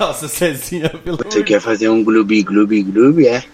[0.00, 3.44] Nossa, Cezinha, pelo Você quer fazer um glubi glubi glubi, é?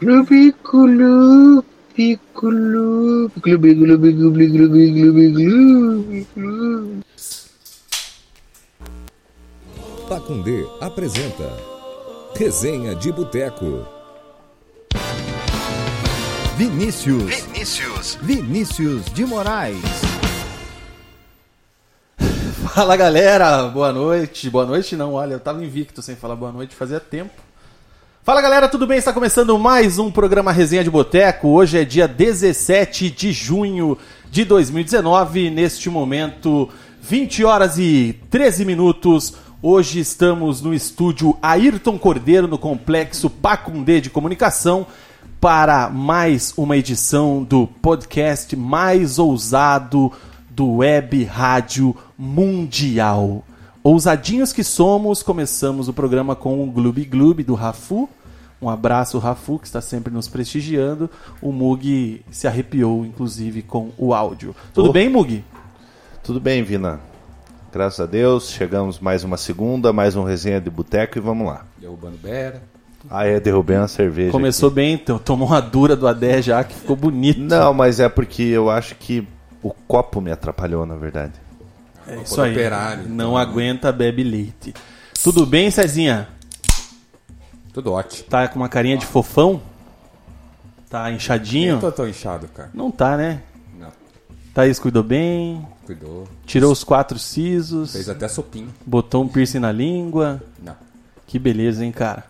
[0.00, 7.04] Glubi glubi glubi glubi glubi glubi glubi glubi glubi glubi
[10.08, 11.50] Pacundê apresenta
[12.36, 13.86] Resenha de Boteco.
[16.58, 17.24] Vinícius.
[17.24, 18.18] Vinícius.
[18.22, 20.03] Vinícius de Moraes.
[22.72, 24.48] Fala galera, boa noite.
[24.48, 27.34] Boa noite não, olha, eu tava invicto sem falar boa noite, fazia tempo.
[28.22, 28.96] Fala galera, tudo bem?
[28.96, 31.48] Está começando mais um programa Resenha de Boteco.
[31.48, 33.98] Hoje é dia 17 de junho
[34.30, 35.50] de 2019.
[35.50, 36.68] Neste momento,
[37.02, 39.34] 20 horas e 13 minutos.
[39.62, 44.86] Hoje estamos no estúdio Ayrton Cordeiro, no complexo Pacundê de Comunicação,
[45.38, 50.10] para mais uma edição do podcast mais ousado
[50.54, 53.44] do Web Rádio Mundial.
[53.82, 58.08] Ousadinhos que somos, começamos o programa com o Gloob Gloob do Rafu.
[58.62, 61.10] Um abraço, Rafu, que está sempre nos prestigiando.
[61.42, 64.54] O Mug se arrepiou, inclusive, com o áudio.
[64.72, 64.92] Tudo Oh.
[64.92, 65.44] bem, Mug?
[66.22, 67.00] Tudo bem, Vina?
[67.72, 71.66] Graças a Deus, chegamos mais uma segunda, mais um resenha de boteco e vamos lá.
[71.78, 72.62] Derrubando Bera.
[73.10, 74.30] Ah, é, derrubei uma cerveja.
[74.32, 75.18] Começou bem, então.
[75.18, 77.36] Tomou uma dura do Adé já, que ficou bonito.
[77.40, 77.48] aqui.
[77.48, 79.28] Não, mas é porque eu acho que
[79.64, 81.32] o copo me atrapalhou, na verdade.
[82.06, 82.52] é isso aí.
[82.52, 83.36] operário, Não então.
[83.38, 84.74] aguenta, bebe leite.
[85.22, 86.28] Tudo bem, Cezinha?
[87.72, 88.28] Tudo ótimo.
[88.28, 89.60] Tá com uma carinha de fofão?
[90.90, 91.76] Tá inchadinho?
[91.76, 92.70] Eu tô tão inchado, cara.
[92.74, 93.40] Não tá, né?
[93.78, 93.88] Não.
[94.52, 96.28] Thaís cuidou bem, Cuidou.
[96.46, 98.68] tirou os quatro sisos, Fez até sopinho.
[98.86, 100.40] botou um piercing na língua.
[100.62, 100.76] Não.
[101.26, 102.24] Que beleza, hein, cara?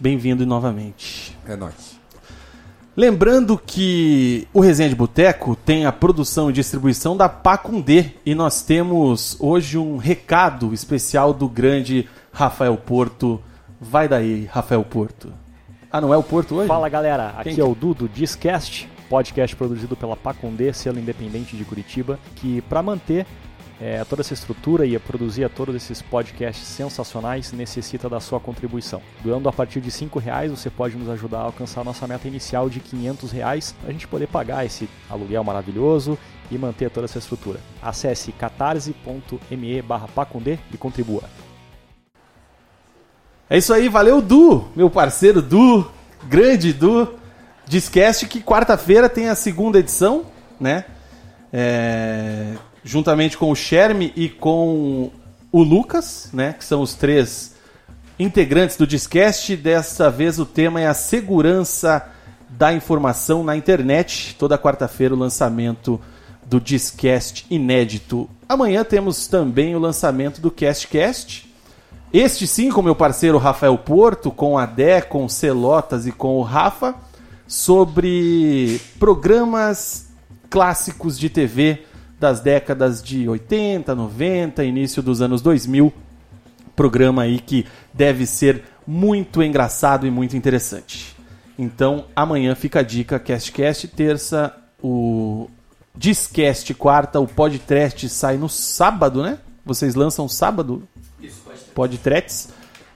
[0.00, 1.36] Bem-vindo novamente.
[1.46, 2.00] É nóis.
[2.94, 8.62] Lembrando que o Resenha de Boteco tem a produção e distribuição da Pacundê e nós
[8.62, 13.40] temos hoje um recado especial do grande Rafael Porto.
[13.80, 15.32] Vai daí, Rafael Porto.
[15.90, 16.68] Ah, não é o Porto hoje?
[16.68, 21.56] Fala galera, aqui Quem que- é o Dudo Discast, podcast produzido pela Pacundê, selo independente
[21.56, 23.26] de Curitiba, que para manter
[23.80, 29.02] eh, toda essa estrutura e produzir todos esses podcasts sensacionais necessita da sua contribuição.
[29.22, 32.28] Doando a partir de 5 reais você pode nos ajudar a alcançar a nossa meta
[32.28, 36.18] inicial de 500 reais para a gente poder pagar esse aluguel maravilhoso
[36.50, 37.58] e manter toda essa estrutura.
[37.80, 41.22] Acesse catarse.me barra Pacundê e contribua.
[43.48, 45.90] É isso aí, valeu Du, meu parceiro Du,
[46.24, 47.20] grande Du.
[47.66, 50.26] Discast que quarta-feira tem a segunda edição,
[50.60, 50.84] né?
[51.52, 55.10] É, juntamente com o Sherme e com
[55.50, 56.54] o Lucas, né?
[56.54, 57.54] Que são os três
[58.18, 59.56] integrantes do Discast.
[59.56, 62.04] Dessa vez o tema é a segurança
[62.48, 64.34] da informação na internet.
[64.38, 66.00] Toda quarta-feira o lançamento
[66.44, 68.28] do Discast inédito.
[68.48, 71.50] Amanhã temos também o lançamento do CastCast.
[72.12, 76.36] Este sim, com meu parceiro Rafael Porto, com a Dé, com o Celotas e com
[76.36, 76.94] o Rafa,
[77.46, 80.08] sobre programas
[80.50, 81.86] clássicos de TV
[82.22, 85.92] das décadas de 80, 90, início dos anos 2000.
[86.76, 91.16] Programa aí que deve ser muito engraçado e muito interessante.
[91.58, 95.50] Então, amanhã fica a dica, CastCast, terça, o
[95.96, 99.38] Discast, quarta, o Podcast sai no sábado, né?
[99.66, 100.84] Vocês lançam sábado?
[101.74, 102.50] Podtrets.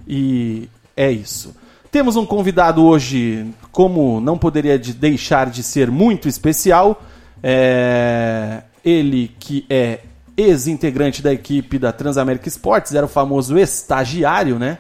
[0.06, 1.54] E é isso.
[1.90, 7.02] Temos um convidado hoje, como não poderia de- deixar de ser muito especial.
[7.42, 9.98] É, Ele que é
[10.36, 14.78] ex-integrante da equipe da Transamérica Esportes, era o famoso estagiário, né?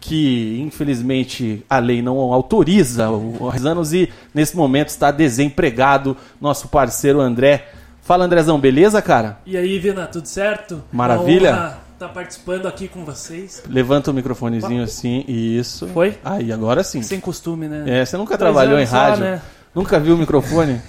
[0.00, 6.16] Que infelizmente a lei não autoriza os anos e nesse momento está desempregado.
[6.40, 7.68] Nosso parceiro André.
[8.00, 9.38] Fala Andrezão, beleza, cara?
[9.44, 10.82] E aí, Vina, tudo certo?
[10.92, 11.52] Maravilha.
[11.52, 13.60] Honra Tá participando aqui com vocês.
[13.68, 15.88] Levanta o microfonezinho assim, isso.
[15.88, 16.16] Foi?
[16.24, 17.02] Aí, agora sim.
[17.02, 18.02] Sem costume, né?
[18.02, 19.24] É, você nunca Dois trabalhou em rádio?
[19.24, 19.42] né?
[19.74, 20.80] Nunca viu o microfone?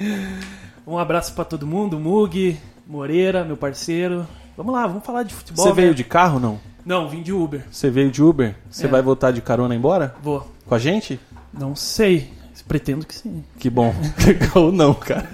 [0.86, 2.56] Um abraço pra todo mundo, Mug,
[2.86, 4.26] Moreira, meu parceiro.
[4.56, 5.64] Vamos lá, vamos falar de futebol.
[5.64, 5.74] Você né?
[5.74, 6.58] veio de carro não?
[6.84, 7.64] Não, vim de Uber.
[7.70, 8.54] Você veio de Uber?
[8.70, 8.88] Você É.
[8.88, 10.14] vai voltar de carona embora?
[10.22, 10.50] Vou.
[10.66, 11.20] Com a gente?
[11.52, 12.32] Não sei.
[12.68, 13.42] Pretendo que sim.
[13.58, 13.92] Que bom.
[14.54, 15.28] Ou não, cara.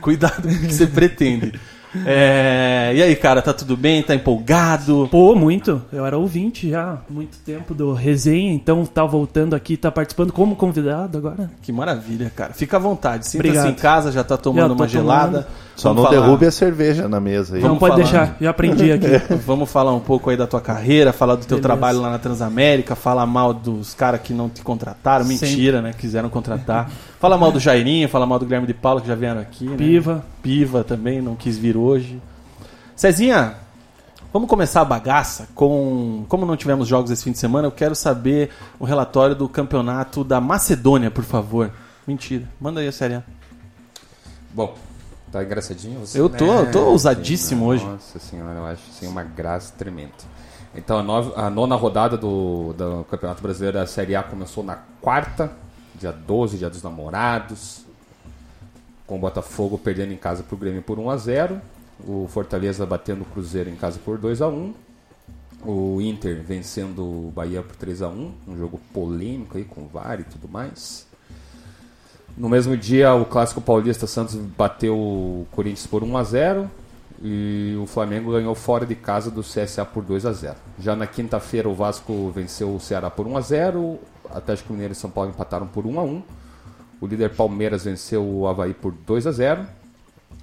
[0.00, 1.58] Cuidado com o que você pretende.
[2.06, 4.02] É, E aí, cara, tá tudo bem?
[4.02, 5.08] Tá empolgado?
[5.10, 5.82] Pô, muito.
[5.92, 10.32] Eu era ouvinte já há muito tempo do resenha, então tá voltando aqui, tá participando
[10.32, 11.50] como convidado agora.
[11.62, 12.52] Que maravilha, cara.
[12.52, 13.26] Fica à vontade.
[13.26, 15.48] Sinta-se em casa, já tá tomando Já uma gelada.
[15.80, 17.62] Só Vamos não falar- derrube a cerveja na mesa aí.
[17.62, 18.24] Não Vamos pode falar.
[18.26, 19.06] deixar, já aprendi aqui.
[19.46, 21.62] Vamos falar um pouco aí da tua carreira, falar do teu Beleza.
[21.62, 25.94] trabalho lá na Transamérica, falar mal dos caras que não te contrataram, mentira, né?
[25.96, 26.90] Quiseram contratar.
[27.18, 29.76] Fala mal do Jairinho, fala mal do Guilherme de Paula que já vieram aqui, né?
[29.76, 30.22] Piva.
[30.42, 32.20] Piva também, não quis vir hoje.
[32.94, 33.54] Cezinha,
[34.32, 36.26] vamos começar a bagaça com.
[36.28, 40.22] Como não tivemos jogos esse fim de semana, eu quero saber o relatório do campeonato
[40.22, 41.70] da Macedônia, por favor.
[42.06, 42.44] Mentira.
[42.60, 43.22] Manda aí a série A.
[44.52, 44.74] Bom,
[45.30, 46.18] tá engraçadinho você?
[46.20, 46.60] Eu tô- né?
[46.62, 47.84] eu tô ousadíssimo hoje.
[47.84, 50.12] Nossa senhora, eu acho assim uma graça tremenda.
[50.74, 54.76] Então a, nova- a nona rodada do, do Campeonato Brasileiro da Série A começou na
[55.00, 55.50] quarta,
[55.96, 57.84] dia 12, dia dos namorados,
[59.06, 61.60] com o Botafogo perdendo em casa pro Grêmio por 1 a 0
[62.06, 64.72] o Fortaleza batendo o Cruzeiro em casa por 2 a 1
[65.66, 70.18] o Inter vencendo o Bahia por 3 a 1 um jogo polêmico aí com VAR
[70.20, 71.06] e tudo mais.
[72.36, 76.70] No mesmo dia, o clássico paulista Santos bateu o Corinthians por 1 a 0
[77.22, 80.56] e o Flamengo ganhou fora de casa do CSA por 2 a 0.
[80.78, 83.98] Já na quinta-feira, o Vasco venceu o Ceará por 1 a 0,
[84.30, 86.22] Atlético Mineiro e São Paulo empataram por 1 a 1.
[87.00, 89.66] O líder Palmeiras venceu o Havaí por 2 a 0.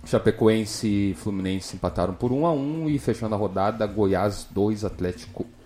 [0.06, 5.44] Chapecoense e Fluminense empataram por 1 a 1 e fechando a rodada, Goiás 2 Atlético
[5.44, 5.57] 1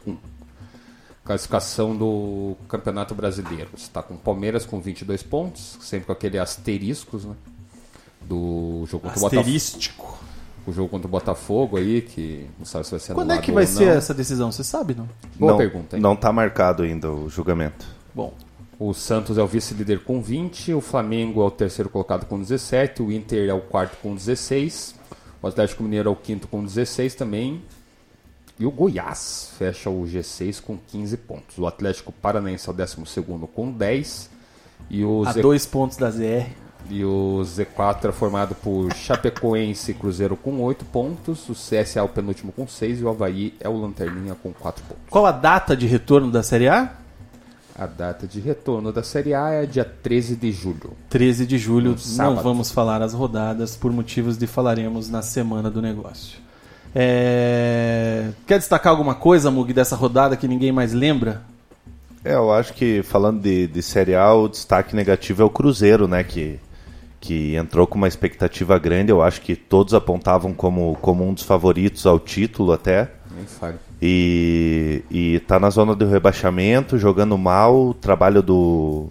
[1.32, 3.70] classificação do Campeonato Brasileiro.
[3.76, 7.36] Está com o Palmeiras com 22 pontos, sempre com aquele asteriscos, né?
[8.22, 9.40] Do jogo contra o Botafogo.
[9.40, 10.20] Asterístico.
[10.68, 13.52] O jogo contra o Botafogo aí, que não sabe se vai ser Quando é que
[13.52, 13.94] vai ser não.
[13.94, 14.52] essa decisão?
[14.52, 15.10] Você sabe, não?
[15.40, 16.02] Boa não, pergunta, hein?
[16.02, 17.86] Não tá marcado ainda o julgamento.
[18.14, 18.34] Bom,
[18.78, 23.02] O Santos é o vice-líder com 20, o Flamengo é o terceiro colocado com 17,
[23.04, 24.96] o Inter é o quarto com 16,
[25.42, 27.62] o Atlético Mineiro é o quinto com 16 também,
[28.62, 31.58] e o Goiás fecha o G6 com 15 pontos.
[31.58, 34.30] O Atlético Paranaense é o décimo segundo com 10,
[34.88, 35.42] e o, a Z...
[35.42, 36.46] dois pontos da ZR.
[36.88, 42.04] e o Z4 é formado por Chapecoense e Cruzeiro com 8 pontos, o CSA é
[42.04, 45.04] o penúltimo com 6 e o Havaí é o Lanterninha com 4 pontos.
[45.10, 46.94] Qual a data de retorno da Série A?
[47.76, 50.92] A data de retorno da Série A é dia 13 de julho.
[51.10, 51.92] 13 de julho.
[51.92, 52.44] Não sábado.
[52.44, 56.51] vamos falar as rodadas por motivos de falaremos na semana do negócio.
[56.94, 61.42] É, Quer destacar alguma coisa, Mug, dessa rodada que ninguém mais lembra?
[62.24, 66.08] É, eu acho que falando de, de Série A, o destaque negativo é o Cruzeiro,
[66.08, 66.24] né?
[66.24, 66.60] Que,
[67.20, 69.12] que entrou com uma expectativa grande.
[69.12, 73.10] Eu acho que todos apontavam como, como um dos favoritos ao título até.
[73.36, 73.78] Nem fale.
[74.02, 77.90] E, e tá na zona do rebaixamento, jogando mal.
[77.90, 79.10] O trabalho do,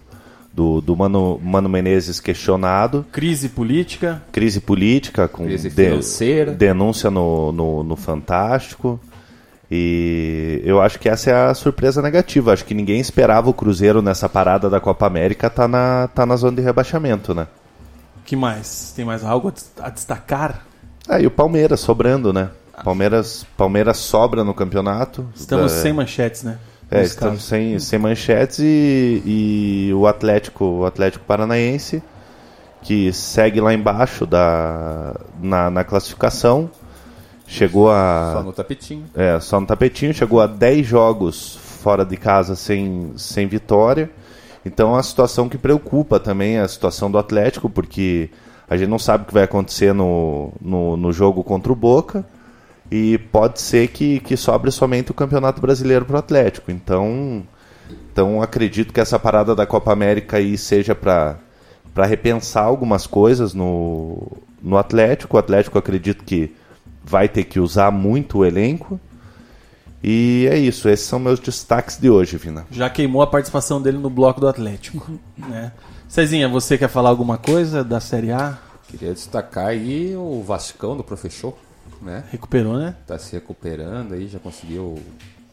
[0.53, 3.05] do, do Mano, Mano Menezes questionado.
[3.11, 4.21] Crise política.
[4.31, 6.51] Crise política, com Crise financeira.
[6.51, 8.99] denúncia no, no, no Fantástico.
[9.69, 12.51] E eu acho que essa é a surpresa negativa.
[12.51, 16.35] Acho que ninguém esperava o Cruzeiro nessa parada da Copa América tá na, tá na
[16.35, 17.47] zona de rebaixamento, né?
[18.25, 18.93] que mais?
[18.95, 20.65] Tem mais algo a des- a destacar?
[21.09, 22.49] Ah, e o Palmeiras sobrando, né?
[22.83, 25.25] Palmeiras, Palmeiras sobra no campeonato.
[25.35, 26.57] Estamos Da- sem manchetes, né?
[26.91, 32.03] É, estamos sem, sem manchetes e, e o Atlético, o Atlético Paranaense,
[32.81, 36.69] que segue lá embaixo da, na, na classificação,
[37.47, 38.33] chegou a.
[38.33, 39.05] Só no tapetinho.
[39.15, 44.09] É, só no tapetinho, chegou a 10 jogos fora de casa sem, sem vitória.
[44.65, 48.29] Então é uma situação que preocupa também a situação do Atlético, porque
[48.69, 52.25] a gente não sabe o que vai acontecer no, no, no jogo contra o Boca.
[52.91, 56.69] E pode ser que, que sobre somente o Campeonato Brasileiro para o Atlético.
[56.71, 57.43] Então,
[58.11, 61.39] então acredito que essa parada da Copa América aí seja para
[62.05, 65.37] repensar algumas coisas no, no Atlético.
[65.37, 66.53] O Atlético acredito que
[67.03, 68.99] vai ter que usar muito o elenco.
[70.03, 72.65] E é isso, esses são meus destaques de hoje, Vina.
[72.71, 75.11] Já queimou a participação dele no bloco do Atlético.
[75.37, 75.71] né?
[76.07, 78.57] Cezinha, você quer falar alguma coisa da Série A?
[78.87, 81.55] Queria destacar aí o Vascão do Professor,
[82.01, 82.23] né?
[82.31, 82.95] Recuperou, né?
[83.05, 84.99] Tá se recuperando aí, já conseguiu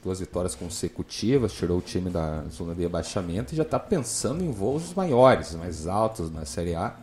[0.02, 4.50] duas vitórias consecutivas, tirou o time da zona de rebaixamento e já tá pensando em
[4.50, 6.94] voos maiores, mais altos na Série A.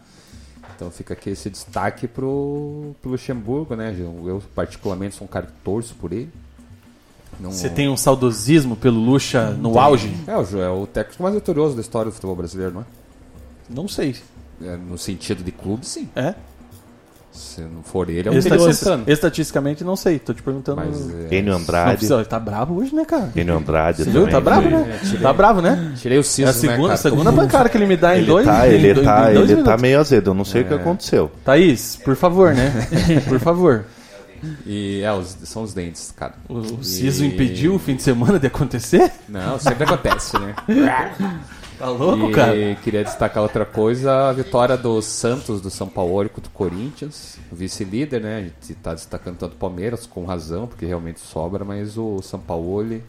[0.76, 3.96] Então fica aqui esse destaque pro, pro Luxemburgo, né?
[4.00, 6.30] Eu, particularmente sou um cara que torço por ele.
[7.40, 9.82] Não- Você tem um saudosismo pelo Lucha no Tem.
[9.82, 10.14] auge?
[10.26, 12.86] É, o é o técnico mais vitorioso da história do futebol brasileiro, não é?
[13.70, 14.16] Não sei.
[14.62, 16.10] É, no sentido de clube, sim.
[16.16, 16.34] É?
[17.36, 19.04] Se não for ele, é o Estatis- Santana.
[19.08, 20.20] Estatisticamente, não sei.
[20.20, 20.78] Tô te perguntando.
[20.86, 21.92] Mas, é, Enio Não Andrade.
[21.98, 23.30] precisa- ele tá bravo hoje, né, cara?
[23.36, 24.28] Enio Andrade Você viu?
[24.28, 25.00] Tá bravo, né?
[25.22, 25.94] Tá bravo, né?
[25.98, 26.98] Tirei o É siso, a segunda, né, cara?
[26.98, 29.64] segunda bancada que ele me dá em Ele dois tá, ele dois- tá, dois ele
[29.64, 30.30] tá meio azedo.
[30.32, 31.32] Eu não sei o que aconteceu.
[31.44, 32.72] Thaís, por favor, né?
[33.28, 33.86] Por favor.
[34.66, 36.34] E é, os- são os dentes, cara.
[36.48, 39.12] O, o E- Siso impediu o fim de semana de acontecer?
[39.28, 40.54] Não, sempre acontece, né?
[41.78, 42.76] Tá louco, e cara?
[42.84, 47.56] queria destacar outra coisa, a vitória do Santos, do São Paulo contra o Corinthians, o
[47.56, 48.38] vice-líder, né?
[48.38, 52.40] A gente tá destacando tanto o Palmeiras, com razão, porque realmente sobra, mas o São
[52.40, 53.02] Paulo,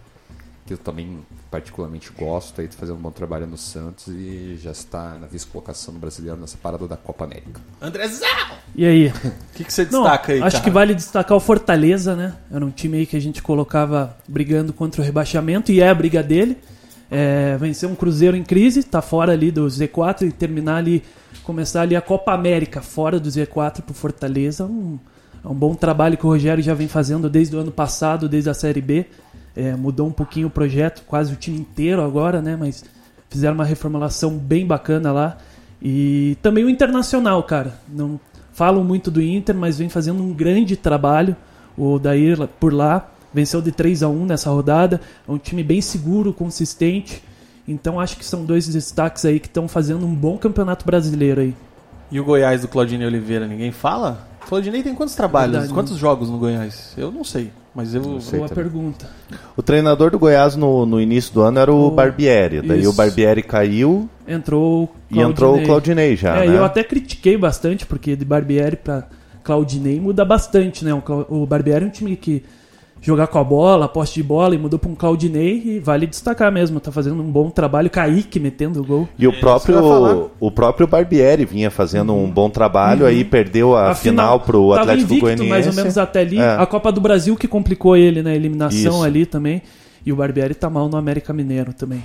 [0.67, 1.21] que eu também
[1.51, 5.95] particularmente gosto aí de fazer um bom trabalho no Santos e já está na vice-colocação
[5.95, 7.61] do brasileiro nessa parada da Copa América.
[7.81, 8.27] Andrezão!
[8.75, 9.09] E aí?
[9.09, 10.65] O que, que você Não, destaca aí, acho cara?
[10.65, 12.35] que vale destacar o Fortaleza, né?
[12.51, 15.95] Era um time aí que a gente colocava brigando contra o rebaixamento e é a
[15.95, 16.59] briga dele.
[17.11, 21.03] É, vencer um Cruzeiro em crise, tá fora ali do Z4 e terminar ali,
[21.45, 24.65] começar ali a Copa América fora do Z4 pro Fortaleza.
[24.65, 24.99] Um,
[25.45, 28.51] é um bom trabalho que o Rogério já vem fazendo desde o ano passado, desde
[28.51, 29.07] a Série B.
[29.55, 32.57] É, mudou um pouquinho o projeto, quase o time inteiro agora, né?
[32.57, 32.85] Mas
[33.31, 35.39] fizeram uma reformulação bem bacana lá.
[35.81, 37.75] E também o Internacional, cara.
[37.89, 38.19] Não
[38.53, 41.37] falam muito do Inter, mas vem fazendo um grande trabalho.
[41.79, 45.01] O Dair por lá venceu de 3 a 1 nessa rodada.
[45.29, 47.23] É um time bem seguro, consistente.
[47.69, 51.55] Então acho que são dois destaques aí que estão fazendo um bom campeonato brasileiro aí.
[52.11, 54.27] E o Goiás do Claudinei Oliveira, ninguém fala?
[54.45, 55.75] O Claudinei tem quantos trabalhos, Verdade.
[55.75, 56.95] quantos jogos no Goiás?
[56.97, 58.21] Eu não sei, mas eu...
[58.21, 58.63] sei Boa também.
[58.65, 59.11] pergunta.
[59.57, 62.63] O treinador do Goiás no, no início do ano era o O- Barbieri.
[62.63, 62.91] Daí Isso.
[62.91, 66.57] o Barbieri caiu Entrou o e entrou o Claudinei já, É, né?
[66.57, 69.03] eu até critiquei bastante, porque de Barbieri pra
[69.43, 70.93] Claudinei muda bastante, né?
[71.29, 72.45] O Barbieri é um time que
[73.01, 76.51] jogar com a bola, poste de bola, e mudou pra um Claudinei e vale destacar
[76.51, 76.81] mesmo.
[76.81, 77.89] Tá fazendo um bom trabalho.
[77.89, 79.09] Kaique metendo o gol.
[79.19, 79.41] E o falar.
[79.41, 84.83] próprio, o próprio Barbieri vinha fazendo um bom trabalho, aí perdeu a, final pro tava
[84.83, 85.51] Atlético invicto, Goianiense.
[85.51, 86.39] mais ou menos até ali.
[86.39, 86.57] É.
[86.57, 89.05] A Copa do Brasil que complicou ele na eliminação Isso.
[89.05, 89.63] ali também.
[90.05, 92.03] E o Barbieri tá mal no América Mineiro também.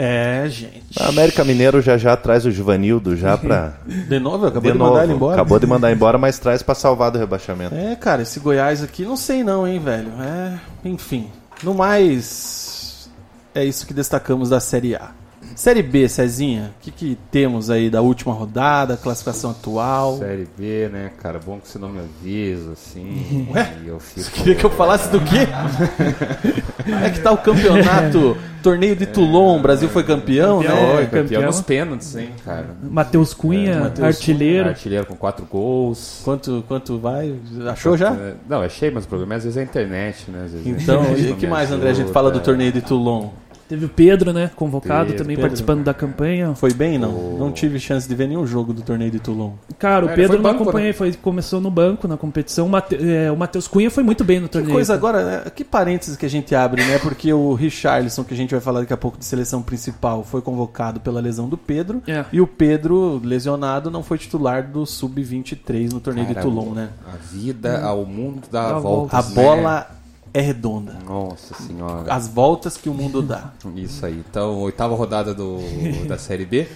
[0.00, 0.92] É, gente.
[0.96, 3.72] A América Mineiro já já traz o Givanildo já pra.
[4.08, 5.04] De novo, acabou de de, mandar novo.
[5.04, 5.34] ele embora.
[5.34, 7.74] Acabou de mandar embora, mas traz pra salvar do rebaixamento.
[7.74, 10.12] É, cara, esse Goiás aqui, não sei não, hein, velho.
[10.20, 11.28] É, enfim.
[11.64, 13.10] No mais,
[13.52, 15.10] é isso que destacamos da Série A.
[15.54, 20.18] Série B, Cezinha, o que, que temos aí da última rodada, classificação atual?
[20.18, 21.40] Série B, né, cara?
[21.44, 23.48] Bom que você não me avisa, assim.
[23.52, 23.72] Ué?
[23.84, 24.20] e eu fico...
[24.20, 25.46] Você queria que eu falasse do quê?
[26.84, 28.36] Como é que tá o campeonato?
[28.62, 30.94] Torneio de Toulon, o Brasil foi campeão, Campeão, né?
[30.96, 31.42] Foi campeão campeão.
[31.46, 32.66] nos pênaltis, hein, cara?
[32.82, 34.68] Matheus Cunha, Matheus artilheiro.
[34.68, 36.20] Artilheiro com quatro gols.
[36.24, 37.34] Quanto, quanto vai?
[37.70, 38.12] Achou já?
[38.12, 40.42] É, Não, achei, mas o problema é às vezes é a internet, né?
[40.44, 41.90] Às vezes Então, e o que mais, André?
[41.90, 43.28] A gente fala do torneio de Toulon.
[43.68, 44.50] Teve o Pedro, né?
[44.56, 45.48] Convocado Pedro, também Pedro.
[45.50, 46.54] participando da campanha.
[46.54, 47.10] Foi bem, não?
[47.10, 49.52] O- Não tive chance de ver nenhum jogo do torneio de Toulon.
[49.78, 50.92] Cara, o É, Pedro foi não banco, acompanhei, né?
[50.94, 52.66] foi, começou no banco na competição.
[52.66, 54.72] O Mate- é, o Matheus Cunha foi muito bem no Que torneio.
[54.74, 55.50] coisa agora, né?
[55.54, 56.98] que parênteses que a gente abre, né?
[56.98, 60.40] Porque o Richarlison, que a gente vai falar daqui a pouco de seleção principal, foi
[60.40, 62.02] convocado pela lesão do Pedro.
[62.06, 62.24] É.
[62.32, 66.88] E o Pedro, lesionado, não foi titular do Sub-23 no torneio de Toulon, né?
[67.06, 69.34] A vida ao mundo dá Dá voltas, A né?
[69.34, 69.86] bola
[70.32, 70.98] é redonda.
[71.04, 72.12] Nossa senhora.
[72.12, 73.52] As voltas que o mundo dá.
[73.74, 74.22] Isso aí.
[74.28, 75.58] Então, oitava rodada do,
[76.06, 76.68] da Série B.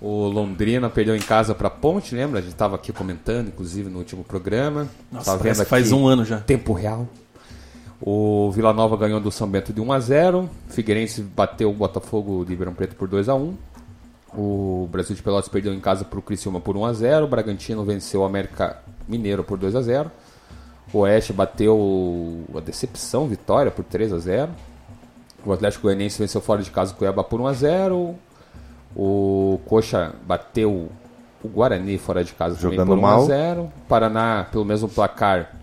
[0.00, 2.38] O Londrina perdeu em casa para Ponte, lembra?
[2.38, 4.88] A gente estava aqui comentando, inclusive, no último programa.
[5.10, 6.38] Nossa, Tava vendo que faz aqui um ano já.
[6.38, 7.08] Tempo real.
[8.00, 12.44] O Vila Nova ganhou do São Bento de 1 a 0 Figueirense bateu o Botafogo
[12.44, 13.54] de Ribeirão Preto por 2 a 1
[14.36, 17.28] O Brasil de Pelotas perdeu em casa para o Criciúma por 1 a 0 O
[17.28, 18.78] Bragantino venceu o América
[19.08, 20.12] Mineiro por 2 a 0
[20.92, 24.50] O Oeste bateu a decepção, vitória por 3 a 0
[25.44, 28.14] O Atlético Goianiense venceu fora de casa o Cuiabá por 1 a 0
[28.96, 30.90] O Coxa bateu
[31.42, 33.22] o Guarani fora de casa também Jogando por 1 mal.
[33.22, 35.54] a 0 Paraná, pelo mesmo placar,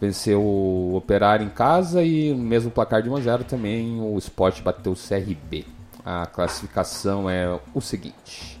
[0.00, 4.00] venceu o Operário em casa e no mesmo placar de 1 a 0 também.
[4.00, 5.64] O Sport bateu o CRB.
[6.04, 8.55] A classificação é o seguinte: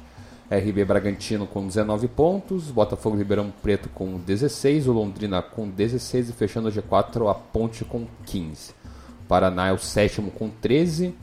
[0.50, 6.32] RB Bragantino com 19 pontos, Botafogo Ribeirão Preto com 16, o Londrina com 16 e
[6.32, 8.70] fechando o G4 a Ponte com 15.
[8.70, 11.14] O Paraná é o sétimo com 13,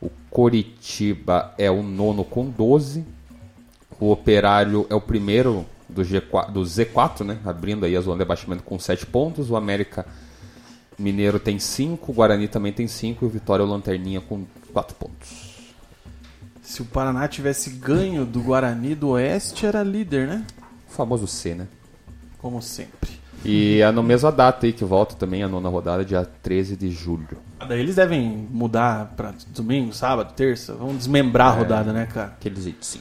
[0.00, 3.04] o Coritiba é o nono com 12,
[4.00, 7.38] o Operário é o primeiro do, G4, do Z4, né?
[7.44, 9.50] Abrindo aí a zona de abaixamento com 7 pontos.
[9.50, 10.04] O América
[10.98, 14.44] Mineiro tem 5, o Guarani também tem 5 e o Vitória é o Lanterninha com
[14.72, 15.55] 4 pontos.
[16.66, 20.44] Se o Paraná tivesse ganho do Guarani do Oeste, era líder, né?
[20.90, 21.68] O famoso C, né?
[22.38, 23.12] Como sempre.
[23.44, 26.90] E é na mesma data aí que volta também a nona rodada, dia 13 de
[26.90, 27.38] julho.
[27.68, 30.74] Daí eles devem mudar pra domingo, sábado, terça.
[30.74, 32.32] Vamos desmembrar a rodada, né, cara?
[32.36, 33.00] Aquele jeito sim.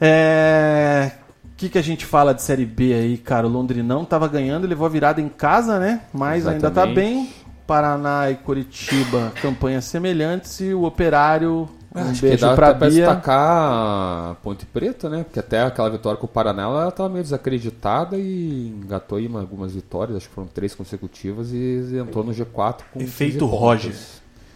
[0.00, 1.10] É...
[1.56, 3.48] que, que a gente fala de Série B aí, cara?
[3.48, 6.02] O Londrinão tava ganhando, levou a virada em casa, né?
[6.12, 6.94] Mas ainda tá Exatamente.
[6.94, 7.30] bem.
[7.66, 10.60] Paraná e Curitiba, campanhas semelhantes.
[10.60, 15.08] E o Operário, um Acho que beijo dá pra até pra destacar a Ponte Preta,
[15.10, 15.24] né?
[15.24, 19.40] Porque até aquela vitória com o Paraná, ela tava meio desacreditada e engatou aí uma-
[19.40, 23.58] algumas vitórias, acho que foram três consecutivas e entrou no G4 com Efeito 15 pontos.
[23.58, 23.94] Roger.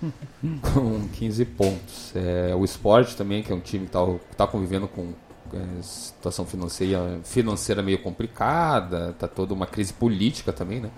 [0.75, 2.13] com 15 pontos.
[2.15, 4.01] É, o Sport também, que é um time que tá,
[4.31, 5.13] que tá convivendo com
[5.53, 10.91] é, situação financeira, financeira meio complicada, tá toda uma crise política também, né?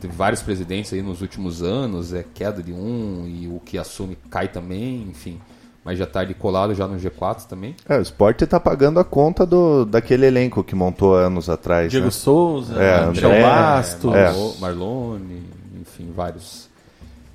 [0.00, 4.16] Teve vários presidentes aí nos últimos anos, é queda de um e o que assume
[4.30, 5.40] cai também, enfim.
[5.88, 7.74] Mas já tá ali colado já no G4 também.
[7.88, 11.90] É, o Sport tá pagando a conta do, daquele elenco que montou anos atrás.
[11.90, 12.10] Diego né?
[12.10, 14.14] Souza, É, Michel André, Bastos.
[14.14, 14.24] é.
[14.24, 15.42] Marlo- Marlone,
[15.80, 16.68] enfim, vários.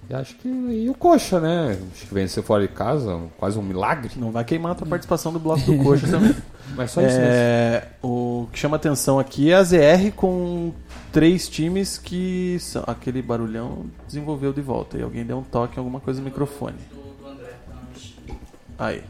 [0.07, 0.47] E acho que.
[0.47, 1.79] E o Coxa, né?
[1.95, 4.11] Acho que venceu fora de casa, quase um milagre.
[4.17, 6.35] Não vai queimar a tua participação do bloco do Coxa também.
[6.77, 7.31] Mas só isso mesmo.
[7.33, 10.71] É, o que chama atenção aqui é a ZR com
[11.11, 14.95] três times que são, aquele barulhão desenvolveu de volta.
[14.95, 16.75] E alguém deu um toque em alguma coisa no microfone.
[18.77, 19.01] Aí.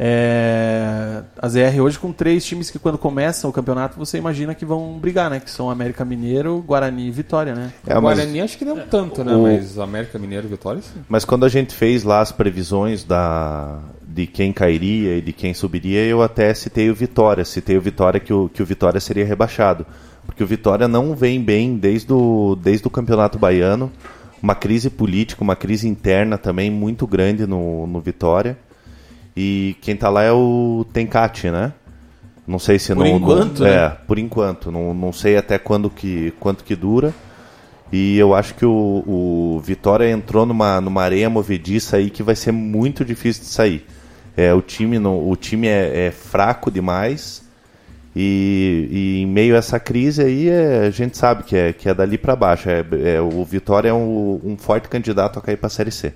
[0.00, 4.64] É, a ZR hoje com três times que quando começam o campeonato você imagina que
[4.64, 5.40] vão brigar, né?
[5.40, 7.72] Que são América Mineiro, Guarani e Vitória, né?
[7.84, 9.34] É, o mas, Guarani acho que não tanto, né?
[9.34, 11.00] O- Mas América Mineiro e Vitória, sim.
[11.08, 15.52] mas quando a gente fez lá as previsões da, de quem cairia e de quem
[15.52, 17.44] subiria, eu até citei o Vitória.
[17.44, 19.84] Citei o Vitória que o, que o Vitória seria rebaixado.
[20.24, 23.90] Porque o Vitória não vem bem desde o, desde o Campeonato Baiano.
[24.40, 28.56] Uma crise política, uma crise interna também muito grande no, no Vitória.
[29.40, 31.72] E quem tá lá é o Tencati, né?
[32.44, 33.06] Não sei se Por não.
[33.06, 33.76] enquanto, não, né?
[33.76, 34.72] É, por enquanto.
[34.72, 37.14] Não, não sei até quando que, quanto que dura.
[37.92, 42.34] E eu acho que o, o Vitória entrou numa, numa areia movediça aí que vai
[42.34, 43.86] ser muito difícil de sair.
[44.36, 47.46] É, o time, não, o time é, é fraco demais.
[48.16, 51.88] E, e em meio a essa crise aí, é, a gente sabe que é, que
[51.88, 52.68] é dali para baixo.
[52.68, 56.12] É, é, o Vitória é um, um forte candidato a cair para a Série C.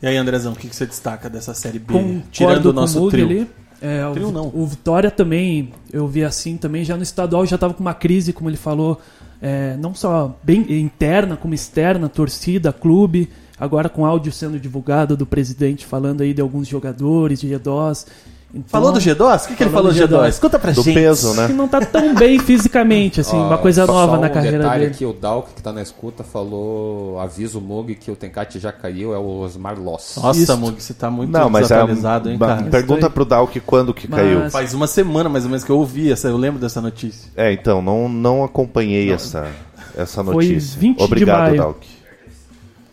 [0.00, 1.92] E aí, Andrezão, o que, que você destaca dessa série B?
[1.92, 3.26] Concordo Tirando o nosso trio.
[3.26, 3.50] ali.
[3.80, 4.50] É, o, Trio não.
[4.52, 8.32] o Vitória também, eu vi assim também, já no estadual já estava com uma crise,
[8.32, 9.00] como ele falou,
[9.40, 15.24] é, não só bem interna, como externa, torcida, clube, agora com áudio sendo divulgado do
[15.24, 18.06] presidente falando aí de alguns jogadores, de G2.
[18.50, 19.44] Então, Falou do G2?
[19.44, 20.28] O que, que ele falou do do G2?
[20.30, 20.40] G2.
[20.40, 20.94] Conta pra Do gente.
[20.94, 21.48] peso, né?
[21.48, 24.58] que não tá tão bem fisicamente, assim, uma coisa só- nova só na um carreira
[24.58, 24.94] detalhe dele.
[24.94, 28.72] aqui, o Dalk, que tá na escuta, falou, avisa o Mug que o Tencati já
[28.72, 30.18] caiu, é o Osmar Loss.
[30.22, 30.56] Nossa, Isso.
[30.56, 32.62] Mug, você tá muito Não, mas é, hein, cara?
[32.70, 34.50] pergunta pro Dalk quando que Mas- caiu.
[34.50, 37.30] Faz uma semana mais ou menos que eu ouvi essa, eu lembro dessa notícia.
[37.36, 39.46] É, então, não, não acompanhei essa,
[39.94, 40.80] essa Foi notícia.
[40.80, 41.56] 20 de Obrigado, maio.
[41.58, 41.86] Dalk.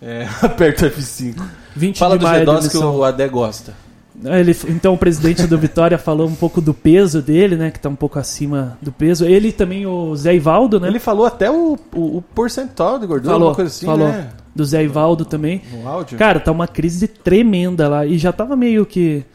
[0.02, 1.42] É, aperta o F5.
[1.78, 3.85] 20 Fala de do maio da G2 que o Adé gosta.
[4.24, 7.70] Ele, então o presidente do Vitória falou um pouco do peso dele, né?
[7.72, 9.26] Que tá um pouco acima do peso.
[9.26, 10.88] Ele também o Zé Ivaldo, né?
[10.88, 14.08] Ele falou até o, o, o percentual de gordura, falou, coisa assim, falou.
[14.08, 14.30] né?
[14.56, 15.62] Do Zé Ivaldo também.
[15.74, 16.18] No áudio.
[16.18, 18.06] Cara, tá uma crise tremenda lá.
[18.06, 19.26] E já tava meio que,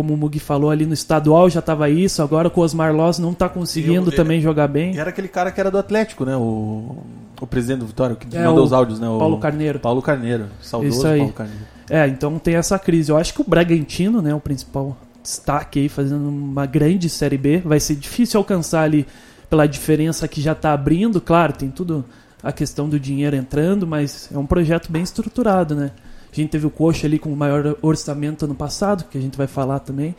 [0.00, 2.22] como o Mugi falou ali no estadual, já tava isso.
[2.22, 4.96] Agora com o Osmar Loss não tá conseguindo Eu- também jogar bem.
[4.98, 6.34] Era aquele cara que era do Atlético, né?
[6.36, 6.96] O,
[7.38, 9.06] o presidente do Vitória, que É, mandou os áudios, né?
[9.06, 9.78] O Paulo Carneiro.
[9.78, 10.46] Paulo Carneiro.
[10.62, 11.18] Saudoso Isso aí.
[11.18, 11.60] Paulo Carneiro.
[11.90, 13.12] É, então tem essa crise.
[13.12, 17.58] Eu acho que o Bragantino, né, o principal destaque aí, fazendo uma grande Série B,
[17.58, 19.06] vai ser difícil alcançar ali
[19.50, 21.20] pela diferença que já tá abrindo.
[21.20, 22.04] Claro, tem tudo
[22.42, 25.90] a questão do dinheiro entrando, mas é um projeto bem estruturado, né?
[26.32, 29.36] A gente teve o Coxa ali com o maior orçamento ano passado, que a gente
[29.36, 30.14] vai falar também,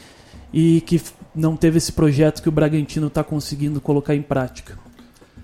[0.54, 1.02] e que
[1.34, 4.78] não teve esse projeto que o Bragantino está conseguindo colocar em prática.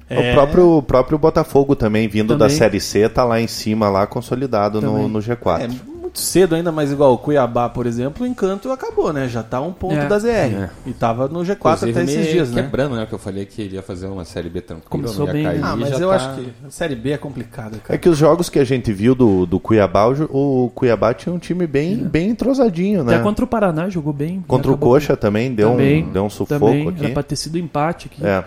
[0.09, 0.31] É.
[0.31, 2.57] O próprio, o próprio Botafogo também, vindo da Também.
[2.57, 5.61] Série C, tá lá em cima, lá consolidado no, no G4.
[5.61, 9.27] É muito cedo ainda, mas igual o Cuiabá, por exemplo, o encanto acabou, né?
[9.27, 10.07] Já tá um ponto É.
[10.07, 10.27] da ZR.
[10.29, 10.69] É.
[10.85, 12.61] E tava no G4 até esses dias, né?
[12.63, 13.05] quebrando, né?
[13.05, 15.59] Que eu falei que iria fazer uma série B tranquila, Começou não ia bem, cair.
[15.59, 15.67] né?
[15.67, 17.99] Ah, mas já eu tá- acho que a Série B é complicada, É cara.
[17.99, 21.67] que os jogos que a gente viu do, do Cuiabá, o, Cuiabá tinha um time
[21.67, 23.15] bem, bem entrosadinho, né?
[23.15, 24.43] Até contra o Paraná jogou bem.
[24.47, 27.03] Contra o Coxa também, deu, Também, um, deu um sufoco Também, aqui.
[27.05, 28.25] era pra ter sido empate aqui.
[28.25, 28.43] É.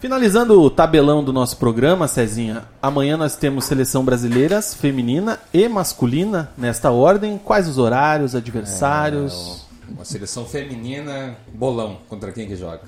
[0.00, 6.48] Finalizando o tabelão do nosso programa, Cezinha, amanhã nós temos seleção brasileira feminina e masculina
[6.56, 7.36] nesta ordem.
[7.36, 9.66] Quais os horários, adversários?
[9.86, 11.98] É, Uma seleção feminina, bolão.
[12.08, 12.80] Contra quem que joga?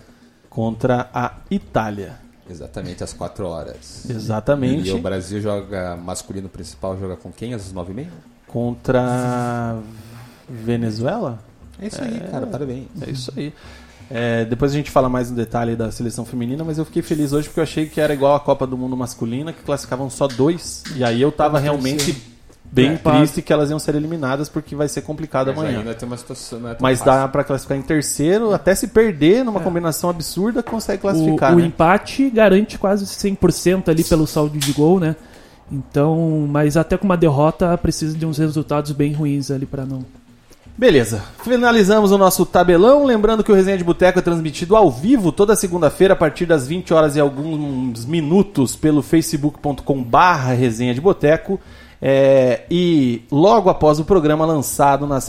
[0.48, 2.18] Contra a Itália.
[2.48, 4.08] Exatamente às 4 horas.
[4.08, 4.88] Exatamente.
[4.88, 7.52] E o Brasil joga masculino principal, joga com quem?
[7.52, 8.06] Às 9h30?
[8.48, 9.78] Contra a
[10.48, 11.38] Venezuela?
[11.78, 12.86] É isso aí, cara, parabéns.
[13.02, 13.52] É isso aí.
[14.14, 17.32] É, depois a gente fala mais no detalhe da seleção feminina, mas eu fiquei feliz
[17.32, 20.28] hoje porque eu achei que era igual a Copa do Mundo masculina, que classificavam só
[20.28, 20.82] dois.
[20.94, 22.12] E aí eu tava realmente
[22.62, 23.18] bem preocupado.
[23.18, 25.78] triste que elas iam ser eliminadas porque vai ser complicado Mas amanhã.
[25.78, 26.60] ainda tem uma situação.
[26.60, 27.12] Não é tão Mas fácil.
[27.20, 31.58] dá pra classificar em terceiro, até se perder numa combinação absurda, consegue classificar, o, o
[31.60, 31.66] né?
[31.66, 35.16] empate garante quase 100% ali pelo saldo de gol, né?
[35.70, 40.04] Então, mas até com uma derrota precisa de uns resultados bem ruins ali pra não.
[40.76, 43.04] Beleza, finalizamos o nosso tabelão.
[43.04, 46.66] Lembrando que o Resenha de Boteco é transmitido ao vivo toda segunda-feira a partir das
[46.66, 51.60] 20 horas e alguns minutos pelo facebook.com/barra Resenha de Boteco.
[52.00, 55.28] É, e logo após o programa lançado nas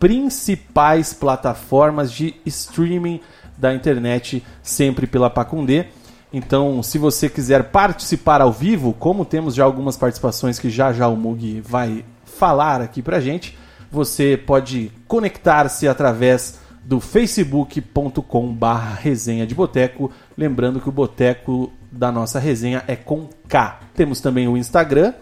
[0.00, 3.20] principais plataformas de streaming
[3.56, 5.86] da internet, sempre pela Pacundê.
[6.32, 11.06] Então, se você quiser participar ao vivo, como temos já algumas participações que já já
[11.06, 13.56] o Mug vai falar aqui pra gente,
[13.90, 20.10] você pode conectar-se através do facebook.com barra resenha de boteco.
[20.36, 23.80] Lembrando que o boteco da nossa resenha é com K.
[23.94, 25.12] Temos também o Instagram,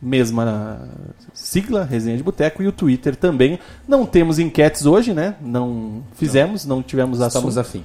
[0.00, 0.88] mesma
[1.34, 3.58] sigla, resenha de boteco, e o Twitter também.
[3.88, 5.34] Não temos enquetes hoje, né?
[5.40, 7.60] Não fizemos, não, tivemos Estamos assunto.
[7.60, 7.84] afim.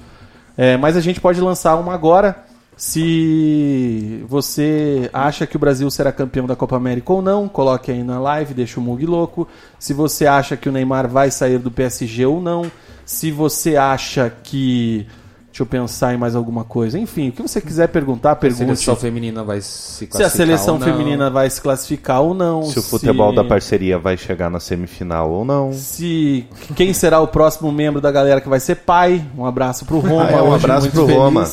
[0.56, 2.45] É, mas a gente pode lançar uma agora.
[2.76, 8.02] Se você acha que o Brasil será campeão da Copa América ou não, coloque aí
[8.02, 9.48] na live, deixa o Mug louco.
[9.78, 12.70] Se você acha que o Neymar vai sair do PSG ou não.
[13.04, 15.06] Se você acha que.
[15.48, 16.98] Deixa eu pensar em mais alguma coisa.
[16.98, 18.62] Enfim, o que você quiser perguntar, A pergunte.
[18.64, 20.86] seleção feminina vai se Se classificar a seleção ou não.
[20.86, 22.62] feminina vai se classificar ou não.
[22.64, 25.72] Se o futebol da parceria vai chegar na semifinal ou não.
[25.72, 29.24] Se quem será o próximo membro da galera que vai ser pai.
[29.34, 30.26] Um abraço pro Roma.
[30.28, 31.48] Ah, é, um abraço pro feliz Roma.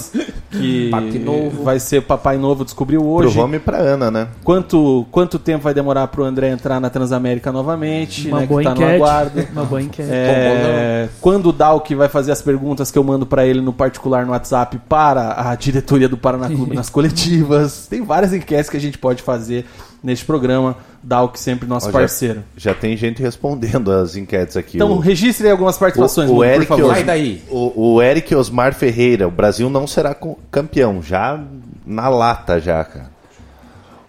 [0.57, 1.63] Que Papi novo.
[1.63, 3.37] vai ser papai novo, descobriu Pro hoje.
[3.37, 4.27] Roma e pra Ana, né?
[4.43, 8.27] Quanto, quanto tempo vai demorar pro André entrar na Transamérica novamente?
[8.27, 8.95] Uma né, boa que tá no enquete.
[8.95, 9.47] aguardo.
[9.51, 10.09] Uma boa enquete.
[10.11, 14.25] É, quando o Dalk vai fazer as perguntas que eu mando pra ele no particular
[14.25, 17.87] no WhatsApp para a diretoria do Paraná Clube nas coletivas.
[17.89, 19.65] Tem várias enquetes que a gente pode fazer
[20.03, 20.75] neste programa.
[21.01, 22.43] Dalk sempre nosso Ó, já- parceiro.
[22.57, 24.77] Já tem gente respondendo as enquetes aqui.
[24.77, 26.85] Então O- registre aí algumas participações, o, o Eric por favor.
[26.85, 27.41] Os- Vai daí.
[27.49, 31.41] O, o Eric Osmar Ferreira, o Brasil não será co- campeão, já
[31.85, 33.11] na lata já, cara.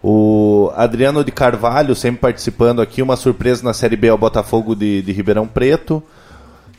[0.02, 5.00] O Adriano de Carvalho, sempre participando aqui, uma surpresa na Série B ao Botafogo de,
[5.00, 6.02] de Ribeirão Preto.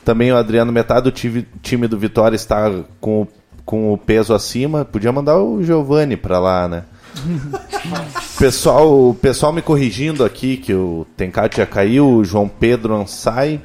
[0.04, 3.28] Também o Adriano, metade do time, time do Vitória está com, o-
[3.64, 4.84] com o peso acima.
[4.84, 6.84] Podia mandar o Giovani pra lá, né?
[8.38, 13.60] pessoal, o pessoal me corrigindo aqui que o Tencate já caiu, o João Pedro Ansai.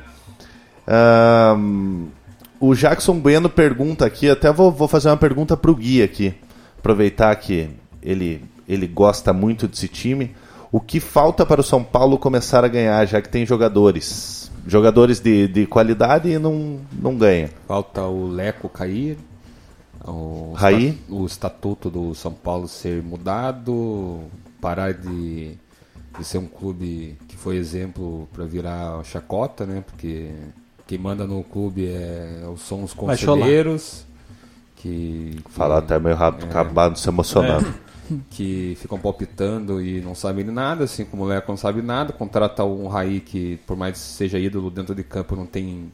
[0.88, 2.08] Ahn,
[2.60, 6.34] o Jackson Bueno pergunta aqui, até vou, vou fazer uma pergunta pro Gui aqui.
[6.78, 7.70] Aproveitar que
[8.02, 10.36] ele, ele gosta muito desse time.
[10.72, 14.50] O que falta para o São Paulo começar a ganhar, já que tem jogadores?
[14.66, 17.50] Jogadores de, de qualidade e não, não ganha.
[17.68, 19.18] Falta o Leco cair.
[20.06, 20.90] O, Raí?
[20.90, 24.22] esta- o estatuto do São Paulo ser mudado.
[24.60, 25.56] Parar de,
[26.18, 29.84] de ser um clube que foi exemplo para virar chacota, né?
[29.86, 30.32] Porque
[30.88, 34.06] quem manda no clube é, são os conselheiros.
[34.76, 37.74] Que, que, Falar até meio rápido, acabado se emocionando.
[38.30, 42.12] que ficam palpitando e não sabem de nada, assim como o Leco não sabe nada,
[42.12, 45.92] contrata um Raí que, por mais que seja ídolo dentro de campo, não tem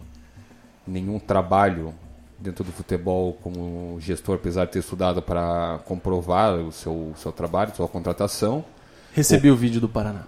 [0.86, 1.94] nenhum trabalho
[2.40, 7.76] dentro do futebol como gestor, apesar de ter estudado para comprovar o seu, seu trabalho,
[7.76, 8.64] sua contratação.
[9.14, 10.24] Recebi o vídeo do Paraná.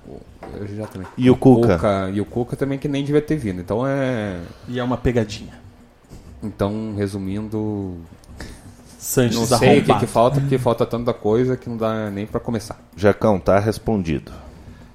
[0.55, 1.07] Eu já também.
[1.15, 2.09] E o Cuca?
[2.11, 3.61] E o Cuca também que nem devia ter vindo.
[3.61, 4.39] Então é.
[4.67, 5.53] E é uma pegadinha.
[6.41, 7.97] Então, resumindo,
[8.97, 12.25] Sanches não sei o que, que falta, porque falta tanta coisa que não dá nem
[12.25, 12.79] para começar.
[12.95, 14.31] Jacão, tá respondido.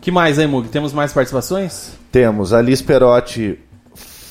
[0.01, 0.69] que mais aí, Mug?
[0.69, 1.93] Temos mais participações?
[2.11, 3.59] Temos, a Liz Perotti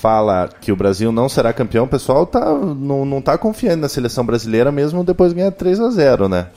[0.04, 1.86] fala que o Brasil não será campeão.
[1.86, 5.80] O pessoal tá, não, não tá confiando na seleção brasileira mesmo depois de ganhar 3
[5.80, 6.48] a 0 né?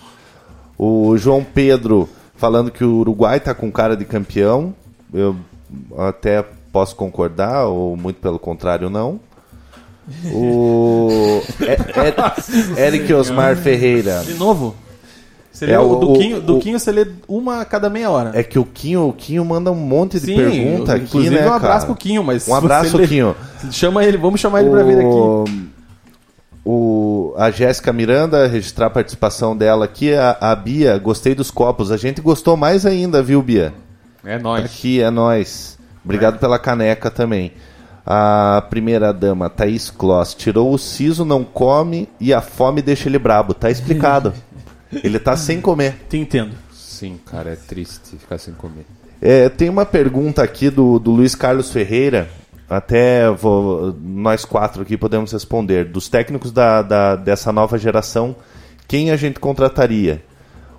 [0.76, 4.74] O João Pedro falando que o Uruguai tá com cara de campeão.
[5.14, 5.36] Eu
[5.96, 9.20] até posso concordar, ou muito pelo contrário, não.
[10.32, 14.24] O é, é, Eric Osmar Ferreira.
[14.24, 14.74] De novo?
[15.56, 18.30] Você É, lê o, o- Duquinho, o- Duquinho você lê uma a cada meia hora.
[18.34, 21.48] É que o Quinho, o Quinho manda um monte de Sim, pergunta aqui, inclusive né,
[21.48, 21.86] um abraço cara?
[21.86, 23.34] pro Quinho, mas Um abraço, lê- Quinho.
[23.72, 25.06] Chama ele, vamos chamar ele pra vir aqui.
[25.06, 25.44] O,
[26.64, 30.12] o- a Jéssica Miranda, registrar a participação dela aqui.
[30.14, 31.90] A, a Bia, gostei dos copos.
[31.90, 33.72] A gente gostou mais ainda, viu, Bia?
[34.24, 34.64] É nóis.
[34.64, 35.78] Aqui é nós.
[36.04, 37.52] Obrigado pela caneca também.
[38.04, 43.18] A primeira dama, Thaís Kloss, tirou o siso, não come e a fome deixa ele
[43.18, 43.52] brabo.
[43.54, 44.32] Tá explicado.
[44.92, 46.06] ele tá sem comer.
[46.08, 46.52] Te entendo.
[46.72, 48.86] Sim, cara, é triste ficar sem comer.
[49.20, 52.28] É, tem uma pergunta aqui do, do Luiz Carlos Ferreira.
[52.68, 55.84] Até vou, nós quatro aqui podemos responder.
[55.84, 58.34] Dos técnicos da, da- dessa nova geração,
[58.88, 60.22] quem a gente contrataria?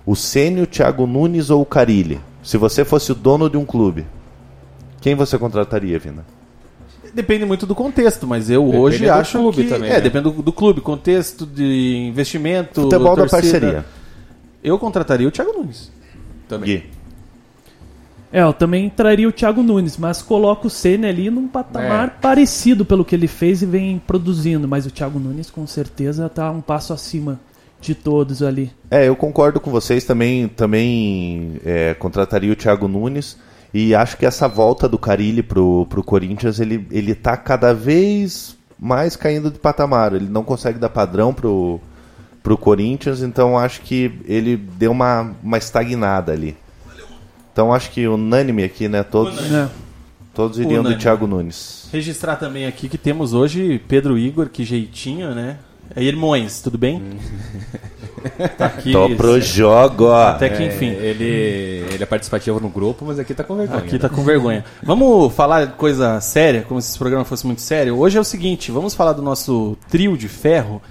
[0.04, 2.20] O Sênio, o Thiago Nunes ou o Carilli?
[2.42, 4.06] Se você fosse o dono de um clube,
[5.00, 6.24] quem você contrataria, Vina?
[7.14, 10.00] Depende muito do contexto, mas eu Depende hoje do acho clube que também, é né?
[10.00, 13.42] depende do, do clube, contexto de investimento, Futebol da torcida.
[13.60, 13.84] parceria.
[14.62, 15.90] Eu contrataria o Thiago Nunes.
[16.62, 16.84] Gui.
[18.30, 22.10] É, eu também traria o Thiago Nunes, mas coloco o Senna ali num patamar É.
[22.20, 24.68] parecido pelo que ele fez e vem produzindo.
[24.68, 27.40] Mas o Thiago Nunes com certeza tá um passo acima
[27.80, 28.70] de todos ali.
[28.90, 30.46] É, eu concordo com vocês também.
[30.48, 33.38] Também é, contrataria o Thiago Nunes.
[33.72, 38.56] E acho que essa volta do Carilli pro, pro Corinthians, ele, ele tá cada vez
[38.78, 40.14] mais caindo de patamar.
[40.14, 41.80] Ele não consegue dar padrão pro,
[42.42, 46.56] pro Corinthians, então acho que ele deu uma, uma estagnada ali.
[47.52, 49.02] Então acho que unânime aqui, né?
[49.02, 49.38] Todos,
[50.32, 50.94] todos iriam Unânime.
[50.94, 51.88] do Thiago Nunes.
[51.92, 55.58] Registrar também aqui que temos hoje Pedro Igor, que jeitinho, né?
[55.94, 57.18] É Irmões, tudo bem?
[58.56, 58.92] tá aqui.
[58.92, 60.10] Tô pro jogo!
[60.10, 60.90] Até que enfim.
[60.90, 61.24] É, ele,
[61.92, 63.78] ele é participativo no grupo, mas aqui tá com vergonha.
[63.78, 64.64] Aqui tá com vergonha.
[64.82, 67.96] Vamos falar de coisa séria, como se esse programa fosse muito sério.
[67.98, 70.82] Hoje é o seguinte, vamos falar do nosso trio de ferro.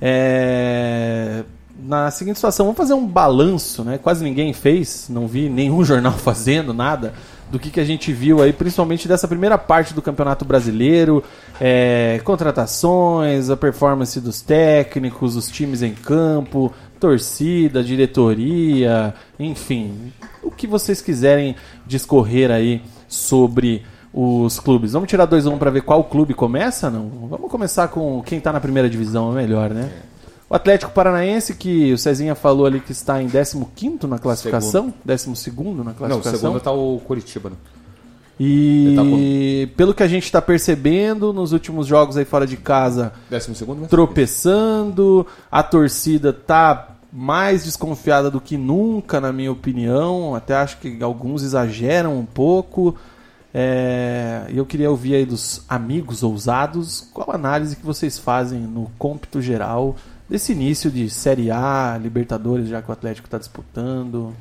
[0.00, 1.42] É,
[1.80, 3.98] Na seguinte situação, vamos fazer um balanço, né?
[3.98, 7.12] Quase ninguém fez, não vi nenhum jornal fazendo nada
[7.50, 11.24] do que, que a gente viu aí, principalmente dessa primeira parte do Campeonato Brasileiro,
[11.60, 20.66] é, contratações, a performance dos técnicos, os times em campo, torcida, diretoria, enfim, o que
[20.66, 21.56] vocês quiserem
[21.86, 24.92] discorrer aí sobre os clubes.
[24.92, 26.90] Vamos tirar 2 a 1 um para ver qual clube começa?
[26.90, 27.28] Não.
[27.28, 29.90] Vamos começar com quem tá na primeira divisão, é melhor, né?
[30.50, 35.76] O Atlético Paranaense, que o Cezinha falou ali que está em 15º na classificação, 12º
[35.76, 36.38] na Não, o classificação.
[36.38, 37.56] segundo tá o Curitiba, né?
[38.40, 39.02] E tá
[39.76, 43.80] pelo que a gente está percebendo nos últimos jogos aí fora de casa, Décimo segundo,
[43.80, 43.88] né?
[43.88, 50.34] tropeçando, a torcida tá mais desconfiada do que nunca, na minha opinião.
[50.34, 52.94] Até acho que alguns exageram um pouco.
[53.52, 58.60] É, e eu queria ouvir aí dos amigos ousados qual a análise que vocês fazem
[58.60, 59.96] no cômpito geral
[60.28, 64.32] desse início de Série A, Libertadores, já que o Atlético está disputando.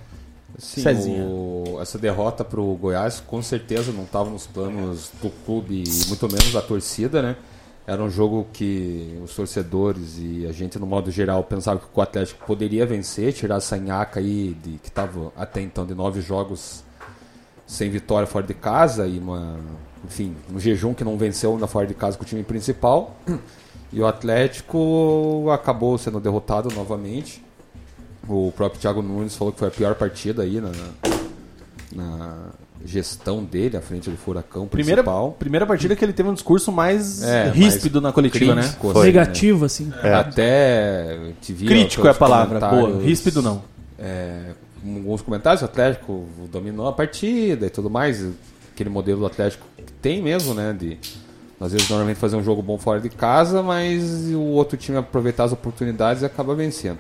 [0.57, 0.81] Sim,
[1.21, 6.51] o- essa derrota pro Goiás com certeza não estava nos planos do clube, muito menos
[6.51, 7.35] da torcida, né?
[7.85, 12.01] Era um jogo que os torcedores e a gente, no modo geral, pensava que o
[12.01, 16.83] Atlético poderia vencer, tirar essa nhaca aí de, que estava até então de nove jogos
[17.65, 19.57] sem vitória fora de casa e uma,
[20.03, 23.15] enfim, um jejum que não venceu ainda fora de casa com o time principal.
[23.91, 27.43] E o Atlético acabou sendo derrotado novamente.
[28.27, 30.71] O próprio Thiago Nunes falou que foi a pior partida aí na,
[31.93, 32.35] na
[32.85, 35.31] gestão dele à frente do Furacão Primeira, principal.
[35.39, 38.61] primeira partida que ele teve um discurso mais É, ríspido na coletiva, né?
[38.63, 39.93] crítico, assim, Negativo, assim.
[40.03, 40.13] É.
[40.13, 43.01] Até te vi Crítico é a palavra, boa.
[43.01, 43.63] Ríspido não.
[43.97, 44.51] é,
[44.85, 48.25] alguns comentários, o Atlético dominou a partida e tudo mais.
[48.73, 50.71] Aquele modelo do Atlético que tem mesmo, né?
[50.77, 50.99] De
[51.59, 55.45] às vezes normalmente fazer um jogo bom fora de casa, mas o outro time aproveitar
[55.45, 56.99] as oportunidades e acaba vencendo.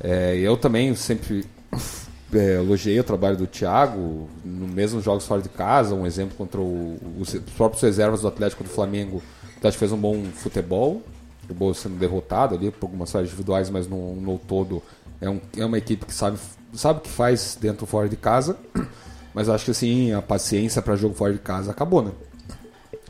[0.00, 1.44] É, eu também sempre
[2.32, 6.60] é, elogiei o trabalho do Thiago, no mesmo jogos fora de casa, um exemplo contra
[6.60, 9.18] o- os próprios reservas do Atlético do Flamengo.
[9.18, 11.02] O Atlético fez um bom futebol,
[11.44, 14.82] acabou sendo derrotado ali por algumas falhas individuais, mas no, no todo
[15.20, 16.38] é, um- é uma equipe que sabe
[16.74, 18.56] sabe o que faz dentro fora de casa.
[19.32, 22.10] Mas acho que assim, a paciência para jogo fora de casa acabou, né?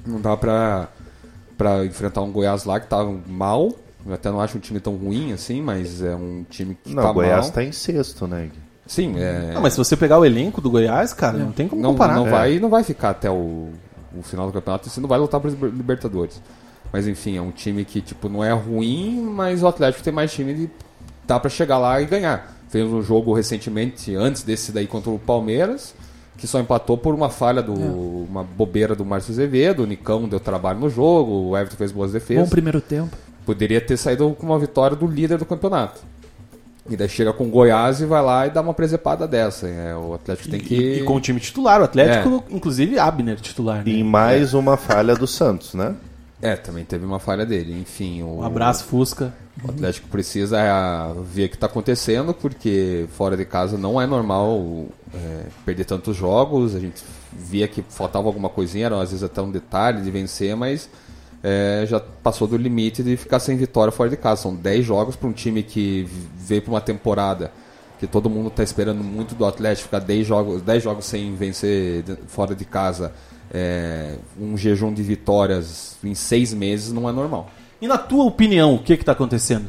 [0.07, 0.88] Não dá pra,
[1.57, 3.73] pra enfrentar um Goiás lá que tava mal.
[4.07, 7.03] Eu até não acho um time tão ruim assim, mas é um time que Não,
[7.03, 7.53] tá o Goiás mal.
[7.53, 8.51] tá em sexto, né?
[8.87, 9.53] Sim, é.
[9.55, 12.14] Não, mas se você pegar o elenco do Goiás, cara, não tem como não, comparar.
[12.17, 12.31] não É.
[12.31, 13.71] vai, não vai ficar até o,
[14.14, 16.40] o final do campeonato e você não vai lutar para Libertadores.
[16.93, 20.31] Mas enfim, é um time que tipo não é ruim, mas o Atlético tem mais
[20.33, 20.71] time de
[21.27, 22.55] dá para chegar lá e ganhar.
[22.69, 25.95] Fez um jogo recentemente antes desse daí contra o Palmeiras,
[26.37, 30.40] que só empatou por uma falha do uma bobeira do Márcio Azevedo, o Nicão deu
[30.40, 32.51] trabalho no jogo, o Everton fez boas Bom defesas.
[32.51, 33.16] primeiro tempo.
[33.47, 36.01] Poderia ter saído com uma vitória do líder do campeonato.
[36.88, 39.66] E daí chega com o Goiás e vai lá e dá uma presepada dessa.
[39.66, 40.75] É, o Atlético tem que.
[40.75, 43.79] E, e com o time titular, o Atlético, inclusive Abner titular.
[43.79, 43.92] Né?
[43.92, 45.94] E mais uma falha do Santos, né?
[46.42, 47.79] É, também teve uma falha dele.
[47.81, 49.33] Enfim, o, Um abraço, Fusca.
[49.62, 50.69] O Atlético precisa é,
[51.23, 56.17] ver o que está acontecendo, porque fora de casa não é normal é, perder tantos
[56.17, 56.75] jogos.
[56.75, 60.57] A gente via que faltava alguma coisinha, era às vezes até um detalhe de vencer,
[60.57, 60.88] mas
[61.43, 64.43] é, já passou do limite de ficar sem vitória fora de casa.
[64.43, 67.53] São 10 jogos para um time que veio para uma temporada
[68.01, 72.05] que todo mundo está esperando muito do Atlético, ficar 10 jogos, 10 jogos sem vencer
[72.27, 73.12] fora de casa.
[73.53, 77.49] é, um jejum de vitórias em seis meses não é normal.
[77.81, 79.69] E na tua opinião, o que que tá acontecendo?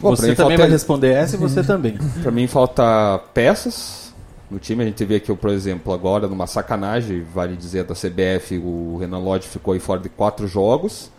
[0.00, 1.98] Bom, você também falta- vai responder essa e você também.
[2.22, 4.14] Pra mim falta peças,
[4.50, 4.82] no time.
[4.82, 9.18] A gente vê que, por exemplo, agora, numa sacanagem, vale dizer, da CBF, o Renan
[9.18, 11.10] Lodge ficou aí fora de quatro jogos.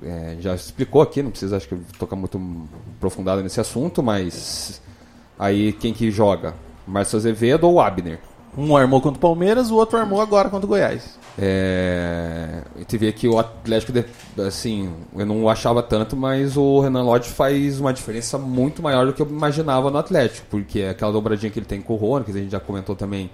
[0.00, 2.40] É, já explicou aqui, não precisa acho que tocar muito
[2.96, 4.80] aprofundado nesse assunto, mas
[5.36, 6.54] aí quem que joga?
[6.86, 8.20] Márcio Azevedo ou Abner?
[8.56, 11.17] Um armou contra o Palmeiras, o outro armou agora contra o Goiás.
[11.40, 13.92] É, gente vê que o Atlético,
[14.46, 19.12] assim, eu não achava tanto, mas o Renan Lodge faz uma diferença muito maior do
[19.12, 22.24] que eu imaginava no Atlético, porque é aquela dobradinha que ele tem com o Rony,
[22.24, 23.30] que a gente já comentou também,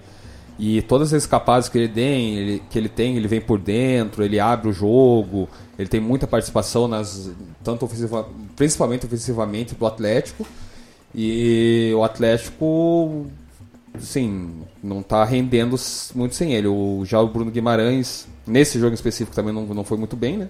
[0.59, 4.23] e todas as escapadas que ele tem, ele, que ele tem, ele vem por dentro,
[4.23, 5.47] ele abre o jogo,
[5.79, 7.31] ele tem muita participação nas
[7.63, 10.45] tanto ofensiva, principalmente ofensivamente do Atlético.
[11.13, 13.25] E o Atlético
[14.03, 15.75] sim, não tá rendendo
[16.13, 16.67] muito sem ele.
[16.67, 20.37] O, já o Bruno Guimarães, nesse jogo em específico, também não, não foi muito bem,
[20.37, 20.49] né?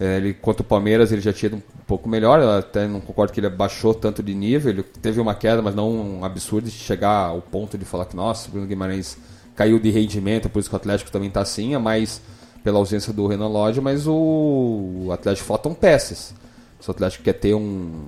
[0.00, 2.40] É, ele, contra o Palmeiras, ele já tinha ido um pouco melhor.
[2.40, 4.70] Eu até não concordo que ele baixou tanto de nível.
[4.70, 8.16] Ele teve uma queda, mas não um absurdo de chegar ao ponto de falar que,
[8.16, 9.16] nossa, o Bruno Guimarães
[9.54, 11.74] caiu de rendimento, por isso que o Atlético também tá assim.
[11.74, 12.20] É mais
[12.64, 16.34] pela ausência do Renan Lodge, mas o, o Atlético faltam peças.
[16.80, 18.06] Se o Atlético quer ter um,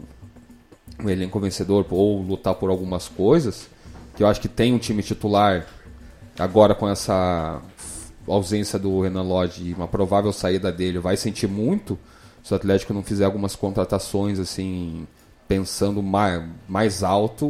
[1.03, 3.69] um elenco vencedor ou lutar por algumas coisas,
[4.17, 5.67] que eu acho que tem um time titular
[6.39, 7.61] agora com essa
[8.27, 11.99] ausência do Renan Lodge e uma provável saída dele, vai sentir muito
[12.43, 15.07] se o Atlético não fizer algumas contratações assim,
[15.49, 17.47] pensando mais, mais alto.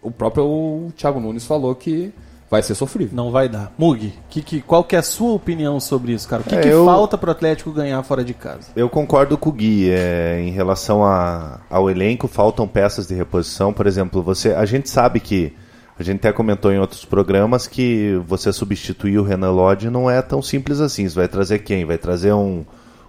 [0.00, 2.12] O próprio Thiago Nunes falou que
[2.50, 3.16] vai ser sofrível.
[3.16, 3.72] Não vai dar.
[3.78, 6.42] Mug, que, que, qual que é a sua opinião sobre isso, cara?
[6.42, 8.68] O que, É, que eu- falta pro Atlético ganhar fora de casa?
[8.76, 9.90] Eu concordo com o Gui.
[9.90, 13.72] é, em relação a- ao elenco, faltam peças de reposição.
[13.72, 15.52] Por exemplo, você, a gente sabe que.
[15.98, 20.22] A gente até comentou em outros programas que você substituir o Renan Lodge não é
[20.22, 21.08] tão simples assim.
[21.08, 21.84] Você vai trazer quem?
[21.84, 22.64] Vai trazer um,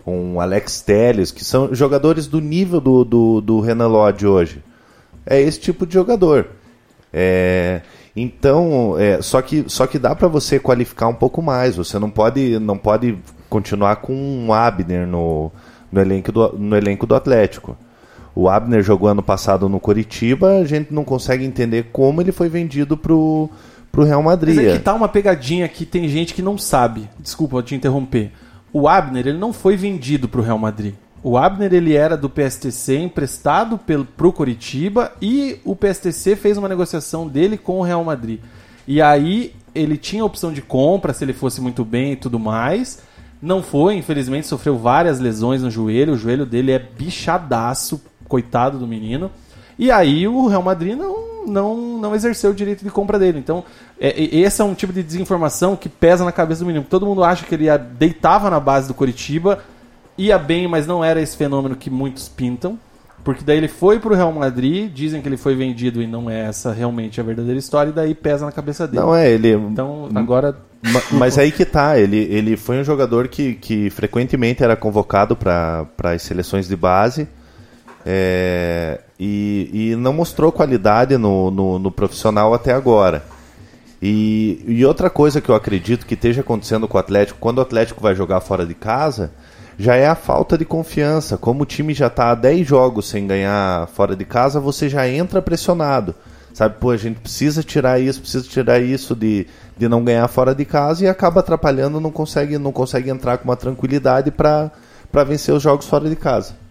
[0.05, 4.63] um Alex Telles, que são jogadores do nível do, do, do Renan Lodge hoje.
[5.25, 6.47] É esse tipo de jogador.
[7.11, 7.81] É,
[8.15, 11.77] então, é, só, que, só que dá para você qualificar um pouco mais.
[11.77, 13.17] Você não pode, não pode
[13.49, 15.51] continuar com um Abner no,
[15.91, 17.77] no, elenco do, no elenco do Atlético.
[18.35, 22.49] O Abner jogou ano passado no Coritiba, a gente não consegue entender como ele foi
[22.49, 23.49] vendido pro,
[23.91, 24.55] pro Real Madrid.
[24.55, 27.07] Mas é que tá uma pegadinha que tem gente que não sabe.
[27.19, 28.31] Desculpa te interromper.
[28.71, 30.95] O Abner, ele não foi vendido pro Real Madrid.
[31.21, 36.67] O Abner, ele era do PSTC emprestado pelo, pro Coritiba e o PSTC fez uma
[36.67, 38.39] negociação dele com o Real Madrid.
[38.87, 43.01] E aí ele tinha opção de compra se ele fosse muito bem e tudo mais.
[43.41, 46.13] Não foi, infelizmente sofreu várias lesões no joelho.
[46.13, 48.01] O joelho dele é bichadaço,
[48.33, 49.29] coitado do menino.
[49.77, 53.37] E aí o Real Madrid não, não, não exerceu o direito de compra dele.
[53.37, 53.63] Então,
[53.99, 56.83] é, esse é um tipo de desinformação que pesa na cabeça do menino.
[56.89, 57.67] Todo mundo acha que ele
[57.99, 59.59] deitava na base do Coritiba,
[60.17, 62.79] ia bem, mas não era esse fenômeno que muitos pintam.
[63.23, 66.41] Porque daí ele foi pro Real Madrid, dizem que ele foi vendido e não é
[66.41, 68.99] essa realmente a verdadeira história, e daí pesa na cabeça dele.
[69.01, 69.53] Não é, ele.
[69.53, 70.57] Então, agora.
[70.83, 75.35] Ma- Mas aí que tá, ele, ele foi um jogador que, que frequentemente era convocado
[75.35, 77.27] para as seleções de base
[78.05, 83.23] é, e, e não mostrou qualidade no, no, no profissional até agora.
[84.01, 87.61] E, e outra coisa que eu acredito que esteja acontecendo com o Atlético, quando o
[87.61, 89.31] Atlético vai jogar fora de casa,
[89.77, 91.37] já é a falta de confiança.
[91.37, 95.07] Como o time já está há 10 jogos sem ganhar fora de casa, você já
[95.07, 96.13] entra pressionado.
[96.53, 100.53] Sabe, pô, a gente precisa tirar isso, precisa tirar isso de, de não ganhar fora
[100.53, 104.71] de casa e acaba atrapalhando, não consegue, não consegue entrar com uma tranquilidade para
[105.25, 106.62] vencer os jogos fora de casa.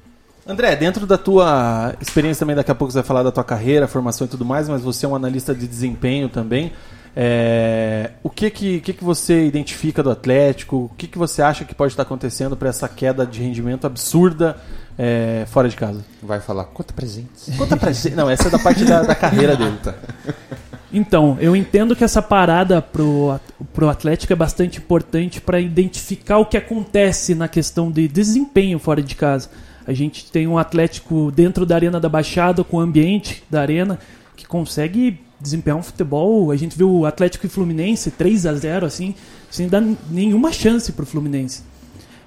[0.53, 3.89] André, dentro da tua experiência também, daqui a pouco você vai falar da tua carreira,
[3.89, 6.73] formação e tudo mais, mas você é um analista de desempenho também.
[7.15, 10.77] É, o que que, que que você identifica do Atlético?
[10.77, 14.57] O que que você acha que pode estar acontecendo para essa queda de rendimento absurda
[14.99, 16.05] é, fora de casa?
[16.23, 17.55] Vai falar, conta presentes.
[17.57, 18.15] Conta pra gente.
[18.15, 19.79] Não, essa é da parte da, da carreira dele.
[20.93, 23.41] Então, eu entendo que essa parada pro,
[23.73, 29.03] pro Atlético é bastante importante para identificar o que acontece na questão de desempenho fora
[29.03, 29.49] de casa.
[29.87, 33.99] A gente tem um Atlético dentro da Arena da Baixada, com o ambiente da Arena,
[34.37, 36.51] que consegue desempenhar um futebol.
[36.51, 39.15] A gente viu o Atlético e Fluminense 3 a 0 assim,
[39.51, 41.63] sem dar nenhuma chance pro Fluminense.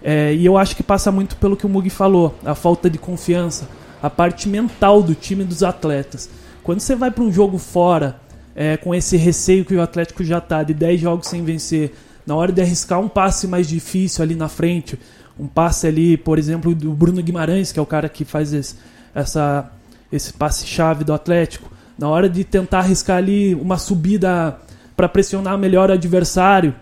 [0.03, 2.97] É, e eu acho que passa muito pelo que o Mugi falou, a falta de
[2.97, 3.67] confiança,
[4.03, 6.29] a parte mental do time dos atletas.
[6.61, 8.19] Quando você vai para um jogo fora,
[8.55, 11.93] é, com esse receio que o Atlético já tá de 10 jogos sem vencer,
[12.25, 14.97] na hora de arriscar um passe mais difícil ali na frente,
[15.39, 18.75] um passe ali, por exemplo, do Bruno Guimarães, que é o cara que faz esse,
[19.13, 19.71] essa,
[20.11, 24.57] esse passe-chave do Atlético, na hora de tentar arriscar ali uma subida
[24.95, 26.73] para pressionar melhor o adversário,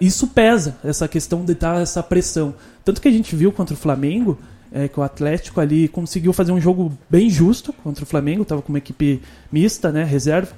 [0.00, 2.54] isso pesa, essa questão de estar essa pressão.
[2.84, 4.38] Tanto que a gente viu contra o Flamengo,
[4.70, 8.62] é, que o Atlético ali conseguiu fazer um jogo bem justo contra o Flamengo, estava
[8.62, 10.52] com uma equipe mista, né, reserva,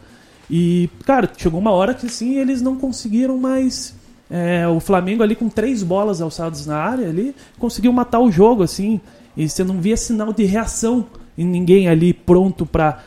[0.50, 3.94] E, cara, chegou uma hora que assim eles não conseguiram mais.
[4.36, 8.64] É, o Flamengo ali com três bolas alçadas na área ali conseguiu matar o jogo,
[8.64, 9.00] assim.
[9.36, 11.06] E você não via sinal de reação
[11.38, 12.98] em ninguém ali pronto pra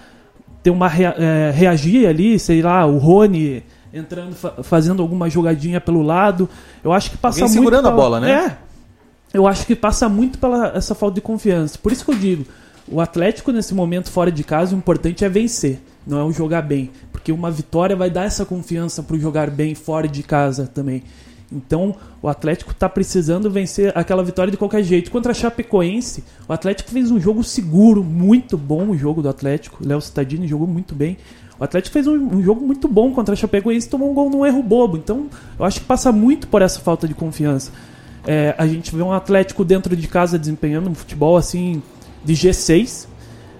[0.63, 3.61] ter uma rea- é, reagir ali, sei lá, o Rony
[3.93, 6.47] entrando, fa- fazendo alguma jogadinha pelo lado.
[6.83, 8.31] Eu acho que passa Alguém muito segurando a pela- bola, né?
[8.31, 8.57] É.
[9.33, 11.77] Eu acho que passa muito pela essa falta de confiança.
[11.77, 12.45] Por isso que eu digo,
[12.87, 16.61] o Atlético nesse momento fora de casa, o importante é vencer, não é o jogar
[16.61, 21.03] bem, porque uma vitória vai dar essa confiança pro jogar bem fora de casa também.
[21.51, 25.09] Então, o Atlético tá precisando vencer aquela vitória de qualquer jeito.
[25.09, 29.85] Contra a Chapecoense, o Atlético fez um jogo seguro, muito bom o jogo do Atlético.
[29.85, 31.17] Léo Cittadini jogou muito bem.
[31.57, 34.45] O Atlético fez um, um jogo muito bom contra a Chapecoense tomou um gol num
[34.45, 34.97] erro bobo.
[34.97, 35.27] Então,
[35.57, 37.71] eu acho que passa muito por essa falta de confiança.
[38.25, 41.81] É, a gente vê um Atlético dentro de casa desempenhando um futebol assim
[42.27, 43.07] de G6,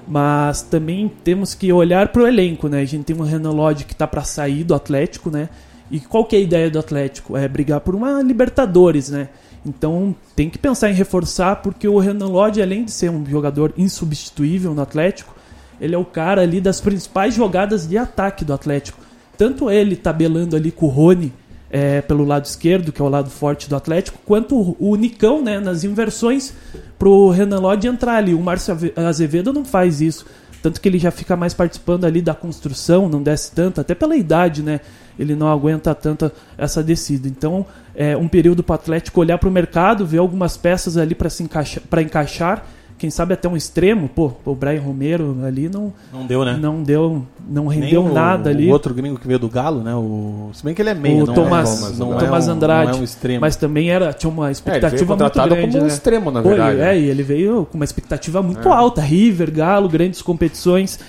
[0.05, 2.82] mas também temos que olhar para o elenco, né?
[2.82, 5.47] A gente tem um Renan Lodge que tá para sair do Atlético, né?
[5.89, 7.38] E qual que é a ideia do Atlético?
[7.38, 9.30] É brigar por uma Libertadores, né?
[9.65, 13.74] Então tem que pensar em reforçar, porque o Renan Lodge, além de ser um jogador
[13.78, 15.34] insubstituível no Atlético,
[15.80, 18.99] ele é o cara ali das principais jogadas de ataque do Atlético.
[19.38, 21.32] Tanto ele tabelando ali com o Rony
[21.70, 25.41] é, pelo lado esquerdo, que é o lado forte do Atlético, quanto o, o Nicão,
[25.43, 26.53] né, nas inversões,
[26.97, 28.34] pro Renan Lodge entrar ali.
[28.34, 30.26] O Márcio Azevedo não faz isso.
[30.61, 34.15] Tanto que ele já fica mais participando ali da construção, não desce tanto, até pela
[34.15, 34.80] idade, né?
[35.18, 37.28] Ele não aguenta tanto essa descida.
[37.28, 37.65] Então,
[37.95, 41.30] é um período para o Atlético olhar para o mercado, ver algumas peças ali para
[41.39, 42.65] encaixa, pra encaixar,
[42.97, 44.09] quem sabe até um extremo.
[44.09, 46.57] Pô, o Brian Romero ali não, Não deu, né?
[46.59, 48.67] não deu, não rendeu o- nada ali.
[48.67, 49.93] O outro gringo que veio do Galo, né?
[49.95, 50.49] O...
[50.53, 52.91] Se bem que ele é meio, o não Thomas, é, não Thomas é um, Andrade.
[52.91, 53.41] Não é um extremo.
[53.41, 55.61] Mas também era, tinha uma É, ele expectativa veio muito grande.
[55.61, 55.87] como um né?
[55.87, 56.79] extremo, na Pô, verdade.
[56.81, 59.01] É, e ele veio com uma expectativa muito alta.
[59.01, 60.99] River, Galo, grandes competições.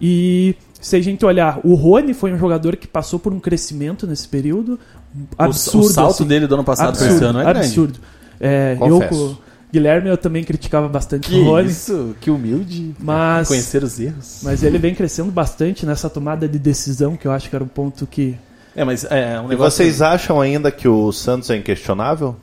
[0.00, 4.06] E se a gente olhar, o Rony foi um jogador que passou por um crescimento
[4.06, 4.78] nesse período
[5.14, 5.86] O- absurdo.
[5.86, 6.24] o salto assim.
[6.26, 7.58] dele do ano passado absurdo, esse ano é grande.
[7.60, 7.98] absurdo.
[8.40, 9.14] É, eu Confesso.
[9.32, 11.68] o Guilherme eu também criticava bastante Que o Rony.
[11.68, 12.94] isso, que humilde.
[12.98, 14.40] Mas- Conhecer os erros.
[14.42, 17.68] Mas ele vem crescendo bastante nessa tomada de decisão, que eu acho que era um
[17.68, 18.34] ponto que.
[18.74, 19.76] É, mas é um E negócio...
[19.76, 22.36] vocês acham ainda que o Santos é inquestionável?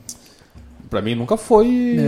[0.88, 1.98] Pra mim nunca foi.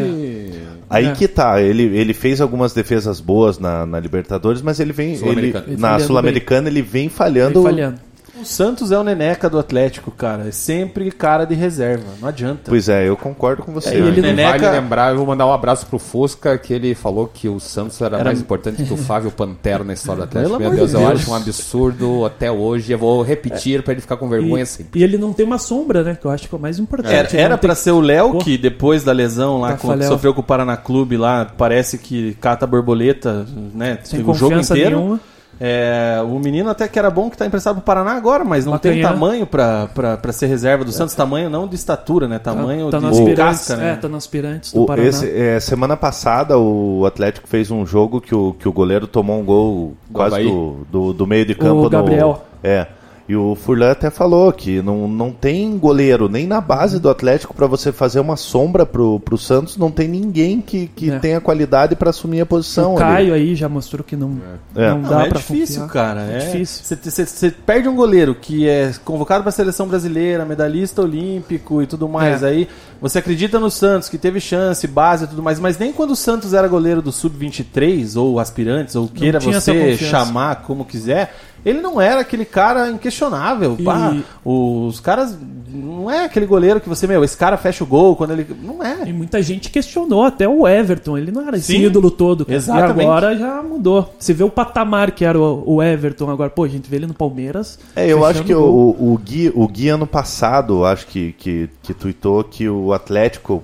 [0.89, 1.12] Aí É.
[1.12, 5.09] que tá, ele, ele fez algumas defesas boas na, na Libertadores, mas ele vem.
[5.11, 5.64] Ele, Sul-Americana.
[5.66, 7.99] Ele na falhando Sul-Americana ele vem Vem falhando.
[8.41, 10.49] O Santos é o neneca do Atlético, cara.
[10.49, 12.05] É sempre cara de reserva.
[12.20, 12.62] Não adianta.
[12.66, 13.91] Pois é, eu concordo com você.
[13.91, 16.72] É, e ele não- Neneca- Vale lembrar, eu vou mandar um abraço pro Fusca, que
[16.72, 20.24] ele falou que o Santos era, mais importante que o Flávio Pantera na história do
[20.28, 20.59] Atlético.
[20.59, 21.20] Meu Deus, de eu Deus.
[21.20, 22.93] acho um absurdo até hoje.
[22.93, 24.99] Eu vou repetir pra ele ficar com vergonha sempre.
[24.99, 26.16] E, e ele não tem uma sombra, né?
[26.20, 27.12] Que eu acho que é o mais importante.
[27.14, 30.09] Era, era não tem- pra ser o Léo, que depois da lesão lá, quando Tafarel.
[30.09, 33.99] sofreu com o Paraná Clube lá, parece que cata borboleta, né?
[34.05, 34.97] sem o jogo inteiro.
[34.97, 35.20] nenhuma.
[35.61, 38.79] É, o menino até que era bom que tá emprestado pro Paraná agora, mas não
[38.79, 39.89] tem tamanho pra
[40.33, 41.15] ser reserva do Santos.
[41.15, 42.39] Tamanho não de estatura, né?
[42.39, 43.93] Tamanho tá de, nas de casca, né?
[43.93, 45.09] É, tá nas aspirantes do O- Paraná.
[45.09, 49.41] esse- é, semana passada o Atlético fez um jogo que o, que o goleiro tomou
[49.41, 51.83] um gol quase do, do, do meio de campo.
[51.83, 52.45] no- Gabriel.
[52.63, 52.87] é.
[53.29, 57.53] E o Furlan até falou que não, não tem goleiro nem na base do Atlético
[57.53, 59.76] para você fazer uma sombra pro, pro Santos.
[59.76, 61.18] Não tem ninguém que, que É.
[61.18, 62.95] tenha qualidade para assumir a posição.
[62.95, 63.05] o ali.
[63.05, 64.39] Caio aí já mostrou que não,
[64.74, 64.89] É.
[64.91, 65.93] não Não, dá é pra difícil, confiar.
[65.93, 66.20] cara.
[66.22, 66.97] É É difícil.
[67.26, 72.09] Você perde um goleiro que é convocado para a seleção brasileira, medalhista olímpico e tudo
[72.09, 72.43] mais.
[72.43, 72.47] É.
[72.49, 72.68] Aí
[72.99, 76.16] você acredita no Santos, que teve chance, base e tudo mais, mas nem quando o
[76.16, 81.35] Santos era goleiro do Sub-23 ou aspirantes, ou queira você chamar como quiser,
[81.65, 83.77] ele não era aquele cara inquestionável.
[83.79, 85.37] E- Pá, os caras.
[85.71, 88.47] Não é aquele goleiro que você, meu, esse cara fecha o gol quando ele.
[88.63, 89.13] Não E é.
[89.13, 92.47] muita gente questionou, até o Everton, ele não era esse Sim, ídolo todo.
[92.47, 92.57] cara.
[92.57, 93.01] exatamente.
[93.01, 94.15] E agora já mudou.
[94.19, 96.49] Você vê o patamar que era o, o Everton agora.
[96.49, 97.79] Pô, a gente vê ele no Palmeiras.
[97.95, 101.69] É, eu acho que o, o, o Gui, o Gui ano passado, acho que, que,
[101.83, 103.63] que tuitou que o Atlético,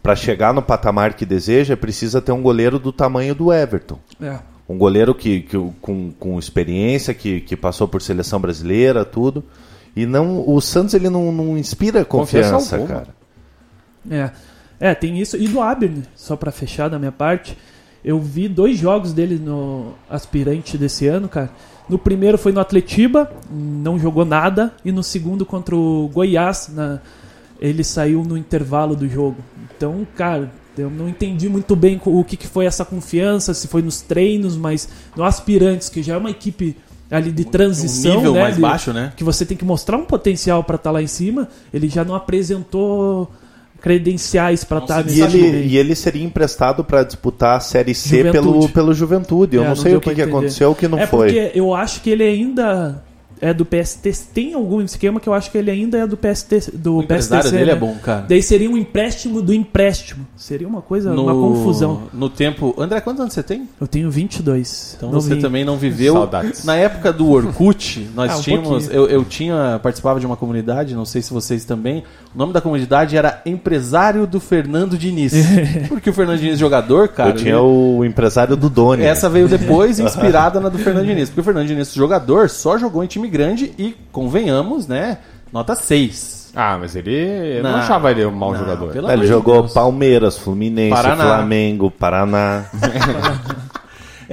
[0.00, 3.98] para chegar no patamar que deseja, precisa ter um goleiro do tamanho do Everton.
[4.22, 4.36] É.
[4.68, 9.44] Um goleiro que, que com, com experiência, que, que passou por seleção brasileira, tudo.
[9.94, 13.08] E não o Santos ele não, não inspira Confiança confiança, cara.
[14.10, 14.30] É,
[14.80, 15.36] é, tem isso.
[15.36, 17.56] E do Abner, só pra fechar da minha parte,
[18.04, 21.50] eu vi dois jogos dele no aspirante desse ano, cara.
[21.88, 27.00] No primeiro foi no Atletiba, não jogou nada, e no segundo contra o Goiás, na-
[27.60, 29.36] ele saiu no intervalo do jogo.
[29.76, 33.82] Então, cara, eu não entendi muito bem o que, que foi essa confiança, se foi
[33.82, 36.76] nos treinos, mas no aspirantes, que já é uma equipe
[37.10, 39.12] ali de transição, Um nível né, mais de- baixo, né?
[39.16, 42.14] que você tem que mostrar um potencial pra estar lá em cima, ele já não
[42.14, 43.30] apresentou
[43.80, 48.18] credenciais pra estar E nesse ele, e ele seria emprestado para disputar a Série C
[48.18, 48.32] Juventude.
[48.32, 49.56] pelo, pelo Juventude.
[49.56, 51.32] Eu É, não não sei o que, que aconteceu, o que não é foi.
[51.32, 53.02] porque eu acho que ele ainda
[53.42, 54.10] é do PST.
[54.32, 56.70] Tem algum esquema que eu acho que ele ainda é do PST.
[56.72, 57.80] Do O empresário PSTC, dele é né?
[57.80, 58.24] bom, cara.
[58.28, 60.26] Daí seria um empréstimo do empréstimo.
[60.36, 62.04] Seria uma coisa, uma confusão.
[62.12, 62.74] No tempo.
[62.78, 63.68] André, quantos anos você tem?
[63.80, 64.94] Eu tenho 22.
[64.96, 65.34] Então novinho.
[65.36, 66.14] você também não viveu.
[66.14, 66.64] Saudades.
[66.64, 68.88] Na época do Orkut, nós Ah, um tínhamos.
[68.90, 69.78] Eu, eu tinha.
[69.82, 72.04] Participava de uma comunidade, não sei se vocês também.
[72.34, 75.32] O nome da comunidade era Empresário do Fernando Diniz.
[75.88, 77.30] Porque o Fernando Diniz, jogador, cara.
[77.30, 79.02] eu tinha ele- o empresário do Doni.
[79.02, 81.28] Essa veio depois, inspirada na do Fernando Diniz.
[81.28, 85.18] Porque o Fernando Diniz, jogador, só jogou em time grande e, convenhamos, né?
[85.52, 86.52] Nota 6.
[86.54, 87.14] Ah, mas ele.
[87.58, 88.92] Eu não, Não, achava ele um mau não, jogador.
[88.92, 89.72] pelo Ele jogou Deus.
[89.72, 91.24] Palmeiras, Fluminense, Paraná.
[91.24, 92.64] Flamengo, Paraná.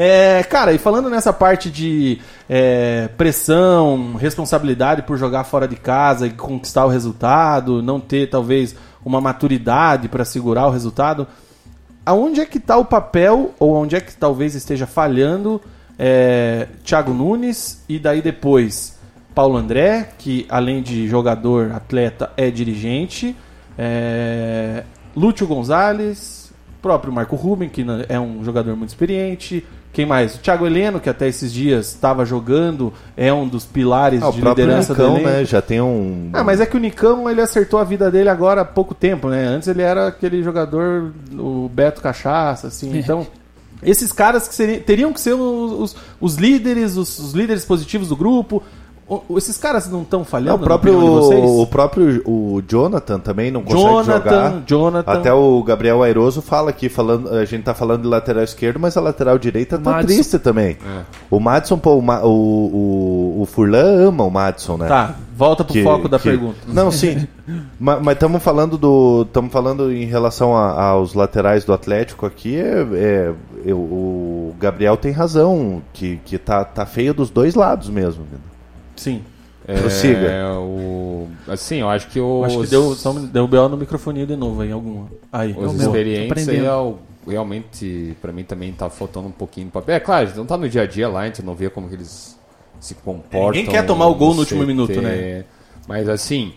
[0.02, 6.26] É, cara, e falando nessa parte de é, pressão, responsabilidade por jogar fora de casa
[6.26, 11.28] e conquistar o resultado, não ter talvez uma maturidade para segurar o resultado,
[12.06, 15.62] aonde é que está o papel, ou onde é que talvez esteja falhando
[16.00, 18.98] é, Thiago Nunes e daí depois
[19.36, 23.36] Paulo André, que além de jogador, atleta, é dirigente,
[23.78, 24.84] é,
[25.16, 29.66] Lúcio Gonzalez, próprio Marco Ruben, que é um jogador muito experiente.
[29.92, 30.36] Quem mais?
[30.36, 34.40] O Thiago Heleno, que até esses dias estava jogando, é um dos pilares Ah, de
[34.40, 35.44] liderança Nicão, do né?
[35.44, 36.30] Já tem um.
[36.32, 39.30] Ah, mas é que o Nicão ele acertou a vida dele agora há pouco tempo,
[39.30, 39.46] né?
[39.46, 42.96] Antes ele era aquele jogador, o Beto Cachaça, assim.
[42.98, 43.26] Então,
[43.82, 48.10] esses caras que seriam- teriam que ser os, os- os líderes, os, os líderes positivos
[48.10, 48.62] do grupo.
[49.10, 50.58] O- esses caras não estão Não, falhando?
[50.62, 51.50] o próprio, na opinião de vocês?
[51.50, 54.64] o próprio o Jonathan também não consegue Jonathan, jogar.
[54.68, 55.12] Jonathan.
[55.12, 58.96] Até o Gabriel Airoso fala aqui, falando, a gente tá falando de lateral esquerdo, mas
[58.96, 60.08] a lateral direita tá Madison.
[60.16, 60.78] triste também.
[61.30, 64.88] O Madison, pô, o, o, o, o Furlan ama o Madison, né?
[64.88, 66.58] Tá, volta pro Que- foco da que- pergunta.
[66.68, 67.28] Não, sim.
[67.80, 69.24] Ma- mas estamos falando do.
[69.28, 72.56] Estamos falando em relação a- aos laterais do Atlético aqui.
[72.58, 73.34] É, é-
[73.66, 78.24] eu- o Gabriel tem razão, que, que tá, tá feio dos dois lados mesmo.
[79.00, 79.22] Sim.
[79.66, 80.28] Prossiga.
[80.28, 82.96] É, o, assim, eu acho que os, Acho que deu,
[83.32, 83.70] deu B.O.
[83.70, 85.08] no microfone de novo aí, alguma.
[85.32, 85.52] Aí.
[85.52, 86.96] os É o meu, experientes tô aí, é o-
[87.28, 89.96] realmente, pra mim também tá faltando um pouquinho de papel.
[89.96, 91.70] É claro, a gente não tá no dia a dia lá, a gente não vê
[91.70, 92.38] como que eles
[92.80, 93.52] se comportam.
[93.52, 95.44] Ninguém quer tomar o gol no último CT, minuto, né?
[95.88, 96.54] Mas assim,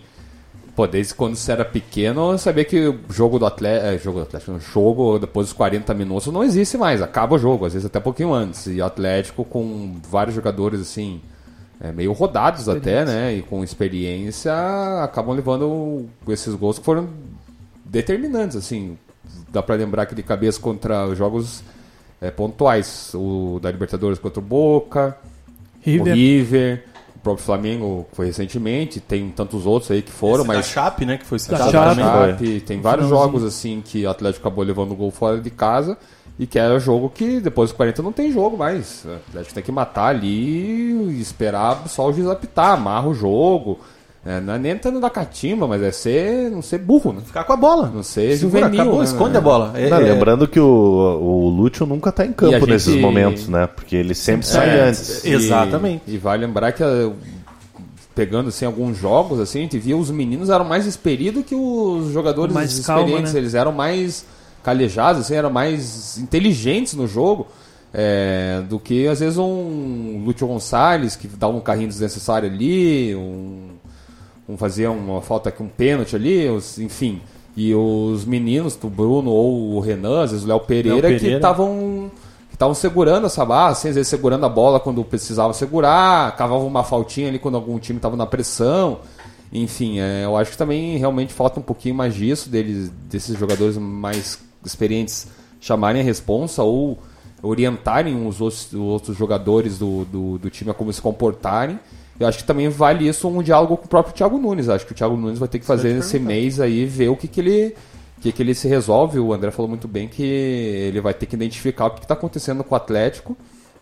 [0.75, 4.23] pô, desde quando você era pequeno, eu sabia que o jogo do Atlético, jogo do
[4.23, 7.85] Atlético, não, jogo depois dos 40 minutos não existe mais, acaba o jogo, às vezes
[7.85, 8.65] até um pouquinho antes.
[8.67, 11.21] E o Atlético com vários jogadores assim,
[11.83, 13.35] é, meio rodados até, né?
[13.35, 14.53] E com experiência,
[15.03, 17.09] acabam levando esses gols que foram
[17.83, 18.97] determinantes, assim.
[19.49, 21.61] Dá pra lembrar que de cabeça contra os jogos
[22.21, 23.11] é, pontuais.
[23.13, 26.15] O da Libertadores contra o Boca, o River.
[26.15, 26.85] River,
[27.17, 31.05] o próprio Flamengo foi recentemente, tem tantos outros aí que foram, Esse da mas Chape,
[31.05, 31.17] né?
[31.17, 32.01] Que foi Da Chape.
[32.01, 35.97] Chape, tem vários jogos assim que o Atlético acabou levando gol fora de casa
[36.39, 39.05] e que era jogo que depois dos 40 não tem jogo mais.
[39.05, 43.79] O Atlético tem que matar ali e esperar só o juiz apitar, amarra o jogo.
[44.25, 47.19] É, não é nem entrando da catimba, mas é ser, não ser burro, né?
[47.25, 47.91] Ficar com a bola.
[47.93, 49.05] Não ser Segura, juvenil, acabou, né?
[49.05, 49.73] esconde a bola.
[49.75, 53.49] É, Não, é- lembrando que o, o Lúcio nunca tá em campo gente- nesses momentos,
[53.49, 53.67] né?
[53.67, 55.25] Porque ele sempre sai É, antes.
[55.25, 56.03] e- Exatamente.
[56.07, 57.11] E, vai lembrar que eh,
[58.15, 62.11] pegando assim alguns jogos assim, a gente via os meninos eram mais experidos que os
[62.13, 63.37] jogadores Mais experientes, calma, né?
[63.37, 64.25] eles eram mais
[64.63, 67.47] calejados, assim, eram mais inteligentes no jogo.
[67.95, 73.67] eh, do que às vezes um Lúcio Gonçalves que dá um carrinho desnecessário ali, um,
[74.49, 77.21] um fazia uma falta aqui, um pênalti ali, os- enfim.
[77.55, 81.35] E os meninos, o Bruno ou o Renan, às vezes o Léo Pereira, que Pereira.
[81.35, 82.09] estavam
[82.49, 86.65] que estavam segurando essa base, assim, às vezes segurando a bola quando precisava segurar, cavavam
[86.65, 89.01] uma faltinha ali quando algum time estava na pressão.
[89.51, 93.77] Enfim, é, eu acho que também realmente falta um pouquinho mais disso, deles, desses jogadores
[93.77, 95.27] mais experientes
[95.59, 96.99] chamarem a responsa ou
[97.41, 101.79] orientarem os outros, os outros jogadores do, do, do time a como se comportarem.
[102.19, 104.69] Eu acho que também vale isso um diálogo com o próprio Thiago Nunes.
[104.69, 107.27] Acho que o Thiago Nunes vai ter que fazer esse mês aí, ver o que,
[107.27, 107.75] que ele
[108.21, 109.19] que, que ele se resolve.
[109.19, 112.63] O André falou muito bem que ele vai ter que identificar o que está acontecendo
[112.63, 113.35] com o Atlético.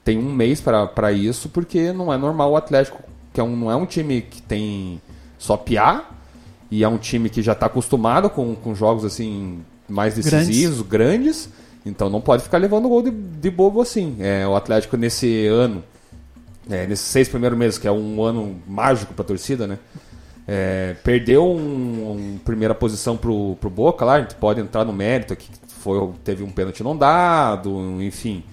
[0.04, 3.70] Tem um mês para isso, porque não é normal o Atlético, que é um, não
[3.70, 5.00] é um time que tem
[5.38, 6.06] só piá,
[6.72, 9.60] e é um time que já está acostumado com, com jogos assim
[9.92, 11.50] mais decisivos, grandes.
[11.86, 14.18] Então não pode ficar levando gol de, de bobo assim.
[14.20, 15.84] É, o Atlético nesse ano,
[16.70, 19.80] é, nesses seis primeiros meses, que é um ano mágico para a torcida, né?
[20.48, 24.92] É, perdeu um, um primeira posição pro, pro Boca lá, a gente pode entrar no
[24.92, 28.44] mérito aqui, que foi, teve um pênalti não dado, enfim.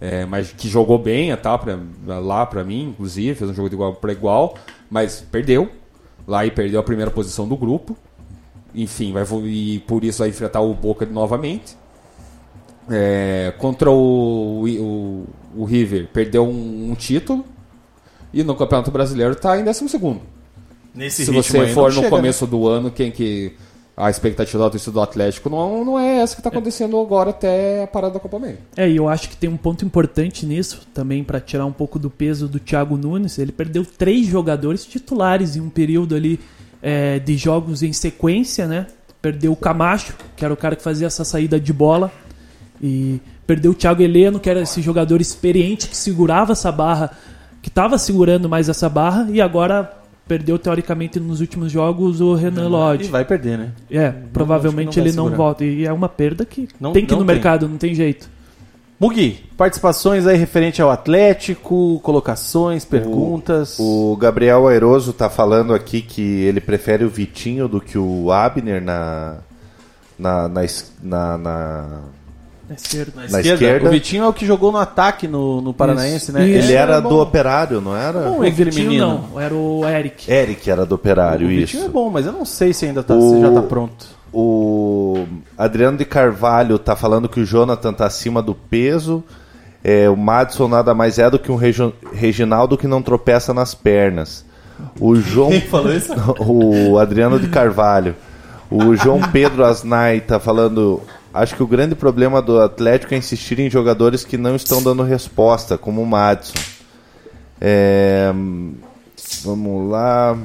[0.00, 1.76] É, mas que jogou bem tá, pra,
[2.20, 4.54] lá para mim, inclusive, fez um jogo de igual para igual,
[4.88, 5.68] mas perdeu.
[6.26, 7.96] Lá e perdeu a primeira posição do grupo.
[8.74, 11.76] Enfim, vai, e por isso vai enfrentar o Boca novamente.
[12.90, 17.44] É, contra o, o, o River, perdeu um, um título.
[18.32, 20.20] E no Campeonato Brasileiro tá em 12 segundo.
[20.94, 22.10] Nesse Se ritmo você aí, for no chega, né?
[22.10, 23.52] começo do ano, quem que
[23.96, 27.82] a expectativa da torcida do Atlético não, não é essa que está acontecendo agora até
[27.82, 28.62] a parada da Copa América.
[28.76, 31.98] É, e eu acho que tem um ponto importante nisso, também para tirar um pouco
[31.98, 33.38] do peso do Thiago Nunes.
[33.38, 36.38] Ele perdeu três jogadores titulares em um período ali
[36.82, 38.86] é, de jogos em sequência, né?
[39.20, 42.10] Perdeu o Camacho, que era o cara que fazia essa saída de bola,
[42.80, 47.10] e perdeu o Thiago Heleno, que era esse jogador experiente que segurava essa barra,
[47.60, 49.92] que estava segurando mais essa barra, e agora
[50.28, 53.08] perdeu teoricamente nos últimos jogos o Renan E Lodge.
[53.10, 53.72] vai perder, né?
[53.90, 55.36] É, provavelmente não vai ele não segurar.
[55.36, 55.64] volta.
[55.64, 57.34] E é uma perda que Não- tem que ir não no tem.
[57.34, 58.28] mercado, não tem jeito.
[59.00, 63.76] Mugi, participações aí referente ao Atlético, colocações, perguntas.
[63.78, 68.82] O Gabriel Airoso tá falando aqui que ele prefere o Vitinho do que o Abner
[68.82, 69.36] na.
[70.18, 70.62] Na, na,
[71.00, 72.00] na, na-
[72.68, 73.12] É esquerda.
[73.30, 73.86] na esquerda.
[73.86, 76.32] O Vitinho é o que jogou no ataque no, no Paranaense, Isso.
[76.32, 76.44] né?
[76.44, 76.66] Isso.
[76.66, 78.22] Ele era do Operário, não era?
[78.28, 79.28] Bom, O Vitinho menino.
[79.32, 80.28] não, era o Eric.
[80.28, 81.74] Eric era do Operário, O isso.
[81.74, 84.17] Vitinho é bom, mas eu não sei se ainda tá, O- se já tá pronto.
[84.32, 85.26] O
[85.56, 89.24] Adriano de Carvalho tá falando que o Jonathan tá acima do peso.
[89.82, 93.74] É, o Madison nada mais é do que um Regi- Reginaldo que não tropeça nas
[93.74, 94.44] pernas.
[95.00, 95.50] O João.
[95.50, 96.12] Quem falou isso?
[96.40, 98.14] o Adriano de Carvalho.
[98.70, 101.00] O João Pedro Asnai tá falando.
[101.32, 105.02] Acho que o grande problema do Atlético é insistir em jogadores que não estão dando
[105.02, 106.58] resposta, como o Madison.
[107.60, 108.32] É,
[109.44, 110.36] vamos lá.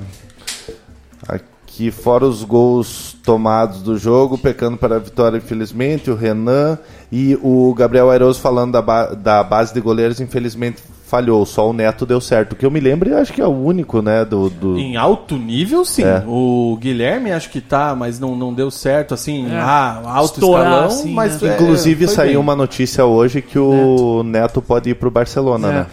[1.73, 6.77] Aqui, fora os gols tomados do jogo, pecando para a vitória, infelizmente, o Renan
[7.11, 11.43] e o Gabriel Airoso falando da, ba- da base de goleiros, infelizmente falhou.
[11.47, 12.53] Só o Neto deu certo.
[12.53, 14.23] O que eu me lembro, acho que é o único, né?
[14.23, 14.77] Do, do...
[14.77, 16.03] Em alto nível, sim.
[16.03, 16.23] É.
[16.27, 19.55] O Guilherme acho que tá, mas não, não deu certo, assim, É.
[19.57, 21.49] ah, alto Estourar, escalão, assim, mas né?
[21.49, 22.37] é, Inclusive foi saiu bem.
[22.37, 25.71] uma notícia hoje que o Neto, pode ir pro Barcelona, É.
[25.73, 25.85] né?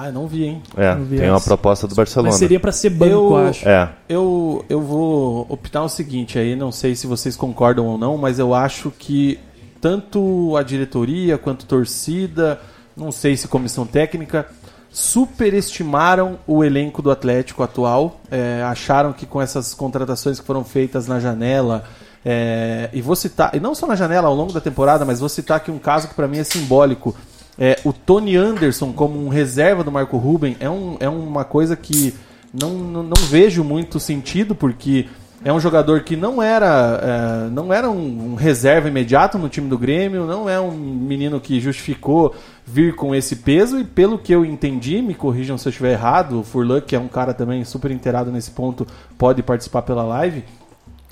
[0.00, 0.62] Ah, não vi, hein?
[0.76, 1.44] É, Não vi tem uma essa.
[1.44, 2.28] proposta do Barcelona.
[2.30, 3.68] Mas seria pra ser banco, Eu- eu acho.
[3.68, 3.88] É.
[4.08, 8.38] Eu, eu vou optar o seguinte aí, não sei se vocês concordam ou não, mas
[8.38, 9.40] eu acho que
[9.80, 12.60] tanto a diretoria quanto a torcida,
[12.96, 14.46] não sei se comissão técnica,
[14.88, 18.20] superestimaram o elenco do Atlético atual.
[18.30, 21.82] É, acharam que com essas contratações que foram feitas na janela,
[22.24, 25.28] é, e vou citar, e não só na janela ao longo da temporada, mas vou
[25.28, 27.16] citar aqui um caso que para mim é simbólico.
[27.58, 31.74] É, o Tony Anderson como um reserva do Marco Ruben é, um, é uma coisa
[31.74, 32.14] que
[32.54, 35.06] não, não, não vejo muito sentido, porque
[35.44, 39.68] é um jogador que não era, é, não era um, um reserva imediato no time
[39.68, 42.34] do Grêmio, não é um menino que justificou
[42.66, 46.40] vir com esse peso, e pelo que eu entendi, me corrijam se eu estiver errado,
[46.40, 48.86] o Furlan, que é um cara também super inteirado nesse ponto,
[49.16, 50.44] pode participar pela live.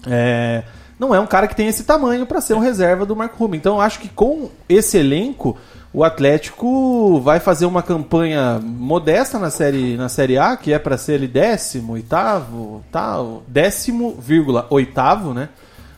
[0.06, 0.64] É,
[0.98, 3.56] não é um cara que tem esse tamanho para ser um reserva do Marco Rubio.
[3.56, 5.56] Então eu acho que com esse elenco
[5.92, 10.98] o Atlético vai fazer uma campanha modesta na série, na série A, que é para
[10.98, 15.48] ser ele décimo, oitavo, tal, décimo, vírgula, oitavo, né?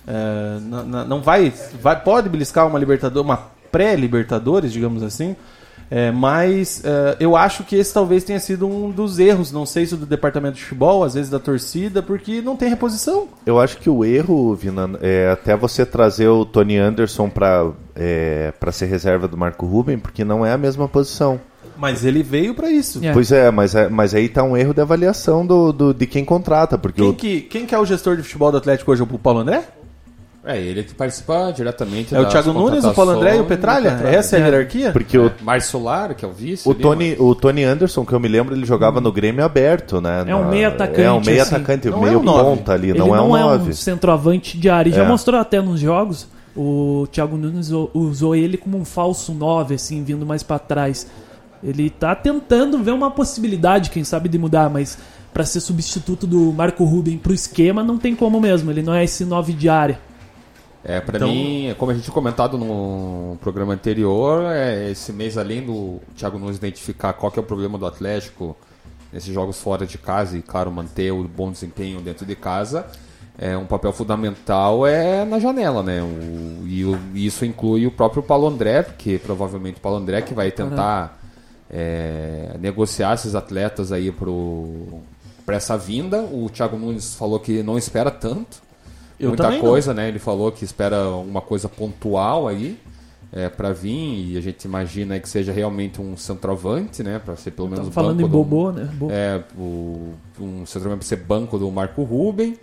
[0.07, 3.36] É, na- não vai, vai, pode beliscar uma Libertadores, uma
[3.70, 5.36] pré-Libertadores, digamos assim.
[5.91, 9.86] É, mas é, eu acho que esse talvez tenha sido um dos erros, não sei
[9.86, 13.26] se do departamento de futebol, às vezes da torcida, porque não tem reposição.
[13.47, 18.53] Eu acho que o erro, Vina, é até você trazer o Tony Anderson para é,
[18.61, 21.41] pra ser reserva do Marco Ruben, porque não é a mesma posição.
[21.76, 22.99] Mas ele veio para isso.
[23.05, 23.12] É.
[23.12, 26.24] Pois é, mas, é- mas aí tá um erro de avaliação do, do- de quem
[26.24, 29.03] contrata, porque Quem o, que, quem que é o gestor de futebol do Atlético hoje?
[29.03, 29.62] O Paulo André?
[30.51, 33.90] É, ele que participa diretamente É o Thiago Nunes, o Paulo André e o Petralha?
[33.90, 34.16] o Petralha.
[34.16, 34.92] Essa é a hierarquia?
[34.92, 36.66] porque o, Márcio Solar, que é o vice.
[36.66, 40.01] o, ali, Tony, o Tony Anderson, que eu me lembro, ele jogava no Grêmio aberto,
[40.01, 40.24] né?
[40.26, 41.55] É um meio atacante, É um meio assim.
[41.55, 42.44] atacante, Não meio é um nove.
[42.44, 43.70] ponta ali, Ele não é um não é 9.
[43.70, 44.90] um centroavante de área.
[44.90, 45.07] Já É.
[45.07, 46.26] mostrou até nos jogos.
[46.57, 51.07] O Thiago Nunes usou- ele como um falso 9, assim, vindo mais pra trás.
[51.62, 54.96] Ele tá tentando ver uma possibilidade, quem sabe, de mudar, mas
[55.34, 58.70] pra ser substituto do Marco Ruben pro esquema, não tem como mesmo.
[58.70, 59.99] Ele não é esse 9 de área.
[60.89, 65.36] É, pra Então- mim, como a gente tinha comentado no programa anterior, é, esse mês,
[65.36, 68.57] além do Thiago Nunes identificar qual que é o problema do Atlético
[69.12, 72.86] nesses jogos fora de casa e, claro, manter o bom desempenho dentro de casa,
[73.36, 76.03] é um papel fundamental é na janela, né?
[76.03, 80.22] O- e, o- e isso inclui o próprio Paulo André, porque provavelmente o Paulo André
[80.22, 81.18] que vai tentar
[81.70, 84.11] é, negociar esses atletas aí
[85.45, 86.22] para essa vinda.
[86.22, 88.62] O Thiago Nunes falou que não espera tanto
[89.18, 89.68] Eu muita também não.
[89.68, 90.08] coisa, né?
[90.08, 92.78] Ele falou que espera uma coisa pontual aí
[93.32, 97.18] é, para vir e a gente imagina que seja realmente um centroavante, né?
[97.22, 98.88] Para ser pelo menos o falando em banco do- Bobô, né?
[98.94, 102.56] Bo- é, o, um centroavante para ser banco do Marco Ruben.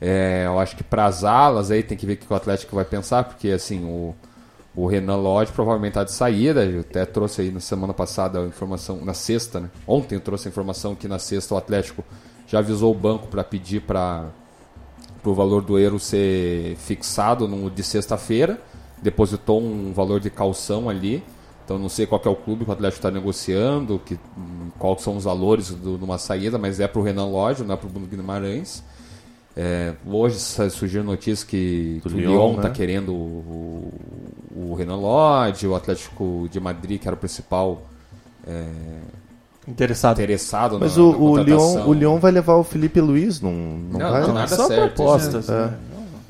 [0.00, 2.74] É, eu acho que para as alas aí tem que ver o que o Atlético
[2.74, 4.12] vai pensar, porque assim, o,
[4.74, 6.64] O Renan Lodge provavelmente está de saída.
[6.64, 9.70] Eu até trouxe aí na semana passada a informação, na sexta, né?
[9.86, 12.02] Ontem eu trouxe a informação que na sexta o Atlético
[12.48, 14.26] já avisou o banco para pedir para
[15.30, 18.60] o valor do euro ser fixado no, de sexta-feira.
[19.00, 21.22] Depositou um valor de calção ali.
[21.64, 24.18] Então não sei qual é o clube que o Atlético está negociando, que,
[24.78, 27.76] qual são os valores de uma saída, mas é para o Renan Lodge, não é
[27.76, 28.82] para o Bruno Guimarães.
[29.56, 30.38] É, hoje
[30.70, 32.74] surgiram notícias que, Do que o Lyon, está né?
[32.74, 33.92] querendo o,
[34.56, 37.82] o Renan Lodge, o Atlético de Madrid, que era o principal
[38.46, 38.66] é,
[39.66, 40.16] Interessado.
[40.18, 43.52] interessado Mas na, o, na o, Lyon, o Lyon vai levar o Felipe Luiz, não,
[43.52, 44.22] não, Não, vai?
[44.22, 44.94] não, nada Só certo.
[44.94, 45.48] propostas.
[45.48, 45.52] É.
[45.52, 45.78] né?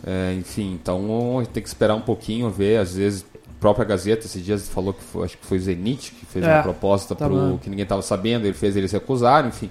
[0.05, 2.79] É, enfim, então a gente tem que esperar um pouquinho, ver.
[2.79, 6.13] Às vezes, a própria Gazeta esses dias falou que foi, acho que foi o Zenit
[6.13, 9.49] que fez É, uma proposta tá pro, que ninguém estava sabendo, ele fez eles recusarem,
[9.49, 9.71] enfim.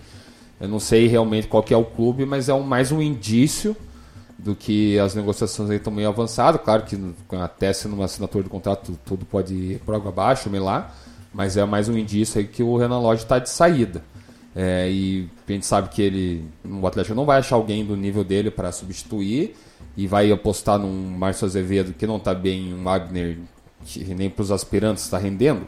[0.59, 3.75] Eu não sei realmente qual que é o clube, mas é um, mais um indício
[4.37, 6.61] do que as negociações aí estão meio avançadas.
[6.63, 6.97] Claro que
[7.39, 10.93] até sendo uma assinatura de contrato tudo pode ir por água abaixo, meio lá,
[11.33, 14.03] mas é mais um indício aí que o Renan Lodge está de saída.
[14.55, 18.23] É, e a gente sabe que ele, o Atlético não vai achar alguém do nível
[18.23, 19.55] dele para substituir
[19.95, 23.37] e vai apostar num Márcio Azevedo que não está bem, um Wagner
[23.85, 25.65] que nem para os aspirantes está rendendo.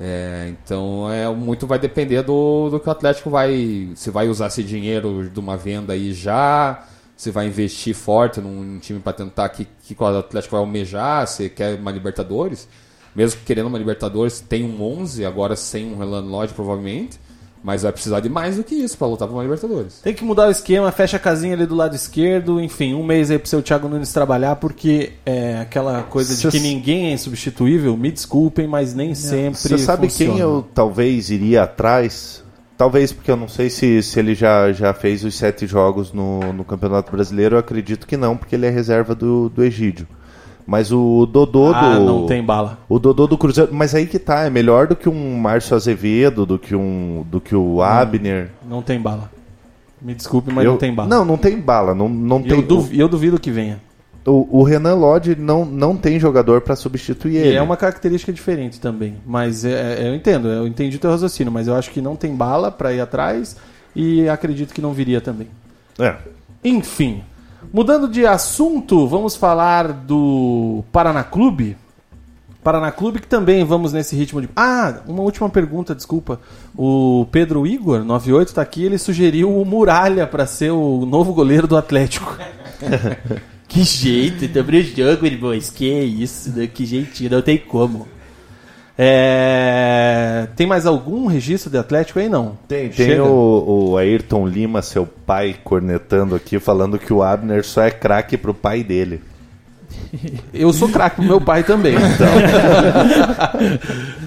[0.00, 4.46] É, então é muito vai depender do, do que o Atlético vai se vai usar
[4.46, 6.84] esse dinheiro de uma venda aí já
[7.14, 11.26] se vai investir forte num, num time para tentar que, que o Atlético vai almejar
[11.28, 12.66] se quer uma Libertadores
[13.14, 17.18] mesmo querendo uma Libertadores tem um 11 agora sem um Renan Lodge provavelmente
[17.64, 20.24] mas vai precisar de mais do que isso para lutar por uma Libertadores Tem que
[20.24, 23.48] mudar o esquema, fecha a casinha ali do lado esquerdo, enfim, um mês aí pro
[23.48, 28.10] seu Thiago Nunes trabalhar, porque é aquela coisa de Cês- que ninguém é insubstituível, me
[28.10, 30.32] desculpem, mas nem sempre Você sabe funciona.
[30.32, 32.42] quem eu talvez iria atrás?
[32.76, 36.52] Talvez porque eu não sei se, se ele já, já fez os sete jogos no,
[36.52, 37.54] no Campeonato Brasileiro.
[37.54, 40.08] Eu acredito que não, porque ele é reserva do, do Egídio.
[40.66, 42.04] Mas o Dodô Ah, do.
[42.04, 42.78] não tem bala.
[42.88, 43.70] O Dodô do Cruzeiro.
[43.74, 47.24] Mas aí que tá, é melhor do que um Márcio Azevedo, do que um.
[47.30, 48.50] do que o Abner.
[48.68, 49.30] Não tem bala.
[50.00, 51.08] Me desculpe, mas Eu- não tem bala.
[51.08, 51.94] Não, não tem bala.
[51.94, 52.52] Não, não E tem.
[52.52, 53.80] eu, duvi- eu duvido que venha.
[54.24, 57.56] O, o Renan Lodge não, não tem jogador pra substituir E ele.
[57.56, 59.16] é uma característica diferente também.
[59.26, 62.14] Mas é, é, eu entendo, eu entendi o teu raciocínio, mas eu acho que não
[62.14, 63.56] tem bala pra ir atrás
[63.96, 65.48] e acredito que não viria também.
[65.98, 66.14] É.
[66.64, 67.22] Enfim,
[67.72, 71.76] mudando de assunto, vamos falar do Paraná Clube.
[72.62, 74.48] Paraná Clube que também vamos nesse ritmo de.
[74.54, 76.40] Ah, uma última pergunta, desculpa.
[76.76, 81.66] O Pedro Igor, 98, tá aqui, ele sugeriu o Muralha pra ser o novo goleiro
[81.66, 82.38] do Atlético.
[83.66, 85.70] que jeito, tá pro jogo, irmãos.
[85.70, 86.68] Que isso, né?
[86.68, 88.06] que jeitinho, não tem como.
[88.96, 90.48] É...
[90.54, 92.28] Tem mais algum registro de Atlético aí?
[92.28, 92.58] Não.
[92.68, 97.82] Tem, tem o, o Ayrton Lima, seu pai, cornetando aqui, falando que o Abner só
[97.82, 99.22] é craque pro pai dele.
[100.52, 101.94] Eu sou craque pro meu pai também.
[101.94, 102.28] Então.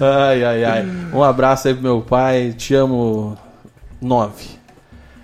[0.00, 0.86] ai, ai, ai.
[1.12, 2.52] Um abraço aí pro meu pai.
[2.56, 3.36] Te amo.
[4.00, 4.56] Nove.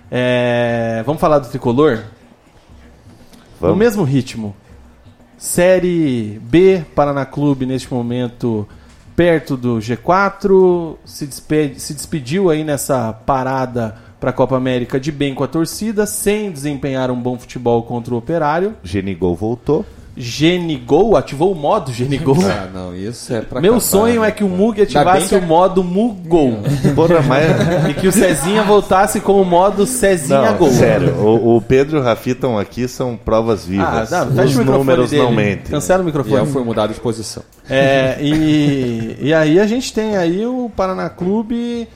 [0.09, 1.97] É, Vamos falar do tricolor?
[1.97, 2.03] No
[3.59, 3.77] Vamos.
[3.77, 4.55] mesmo ritmo.
[5.37, 8.67] Série B, Paraná Clube neste momento
[9.15, 10.97] perto do G4.
[11.05, 15.47] Se, despe- se despediu aí nessa parada para a Copa América de bem com a
[15.47, 18.75] torcida, sem desempenhar um bom futebol contra o Operário.
[18.83, 19.85] Genigol voltou.
[20.15, 22.37] Genigol, ativou o modo Genigol.
[22.45, 24.27] ah, não isso é pra Meu acabar, sonho né?
[24.27, 26.59] é que o Mug ativasse que o modo Mugol.
[26.95, 27.45] Porra, mas.
[27.89, 30.69] e que o Cezinha voltasse com o modo Cezinha Não, Gol.
[30.71, 34.09] sério, o, o Pedro e o Rafi estão aqui, são provas Ah, vivas.
[34.09, 35.23] dá, fecha Os números dele.
[35.23, 35.71] não mentem.
[35.71, 36.41] Cancela o E microfone.
[36.41, 37.43] aí foi mudado de posição.
[37.69, 41.87] É, e, e aí a gente tem aí o Paraná Clube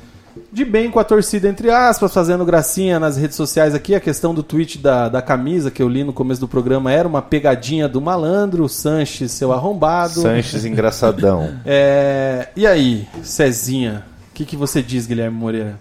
[0.52, 3.96] de bem com a torcida, entre aspas, fazendo gracinha nas redes sociais aqui.
[3.96, 7.08] A questão do tweet da, da camisa que eu li no começo do programa era
[7.08, 10.22] uma pegadinha do malandro, o Sanches, seu arrombado.
[10.22, 11.58] Sanches engraçadão.
[11.70, 15.80] É, e aí, Cezinha, o que, que você diz, Guilherme Moreira?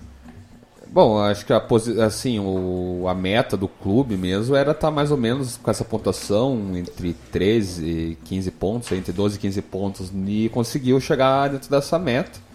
[0.96, 1.62] Bom, acho que a,
[2.06, 6.72] assim, o, a meta do clube mesmo era estar mais ou menos com essa pontuação
[6.74, 11.98] entre 13 e 15 pontos, entre 12 e 15 pontos, e conseguiu chegar dentro dessa
[11.98, 12.45] meta.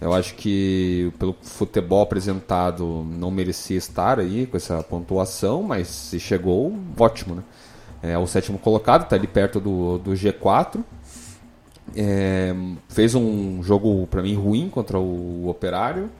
[0.00, 6.20] Eu acho que pelo futebol apresentado não merecia estar aí com essa pontuação, mas se
[6.20, 7.42] chegou, ótimo, né?
[8.02, 10.84] É o sétimo colocado, está ali perto do, do G4.
[11.96, 12.54] É,
[12.88, 16.10] fez um jogo para mim ruim contra o Operário.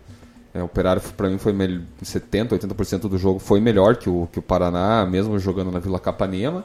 [0.54, 4.26] É, o Operário para mim foi mel- 70, 80% do jogo foi melhor que o,
[4.32, 6.64] que o Paraná, mesmo jogando na Vila Capanema.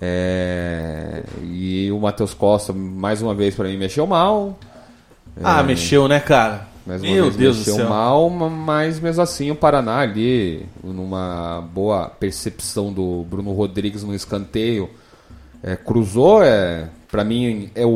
[0.00, 4.58] É, e o Matheus Costa mais uma vez para mim mexeu mal.
[5.42, 6.66] Ah, mexeu, né, cara?
[6.86, 7.88] Mais uma Meu vez Deus do mexeu céu.
[7.88, 14.14] mal, ma- mas mesmo assim o Paraná ali, numa boa percepção do Bruno Rodrigues no
[14.14, 14.88] escanteio,
[15.62, 17.88] é, cruzou, é, Pra mim, é o,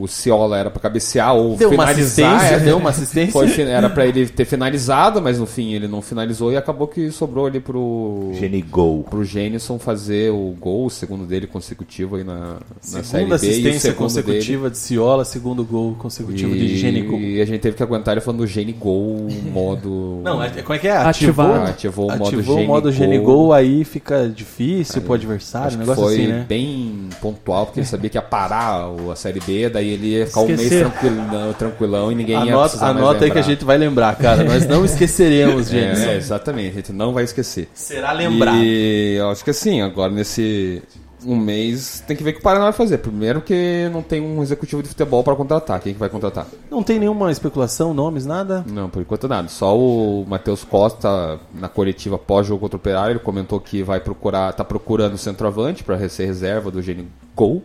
[0.00, 2.34] o Ciola era pra cabecear ou Deu uma finalizar.
[2.34, 3.32] assistência, é, deu uma assistência.
[3.32, 7.10] Foi, era pra ele ter finalizado, mas no fim ele não finalizou e acabou que
[7.10, 8.30] sobrou ali pro.
[8.34, 9.02] Genigol.
[9.08, 13.46] Pro Genison fazer o gol, o segundo dele consecutivo aí na, na Série Segunda B.
[13.46, 17.14] e assistência consecutiva de Ciola, segundo gol consecutivo de Gênico.
[17.14, 20.20] E a gente teve que aguentar ele falando do Gene Gol, modo.
[20.24, 20.96] Não, é, como é que é?
[20.96, 21.46] Ativou.
[21.46, 23.12] Ah, ativou o modo ativou o modo Genigol.
[23.14, 26.46] Genigol, aí fica difícil pro adversário, Acho um que negócio foi assim, né?
[26.48, 30.40] bem pontual, porque ele sabia que ia parar a Série B, daí ele ia ficar
[30.42, 30.90] um mês Esquecer.
[30.90, 33.42] tranquilão, tranquilão e ninguém ia Anota, precisar mais anota aí que a lembrar.
[33.42, 34.44] gente vai lembrar, cara.
[34.44, 36.00] Nós não esqueceremos, gente.
[36.00, 37.68] É, é, exatamente, a gente não vai esquecer.
[37.74, 38.56] Será lembrado.
[38.58, 40.82] E eu acho que assim, agora nesse
[41.24, 42.98] um mês tem que ver o que o Paraná vai fazer.
[42.98, 45.80] Primeiro que não tem um executivo de futebol para contratar.
[45.80, 46.46] Quem que vai contratar?
[46.70, 48.64] Não tem nenhuma especulação, nomes, nada?
[48.66, 49.48] Não, por enquanto nada.
[49.48, 54.52] Só o Matheus Costa, na coletiva pós-jogo contra o Operário, ele comentou que vai procurar,
[54.52, 57.62] tá procurando centroavante para ser reserva do Gene Gol.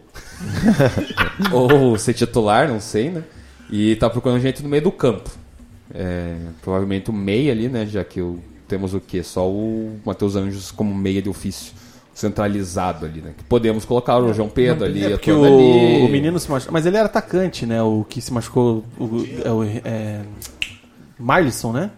[1.51, 3.23] Ou ser titular, não sei, né?
[3.69, 5.29] E tá procurando gente no meio do campo.
[5.93, 7.85] É, provavelmente o meia ali, né?
[7.85, 9.23] Já que o, temos o quê?
[9.23, 11.73] Só o Matheus Anjos como meia de ofício.
[12.17, 13.35] Centralizado ali, né?
[13.37, 15.05] Que podemos colocar o João Pedro ali.
[15.05, 16.03] É porque o, ali.
[16.03, 16.73] o menino se machucou.
[16.73, 17.79] Mas ele era atacante, né?
[17.83, 18.83] O que se machucou.
[18.99, 20.21] O, é, o, é,
[21.19, 21.91] Marlisson, né?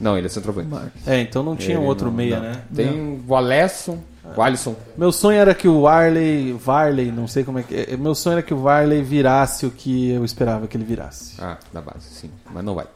[0.00, 0.70] Não, ele é centroavante.
[1.06, 2.42] É, então não tinha um outro não- meia, não.
[2.44, 2.62] né?
[2.74, 3.98] Tem o Alesson,
[4.34, 4.74] o Alisson.
[4.96, 7.96] Meu sonho era que o Warley, Varley, não sei como é que é.
[7.98, 11.34] Meu sonho era que o Varley virasse o que eu esperava que ele virasse.
[11.38, 12.86] Ah, da base, sim, mas não vai.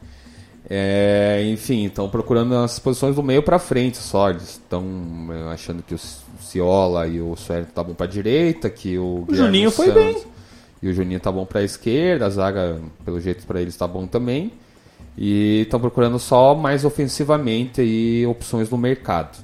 [0.73, 4.29] É, enfim, estão procurando as posições do meio pra frente só.
[4.29, 4.83] Eles estão
[5.29, 5.99] é, achando que o
[6.51, 10.23] Ciola e o Sueli tá bom pra direita, que o, Guilherme Juninho foi Santos bem.
[10.81, 14.07] E o Juninho tá bom pra esquerda, a zaga, pelo jeito pra eles tá bom
[14.07, 14.51] também.
[15.17, 19.37] E estão procurando só mais ofensivamente aí opções no mercado.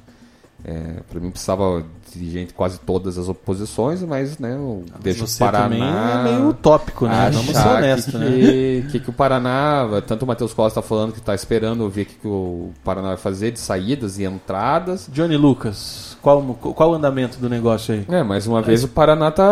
[0.65, 1.85] É, para mim precisava
[2.15, 6.23] de gente quase todas as oposições, mas né, eu deixo o Você Paraná também é
[6.23, 7.29] meio utópico, né?
[7.31, 8.27] Vamos ser honestos, que, né?
[8.29, 12.03] que, que, que o Paraná, tanto o Matheus Costa tá falando que tá esperando ver
[12.03, 15.09] o que, que o Paraná vai fazer de saídas e entradas.
[15.11, 18.05] Johnny Lucas, qual, qual o andamento do negócio aí?
[18.09, 19.45] É, mais uma vez o Paraná tá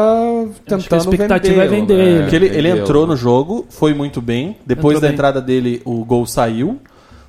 [0.65, 2.03] tentando que a expectativa é vendê-lo, vender né?
[2.03, 2.21] ele.
[2.23, 4.57] Porque ele, ele entrou no jogo, foi muito bem.
[4.65, 5.13] Depois Entrou da bem.
[5.13, 6.82] entrada dele, o gol saiu.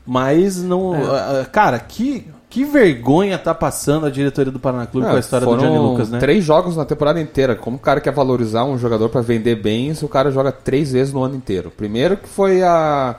[0.05, 0.95] Mas não.
[0.95, 5.17] ah, ah, Cara, que, que vergonha tá passando a diretoria do Paraná Clube É, com
[5.17, 6.19] a história do Johnny Lucas, né?
[6.19, 7.55] três jogos na temporada inteira.
[7.55, 10.91] Como o cara quer valorizar um jogador pra vender bem se o cara joga três
[10.91, 11.73] vezes no ano inteiro?
[11.77, 13.15] Primeiro que foi a,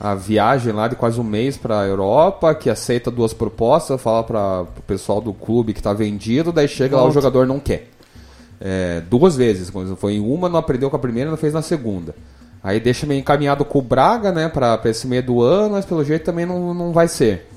[0.00, 4.62] a viagem lá de quase um mês pra Europa, que aceita duas propostas, fala para
[4.62, 7.90] o pessoal do clube que tá vendido, daí chega lá o jogador não quer.
[8.60, 12.14] É, duas vezes, foi em uma, não aprendeu com a primeira, não fez na segunda.
[12.62, 15.84] Aí deixa meio encaminhado com o Braga, né, pra, pra esse meio do ano, mas
[15.84, 17.47] pelo jeito também não, não vai ser.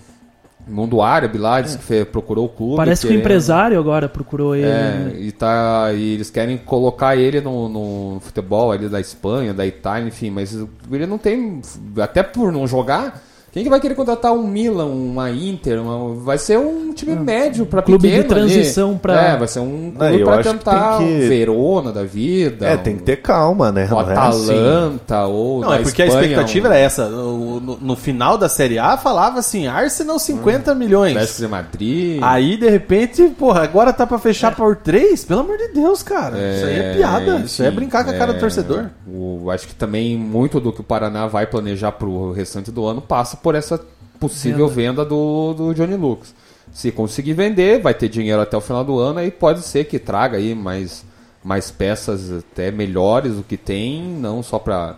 [0.68, 2.76] Mundo Árabe lá, disse que fe- procurou o clube.
[2.78, 4.66] Parece que o querendo- empresário agora procurou ele.
[4.66, 9.66] é, e, tá, e eles querem colocar ele no, no futebol ali da Espanha, da
[9.66, 10.58] Itália, enfim, mas
[10.92, 11.62] ele não tem.
[12.00, 13.22] Até por não jogar,
[13.52, 15.82] quem que vai querer contratar um Milan, uma Inter?
[15.82, 19.60] uma- vai ser um time médio pra clube de pequeno transição pra- É, vai ser
[19.60, 22.66] um Não, clube que tentar que- um Verona da vida.
[22.68, 23.86] É, um- tem que ter calma, né?
[23.88, 24.44] um Não é assim.
[24.52, 27.10] Atalanta ou Não, é porque Espanha, a expectativa um era essa.
[27.10, 31.12] No, no- no final da Série A falava assim: Arsenal 50 milhões.
[31.16, 32.20] Atlético de Madrid.
[32.24, 35.26] Aí, de repente, porra, agora tá pra fechar por 3?
[35.26, 36.38] Pelo amor de Deus, cara.
[36.38, 37.38] isso aí é piada.
[37.40, 38.86] Isso aí é enfim, brincar com a cara do é, torcedor.
[39.08, 43.02] o- acho que também muito do que o Paraná vai planejar pro restante do ano
[43.02, 43.80] passa por essa
[44.20, 46.34] possível venda, do, do Johnny Lucas.
[46.72, 50.00] Se conseguir vender, vai ter dinheiro até o final do ano, aí pode ser que
[50.00, 51.04] traga aí mais,
[51.44, 54.98] mais peças até melhores do que tem, não só para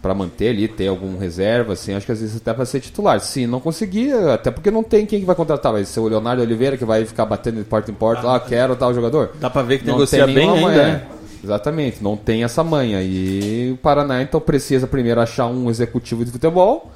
[0.00, 3.18] para manter ali, ter algum reserva, assim, acho que às vezes até para ser titular.
[3.20, 6.40] Se não conseguir, até porque não tem quem que vai contratar, vai ser o Leonardo
[6.40, 9.32] Oliveira que vai ficar batendo de porta em porta, ah, quero tal jogador.
[9.40, 11.06] Dá pra ver que Não negocia tem bem ainda, né?
[11.42, 13.02] Exatamente, não tem essa manha.
[13.02, 16.92] E o Paraná então precisa primeiro achar um executivo de futebol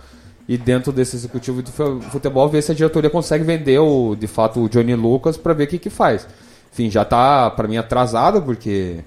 [0.53, 4.26] e dentro desse executivo de fu- futebol ver se a diretoria consegue vender o, de
[4.26, 6.26] fato o Johnny Lucas para ver o que que faz.
[6.72, 8.98] Enfim, já tá para mim atrasado porque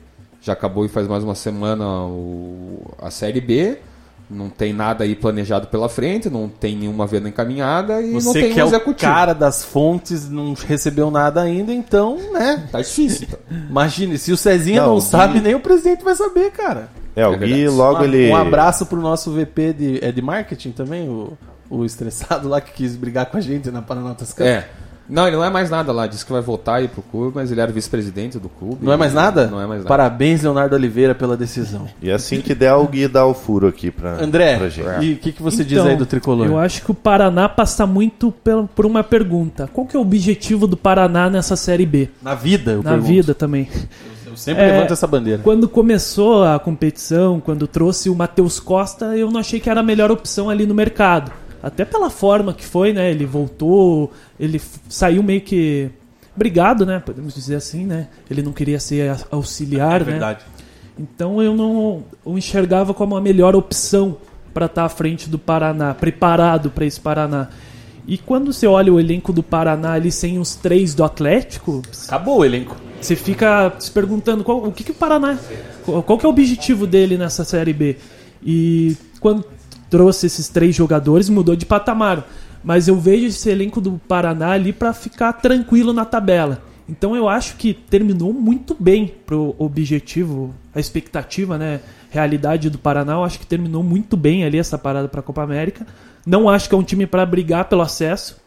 [0.41, 3.77] já acabou e faz mais uma semana o- a Série B.
[4.27, 8.41] Não tem nada aí planejado pela frente, não tem nenhuma venda encaminhada e não Você
[8.41, 9.11] tem que é um o executivo.
[9.11, 12.67] cara das fontes, não recebeu nada ainda, então, né?
[12.71, 13.27] Tá difícil.
[13.27, 13.37] tá?
[13.69, 16.89] Imagine, se o Cezinha não, Não, o sabe, nem o presidente vai saber, cara.
[17.15, 18.29] É, o É Gui logo um, ele.
[18.29, 21.33] um abraço pro nosso VP de, é de marketing também, o,
[21.69, 24.41] o estressado lá que quis brigar com a gente na Paranotas Cup.
[24.45, 24.67] É.
[25.07, 26.07] Não, ele não é mais nada lá.
[26.07, 28.83] Disse que vai voltar aí pro clube, mas ele era vice-presidente do clube.
[28.83, 29.45] Não é mais nada?
[29.45, 29.87] Não é mais nada.
[29.87, 31.87] Parabéns, Leonardo Oliveira, pela decisão.
[32.01, 35.05] E assim que der, o Gui dá o furo aqui pra, André, pra gente.
[35.05, 36.47] e o que, que você diz Então, aí do tricolor?
[36.47, 38.33] Eu acho que o Paraná passa muito
[38.73, 39.69] por uma pergunta.
[39.71, 42.09] Qual que é o objetivo do Paraná nessa Série B?
[42.19, 43.07] Na vida, eu Na pergunto.
[43.07, 43.69] vida também.
[44.35, 44.71] Eu sempre É.
[44.73, 45.41] levanto essa bandeira.
[45.41, 49.83] Quando começou a competição, quando trouxe o Matheus Costa, eu não achei que era a
[49.83, 51.31] melhor opção ali no mercado.
[51.63, 53.09] Até pela forma que foi, né?
[53.09, 55.89] Ele voltou, ele saiu meio que
[56.35, 57.01] brigado, né?
[57.03, 58.07] Podemos dizer assim, né?
[58.29, 60.11] Ele não queria ser auxiliar, É né?
[60.11, 60.45] verdade.
[60.99, 64.17] Então eu não o enxergava como a melhor opção
[64.53, 67.47] para estar à frente do Paraná, preparado para esse Paraná.
[68.07, 72.39] E quando você olha o elenco do Paraná ali sem os três do Atlético, Acabou
[72.39, 72.75] o elenco.
[73.05, 75.37] Você fica se perguntando qual, o que, que o Paraná.
[75.83, 77.97] Qual, que é o objetivo dele nessa Série B?
[78.43, 79.45] E quando
[79.89, 82.27] trouxe esses três jogadores, mudou de patamar.
[82.63, 86.63] Mas eu vejo esse elenco do Paraná ali para ficar tranquilo na tabela.
[86.89, 91.79] Então eu acho que terminou muito bem pro objetivo, a expectativa, né?
[92.09, 95.43] Realidade do Paraná, eu acho que terminou muito bem ali essa parada para a Copa
[95.43, 95.85] América.
[96.25, 98.37] Não acho que é um time para brigar pelo acesso.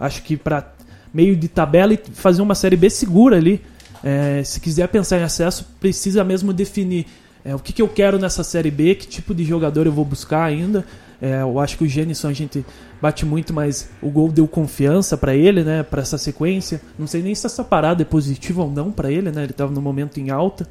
[0.00, 0.72] Acho que para
[1.12, 3.62] meio de tabela e fazer uma série B segura ali.
[4.02, 7.06] É, se quiser pensar em acesso, precisa mesmo definir
[7.44, 10.04] é, o que, que eu quero nessa série B, que tipo de jogador eu vou
[10.04, 10.84] buscar ainda.
[11.20, 12.64] É, eu acho que o Gênison a gente
[13.02, 15.82] bate muito, mas o gol deu confiança pra ele, né?
[15.82, 16.80] Para essa sequência.
[16.98, 19.44] Não sei nem se essa parada é positiva ou não pra ele, né?
[19.44, 20.68] Ele tava no momento em alta.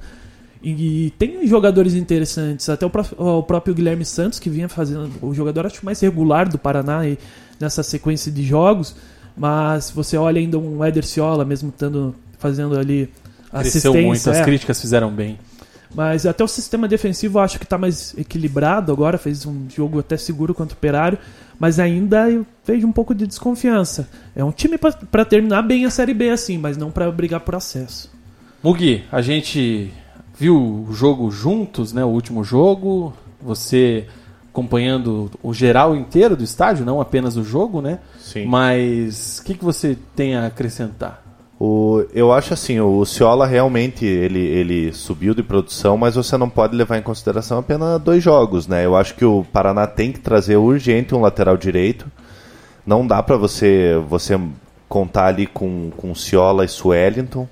[0.63, 5.65] E, tem jogadores interessantes, até o, o próprio Guilherme Santos, que vinha fazendo o jogador
[5.65, 7.17] acho mais regular do Paraná e
[7.59, 8.95] nessa sequência de jogos.
[9.35, 13.09] Mas você olha ainda um Éder Ciola, mesmo estando fazendo ali
[13.51, 14.43] Cresceu muito, as é.
[14.43, 15.39] críticas fizeram bem.
[15.93, 19.99] Mas até o sistema defensivo eu acho que está mais equilibrado agora, fez um jogo
[19.99, 21.17] até seguro contra o Operário,
[21.57, 24.07] mas ainda eu vejo um pouco de desconfiança.
[24.35, 27.55] É um time para terminar bem a Série B assim, mas não para brigar por
[27.55, 28.11] acesso.
[28.61, 29.91] Mugi, a gente
[30.37, 32.03] viu o jogo juntos, né?
[32.03, 33.13] O último jogo.
[33.41, 34.07] Você
[34.51, 37.99] acompanhando o geral inteiro do estádio, não apenas o jogo, né?
[38.19, 38.45] Sim.
[38.45, 41.26] Mas o que, que você tem a acrescentar?
[41.59, 46.49] O, eu acho assim, o Ciola realmente ele, ele subiu de produção, mas você não
[46.49, 48.85] pode levar em consideração apenas dois jogos, né?
[48.85, 52.05] Eu acho que o Paraná tem que trazer urgente um lateral direito.
[52.85, 54.39] Não dá para você você
[54.87, 57.47] contar ali com, com Ciola e Suellington.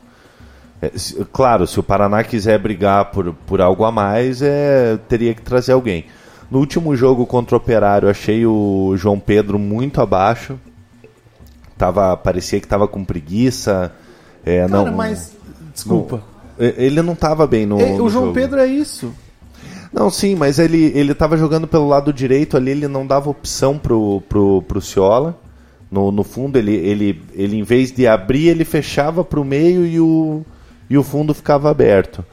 [0.80, 5.34] É, se- claro, se o Paraná quiser brigar por, por algo a mais, é, teria
[5.34, 6.06] que trazer alguém.
[6.52, 10.60] No último jogo contra o Operário, achei o João Pedro muito abaixo.
[11.78, 13.92] Tava, parecia que tava com preguiça.
[14.46, 15.36] É, Cara, não, mas.
[15.74, 16.24] Desculpa.
[16.58, 17.78] Ele não tava bem no.
[17.78, 18.34] No o João jogo.
[18.34, 19.14] Pedro é isso.
[19.92, 23.78] Não, sim, mas ele, ele tava jogando pelo lado direito ali, ele não dava opção
[23.78, 25.40] pro, pro, pro Ciola.
[25.90, 30.00] No, no fundo, ele, ele, ele, em vez de abrir, ele fechava pro meio e
[30.00, 30.44] o,
[30.90, 32.26] e o fundo ficava aberto.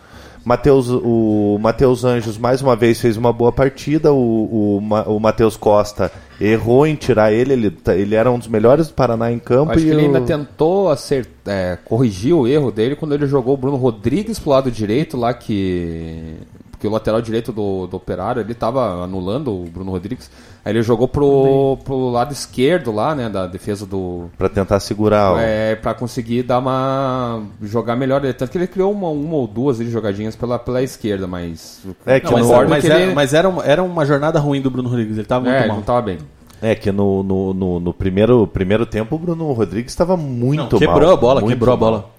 [0.45, 4.12] Mateus, o Matheus Anjos, mais uma vez, fez uma boa partida.
[4.12, 7.53] O, o, o Matheus Costa errou em tirar ele.
[7.53, 9.70] Ele, tá- ele era um dos melhores do Paraná em campo.
[9.72, 11.28] Acho e que ele o- ainda tentou acert...
[11.47, 15.32] é, corrigir o erro dele quando ele jogou o Bruno Rodrigues pro lado direito lá
[15.32, 16.34] que
[16.83, 20.28] porque o lateral direito do, do Operário ele tava anulando o Bruno Rodrigues.
[20.64, 25.41] Aí ele jogou pro, pro lado esquerdo lá, né, da defesa do Pra tentar segurar.
[25.41, 28.20] é, para conseguir dar uma jogar melhor.
[28.35, 32.18] Tanto que ele criou uma, uma ou duas ali, jogadinhas pela, pela esquerda, mas É
[32.18, 34.61] que Não, mas, no- mas que era, ele- mas era uma, era uma jornada ruim
[34.61, 35.18] do Bruno Rodrigues.
[35.18, 35.76] Ele tava muito é, ele mal.
[35.76, 36.18] não tava bem.
[36.61, 40.78] É que no, no, no, no primeiro, primeiro tempo o Bruno Rodrigues estava muito Não,
[40.80, 41.11] quebrou mal.
[41.12, 41.91] a bola, quebrou a mal.
[41.91, 42.11] bola.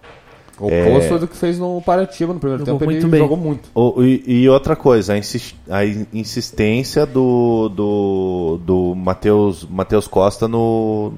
[0.65, 0.87] O É.
[0.87, 3.19] oposto do que fez no Paratiba no primeiro Jogou tempo, ele muito bem.
[3.19, 3.69] jogou muito.
[3.75, 10.47] O- e, e outra coisa, a, a in- insistência do, do, do Matheus Mateus Costa
[10.47, 11.13] no.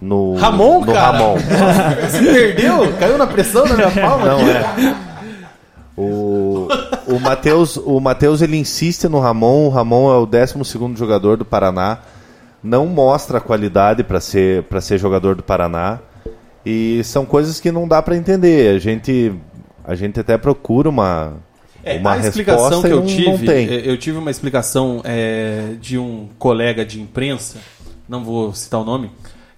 [0.00, 1.16] no Ramon, no cara?
[1.18, 1.36] Ramon.
[2.10, 2.92] Se perdeu?
[2.98, 4.26] Caiu na pressão na minha palma?
[4.26, 4.96] Não, é.
[5.96, 6.66] O,
[7.06, 9.66] o Matheus o Mateus, ele insiste no Ramon.
[9.66, 10.54] O Ramon é o 12
[10.96, 11.98] jogador do Paraná.
[12.62, 16.00] Não mostra a qualidade para ser, pra ser jogador do Paraná.
[16.64, 18.74] E são coisas que não dá para entender.
[18.74, 19.32] A gente,
[19.84, 21.34] a gente até procura uma,
[21.82, 25.74] É, uma a explicação que eu não, tive, não é, eu tive uma explicação é,
[25.80, 27.58] de um colega de imprensa,
[28.08, 29.10] não vou citar o nome,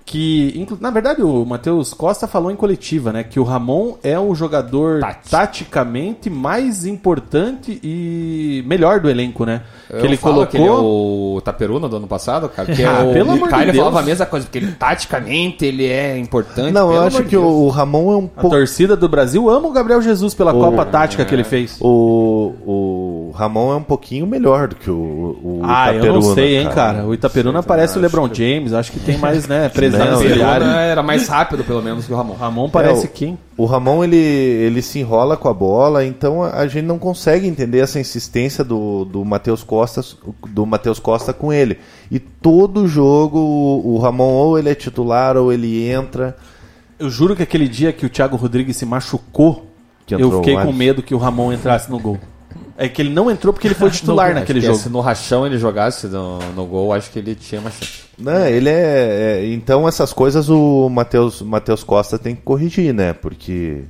[0.06, 4.16] que, inclu- na verdade, o Matheus Costa falou em coletiva, né, que o Ramon é
[4.18, 5.28] o jogador Tático.
[5.30, 9.62] taticamente mais importante e melhor do elenco, né?
[9.90, 12.72] Eu que ele falo colocou que ele é o Taperuna do ano passado, cara.
[12.72, 13.76] Que é Ah, o pelo amor de Caio Deus.
[13.78, 16.72] falava a mesma coisa, porque ele taticamente ele é importante.
[16.72, 17.52] Não, eu acho de que o, Deus.
[17.52, 18.56] o Ramon é um a pouco.
[18.56, 21.78] torcida do Brasil ama o Gabriel Jesus pela Copa Tática que ele fez.
[21.80, 23.05] O, o
[23.36, 26.68] Ramon é um pouquinho melhor do que o, o Ah, eu não Itaperuna, sei, hein,
[26.74, 27.06] cara.
[27.06, 30.28] O Itaperuna Sei, parece o LeBron James, acho que tem mais, né, presença Não, de
[30.28, 30.64] Taperuna área.
[30.80, 32.34] era mais rápido, pelo menos, que o Ramon.
[32.34, 33.38] Ramon parece É, o- quem?
[33.56, 37.78] O Ramon ele, ele se enrola com a bola, então a gente não consegue entender
[37.78, 40.02] essa insistência do, do Matheus Costa
[40.48, 41.78] do Matheus Costa com ele.
[42.10, 46.36] E todo jogo o, o Ramon ou ele é titular ou ele entra.
[46.98, 49.66] Eu juro que aquele dia que o Thiago Rodrigues se machucou
[50.06, 52.18] Que eu fiquei o com medo que o Ramon entrasse no gol.
[52.78, 54.82] É que ele não entrou porque ele foi titular naquele Acho que jogo.
[54.84, 58.04] Se no rachão ele jogasse no, no gol, acho que ele tinha uma chance.
[58.18, 63.12] Não, ele é, é- Então essas coisas o Matheus Matheus Costa tem que corrigir, né?
[63.12, 63.84] Porque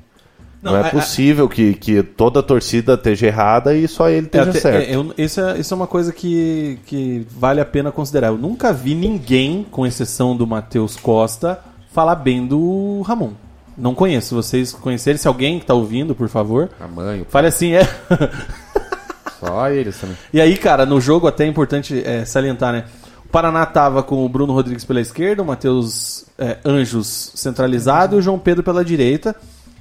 [0.62, 4.08] não, Não, é a- a- possível que, que toda a torcida esteja errada e só
[4.08, 4.88] ele É, esteja até- certo.
[4.90, 8.28] é, eu- isso, é, isso é uma coisa que, que vale a pena considerar.
[8.28, 11.58] Eu nunca vi ninguém, com exceção do Matheus Costa,
[11.92, 13.30] falar bem do Ramon.
[13.76, 14.34] Não conheço.
[14.34, 17.82] Vocês conhecerem, se alguém que tá ouvindo, por favor, A mãe, o- fale assim, é.
[19.40, 20.16] só eles também.
[20.32, 22.84] E aí, cara, no jogo até é importante é, salientar, né?
[23.24, 28.18] O Paraná tava com o Bruno Rodrigues pela esquerda, o Matheus é, Anjos centralizado e
[28.18, 29.34] o João Pedro pela direita.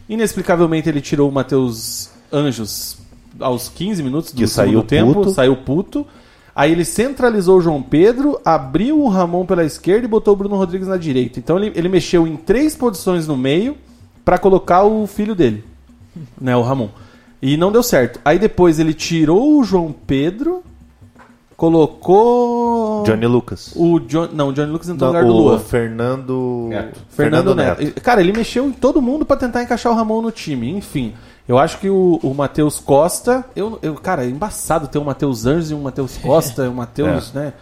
[0.09, 2.97] Inexplicavelmente ele tirou o Matheus Anjos
[3.39, 5.29] aos 15 minutos do Que segundo saiu tempo, puto.
[5.31, 6.07] saiu puto.
[6.55, 10.55] Aí ele centralizou o João Pedro, abriu o Ramon pela esquerda e botou o Bruno
[10.55, 11.37] Rodrigues na direita.
[11.39, 13.75] Então ele, ele mexeu em três posições no meio
[14.25, 15.63] pra colocar o filho dele,
[16.41, 16.89] né, o Ramon.
[17.41, 18.19] E não deu certo.
[18.25, 20.63] Aí depois ele tirou o João Pedro,
[21.55, 23.71] colocou Johnny Lucas.
[23.75, 25.59] o John, não, o Johnny Lucas entrou Não, no lugar do o Luan.
[25.59, 26.99] Fernando Neto.
[27.09, 28.01] Fernando, Neto.
[28.01, 30.69] Cara, ele mexeu em todo mundo pra tentar encaixar o Ramon no time.
[30.71, 31.13] Enfim,
[31.47, 33.45] eu acho que o, o Matheus Costa.
[33.55, 37.31] Eu, eu, cara, é embaçado ter um Matheus Anjos e um Matheus Costa, um Matheus,
[37.33, 37.53] né?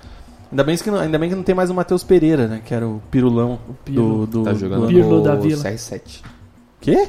[0.52, 2.62] Ainda bem, que não, ainda bem que não tem mais o Matheus Pereira, né?
[2.64, 4.28] Que era o pirulão Pirlo.
[4.28, 4.44] do, do.
[4.44, 5.04] Tá jogando do...
[5.04, 5.64] Com da o Vila.
[5.64, 6.22] CR7.
[6.84, 7.08] Quê?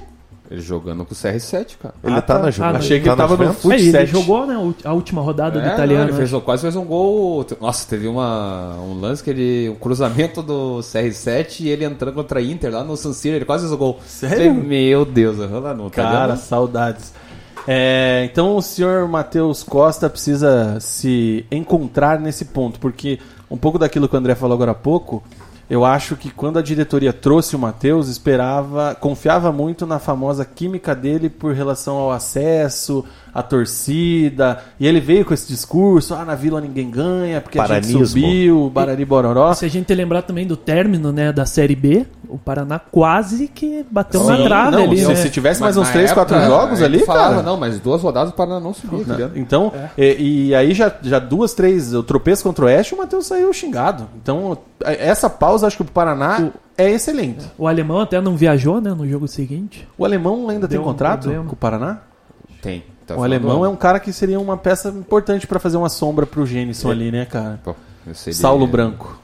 [0.50, 1.94] Ele jogando com o CR7, cara.
[2.04, 2.40] Ele Ah, tá, tá.
[2.42, 2.78] na Ah, jogada.
[2.78, 3.62] Achei que tá ele tava na no Juventus?
[3.62, 4.10] Fut É, ele 7.
[4.12, 6.02] jogou né, a última rodada do É, italiano.
[6.04, 6.26] não, ele né?
[6.28, 7.46] fez, quase fez um gol.
[7.60, 9.70] Nossa, teve uma, um lance que ele.
[9.70, 13.44] Um cruzamento do CR7 e ele entrando contra a Inter lá no San Siro, ele
[13.46, 13.98] quase fez o gol.
[14.06, 14.36] Sério?
[14.36, 16.36] Falei, Meu Deus, eu lá no Cara, italiano.
[16.36, 17.12] saudades.
[17.66, 23.18] É, então o senhor Matheus Costa precisa se encontrar nesse ponto, porque
[23.50, 25.22] um pouco daquilo que o André falou agora há pouco,
[25.68, 30.94] eu acho que quando a diretoria trouxe o Matheus, esperava, confiava muito na famosa química
[30.94, 33.04] dele por relação ao acesso,
[33.34, 37.62] à torcida, e ele veio com esse discurso, ah, na Vila ninguém ganha, porque a
[37.62, 38.06] gente Paranismo.
[38.06, 39.52] subiu, Barari Bororó.
[39.54, 43.84] Se a gente lembrar também do término né, da Série B, o Paraná quase que
[43.90, 45.14] bateu na Sim, trave não, ali, se, né?
[45.16, 47.42] se tivesse Mas mais uns na 3, 4 época, jogos a ali, falava, cara.
[47.42, 49.38] não, mas duas rodadas o Paraná não subiu, tá ligado?
[49.38, 53.26] Então, e, e aí já, já duas, três, o tropeço contra o Oeste, o Matheus
[53.26, 54.08] saiu xingado.
[54.22, 57.46] Então, essa pausa, acho que pro Paraná é excelente.
[57.58, 59.86] O alemão até não viajou né, no jogo seguinte.
[59.96, 61.44] O alemão ainda tem Deu um contrato problema.
[61.46, 61.98] com o Paraná?
[62.60, 62.82] Tem.
[63.06, 66.24] Tá o alemão é um cara que seria uma peça importante pra fazer uma sombra
[66.26, 67.60] pro Gênison ali, né, cara?
[67.62, 67.74] Pô,
[68.06, 68.66] eu sei Saulo.
[68.66, 69.18] Branco.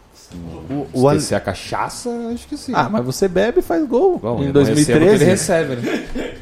[0.95, 2.73] O Ale- Esquecer a cachaça, acho que sim.
[2.75, 4.19] Ah, mas você bebe e faz gol.
[4.23, 5.15] Bom, em ele não recebe o que 2013.
[5.25, 6.35] Ele recebe, né?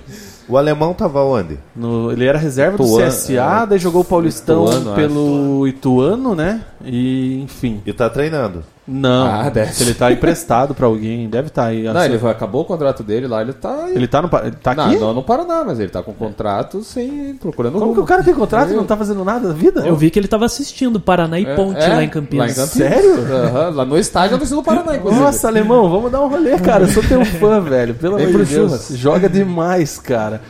[0.49, 1.59] O alemão tava onde?
[1.77, 3.67] no- ele era reserva do CSA, é.
[3.67, 6.63] daí jogou o Paulistão Ituano, pelo Ituano, né?
[6.85, 7.83] E, enfim.
[7.87, 8.63] E tá treinando.
[8.89, 9.73] Não, Ah, deve.
[9.75, 11.83] se ele tá emprestado pra alguém, deve estar aí.
[11.83, 13.87] Não, ele acabou o contrato dele lá, ele tá.
[13.91, 14.97] Ele tá no, ele tá não, aqui?
[14.97, 17.35] não no Paraná, mas ele tá com contrato sem.
[17.35, 18.03] procurando Como que rumo.
[18.03, 19.87] o cara tem contrato e não tá fazendo nada da vida?
[19.87, 22.57] Eu vi que ele tava assistindo Paraná e É, Ponte é, lá em Campinas.
[22.57, 22.93] Lá em Campinas.
[22.93, 23.15] Sério?
[23.21, 25.23] Aham, lá no estádio do do Paraná, inclusive.
[25.23, 26.85] Nossa, alemão, vamos dar um rolê, cara.
[26.85, 27.95] Eu sou teu fã, velho.
[27.95, 28.89] Pelo amor de Deus.
[28.95, 30.41] Joga demais, cara.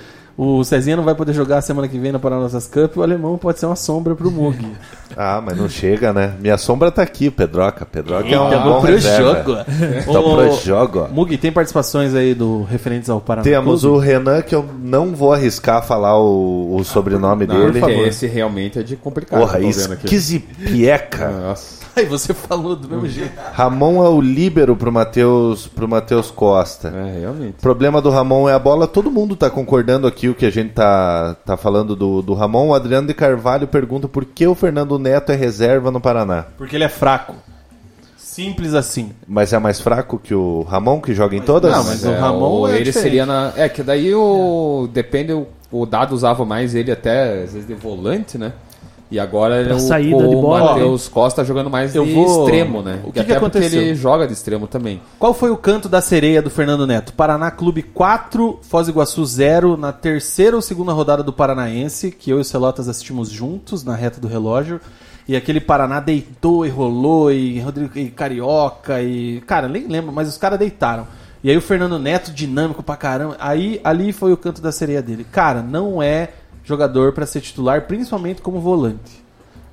[0.41, 2.97] O Cezinha não vai poder jogar semana que vem na Paranassas Cup.
[2.99, 4.57] O alemão pode ser uma sombra pro Mug.
[5.21, 6.35] Ah, mas não chega, né?
[6.39, 7.85] Minha sombra tá aqui, Pedroca.
[7.85, 9.35] Pedroca é um Então, bom pro reserva.
[9.35, 9.55] jogo.
[10.13, 11.09] Tá Ô, pro jogo.
[11.11, 13.43] Mug, tem participações aí do referentes ao Paraná?
[13.43, 13.97] Temos Clube?
[13.97, 17.81] o Renan, que eu não vou arriscar falar o, o sobrenome Não, dele.
[17.81, 19.41] porque esse realmente é de complicado.
[19.41, 21.29] Porra, esquisipieca.
[21.31, 21.79] Nossa.
[21.97, 23.33] Aí você falou do mesmo jeito.
[23.53, 26.89] Ramon é o líbero pro Matheus pro Matheus Costa.
[26.89, 27.57] É, realmente.
[27.59, 28.87] O problema do Ramon é a bola.
[28.87, 32.69] Todo mundo tá concordando aqui o que a gente tá, tá falando do, do Ramon.
[32.69, 36.45] O Adriano de Carvalho pergunta por que o Fernando Neto é reserva no Paraná.
[36.57, 37.35] Porque ele é fraco.
[38.17, 39.11] Simples assim.
[39.27, 41.73] Mas é mais fraco que o Ramon, que joga em todas?
[41.73, 43.03] Não, mas o Ramon o- é ele diferente.
[43.03, 43.53] seria na.
[43.57, 44.89] É, que daí o.
[44.93, 48.53] Depende, o, o Dado usava mais ele até, às vezes, de volante, né?
[49.11, 52.13] E agora ele, Pra o, saída o de bola, Matheus Costa jogando mais Eu de
[52.13, 53.01] vou- extremo, né?
[53.05, 53.81] O que Que que até porque aconteceu?
[53.83, 55.01] ele joga de extremo também.
[55.19, 57.13] Qual foi o canto da sereia do Fernando Neto?
[57.15, 62.31] Paraná Clube 4, Foz do Iguaçu 0, na terceira ou segunda rodada do Paranaense, que
[62.31, 64.81] eu e o Celotas assistimos juntos na reta do relógio.
[65.27, 69.41] E aquele Paraná deitou e rolou, e Rodrigo e Carioca, e.
[69.47, 71.07] Cara, nem lembro, mas os caras deitaram.
[71.45, 73.37] E aí o Fernando Neto, dinâmico pra caramba.
[73.39, 75.25] Aí ali foi o canto da sereia dele.
[75.31, 76.31] Cara, não é
[76.69, 79.25] jogador pra ser titular, principalmente como volante.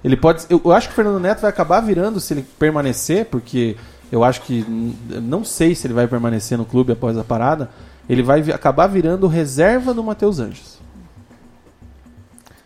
[0.03, 0.45] Ele pode.
[0.49, 3.75] Eu, eu acho que o Fernando Neto vai acabar virando se ele permanecer, porque
[4.11, 4.65] eu acho que.
[5.21, 7.69] Não sei se ele vai permanecer no clube após a parada.
[8.07, 10.77] Ele vai acabar virando reserva do Matheus Anjos.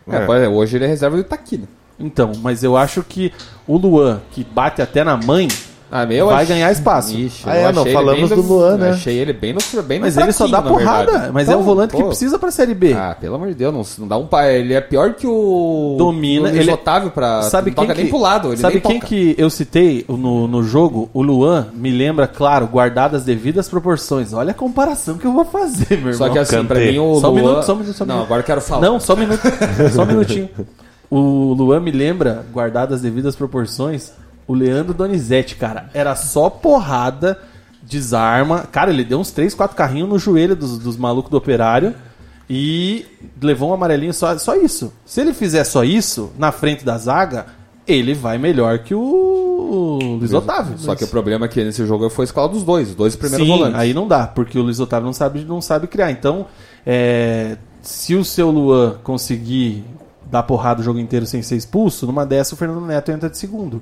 [0.06, 0.48] É, É.
[0.48, 1.66] hoje ele é reserva do Itaquina.
[1.98, 3.32] Então, mas eu acho que
[3.66, 5.48] o Luan, que bate até na mãe,
[5.92, 7.16] Ah, meu, vai ach- ganhar espaço.
[7.16, 8.88] Ixi, Ah, é, não ele falamos do Luan, né?
[8.90, 11.10] Eu achei ele bem no, bem no Mas ele só dá porrada.
[11.10, 11.32] verdade.
[11.32, 12.92] Mas é Então, o volante que pô, precisa pra Série B.
[12.92, 14.46] Ah, pelo amor de Deus, não, não dá um pa...
[14.48, 15.96] Ele é pior que o.
[15.98, 17.42] Domina, o Luiz ele- Otávio pra.
[17.42, 18.48] Sabe não quem toca que, nem pro lado.
[18.52, 19.06] Ele sabe nem quem toca.
[19.08, 21.10] que eu citei no, no jogo?
[21.12, 24.32] O Luan me lembra, claro, guardado as devidas proporções.
[24.32, 26.14] Olha a comparação que eu vou fazer, meu irmão.
[26.14, 26.66] Só que assim, Kanté.
[26.74, 27.42] pra mim o Só um Luan...
[27.42, 28.26] minuto, só um minuto, só um Não, minuto.
[28.26, 28.80] agora eu quero falar.
[28.82, 29.40] Não, só um minuto.
[29.92, 30.48] só um minutinho.
[31.10, 34.12] O Luan me lembra, guardado as devidas proporções,
[34.50, 35.88] o Leandro Donizete, cara.
[35.94, 37.38] Era só porrada,
[37.80, 38.64] desarma.
[38.72, 41.94] Cara, ele deu uns 3, 4 carrinhos no joelho dos, dos malucos do operário
[42.48, 43.06] e
[43.40, 44.92] levou um amarelinho só, só isso.
[45.06, 47.46] Se ele fizer só isso, na frente da zaga,
[47.86, 50.76] ele vai melhor que o Luiz Otávio.
[50.78, 53.14] Só que o problema é que nesse jogo foi a escola dos dois, os dois
[53.14, 53.78] primeiros Sim, volantes.
[53.78, 56.10] aí não dá, porque o Luiz Otávio não sabe, não sabe criar.
[56.10, 56.46] Então,
[56.84, 59.84] é, se o seu Luan conseguir
[60.28, 63.38] dar porrada o jogo inteiro sem ser expulso, numa dessa o Fernando Neto entra de
[63.38, 63.80] segundo.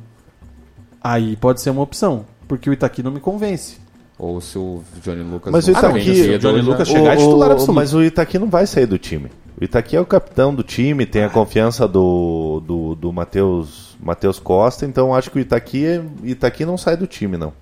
[1.03, 3.77] Aí pode ser uma opção, porque o Itaqui não me convence.
[4.19, 7.13] Ou se o Johnny Lucas Mas não o Itaqui- bem no o Johnny Lucas chegar
[7.13, 7.73] é titular absoluto.
[7.73, 9.31] Mas o Itaqui não vai sair do time.
[9.61, 14.39] O Itaqui é o capitão do time, tem a confiança do, do, do Matheus Matheus
[14.39, 17.53] Costa, então acho que o Itaqui, é- Itaqui não sai do time, não.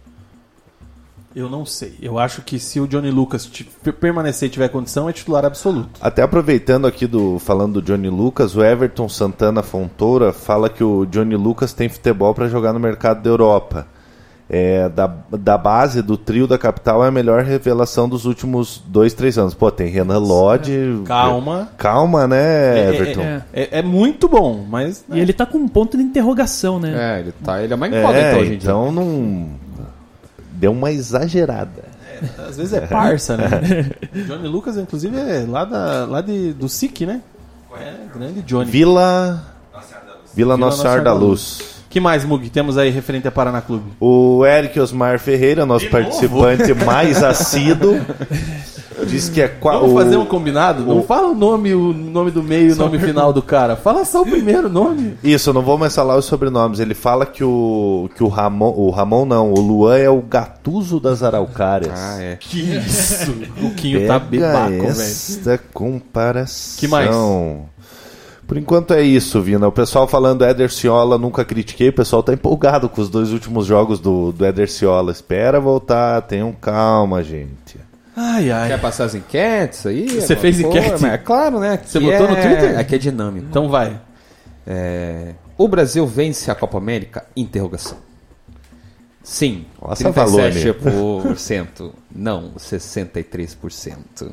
[1.36, 1.92] Eu não sei.
[2.00, 3.46] Eu acho que se o Johnny Lucas
[4.00, 5.90] permanecer e tiver condição, é titular absoluto.
[6.00, 11.04] Até aproveitando aqui do falando do Johnny Lucas, o Everton Santana Fontoura fala que o
[11.04, 13.86] Johnny Lucas tem futebol para jogar no mercado da Europa.
[14.48, 19.12] É, da, da base do trio da capital é a melhor revelação dos últimos dois,
[19.12, 19.52] três anos.
[19.52, 21.02] Pô, tem Renan Lodge.
[21.04, 21.68] Calma.
[21.76, 23.20] Calma, né, Everton?
[23.22, 23.42] é.
[23.52, 25.04] É, é muito bom, mas.
[25.12, 27.16] E ele tá com um ponto de interrogação, né?
[27.16, 28.70] É, ele, tá, ele é uma incógnita É, hoje em dia.
[28.70, 29.65] então não.
[30.56, 31.84] Deu uma exagerada.
[32.48, 33.46] Às vezes é parça, né?
[34.26, 37.22] Johnny Lucas, inclusive, é lá, da, lá de, do SIC, né?
[37.78, 38.70] É, grande Johnny.
[38.70, 39.44] Vila.
[40.34, 41.75] Vila Nossa Senhora da Luz.
[41.96, 43.84] Que mais, Mug, temos aí referente a Paraná Clube?
[43.98, 47.98] O Eric Osmar Ferreira, nosso participante mais assíduo,
[49.08, 50.84] disse que é qua- Vamos o- fazer um combinado?
[50.84, 53.76] Não fala o nome, o nome do meio e o nome final do cara.
[53.76, 55.14] Fala só o primeiro nome.
[55.24, 56.80] Isso, eu não vou mais falar os sobrenomes.
[56.80, 61.00] Ele fala que o que o Ramon, o Ramon não, o Luan é o gatuso
[61.00, 61.92] das araucárias.
[61.98, 62.36] Ah, é.
[62.38, 63.34] Que isso?
[63.62, 64.90] O Quinho Pega tá bebaco, velho.
[64.90, 66.76] esta comparação.
[66.78, 67.08] Que mais?
[68.46, 69.66] Por enquanto é isso, Vina.
[69.66, 71.88] O pessoal falando Éder Ciola, nunca critiquei.
[71.88, 75.10] O pessoal tá empolgado com os dois últimos jogos do, do Éder Ciola.
[75.10, 77.76] Espera voltar, tenham calma, gente.
[78.16, 78.68] Ai, ai.
[78.68, 80.08] Quer passar as enquetes aí?
[80.20, 81.02] Você fez enquete?
[81.02, 81.72] Mas É claro, né?
[81.72, 82.78] Aqui Você botou no é- Twitter?
[82.78, 83.46] Aqui é dinâmico.
[83.50, 84.00] Então vai.
[84.66, 87.24] É, O Brasil vence a Copa América?
[87.36, 87.98] Interrogação.
[89.22, 91.90] Sim, Nossa, 37%.
[92.14, 94.30] Não, 63%.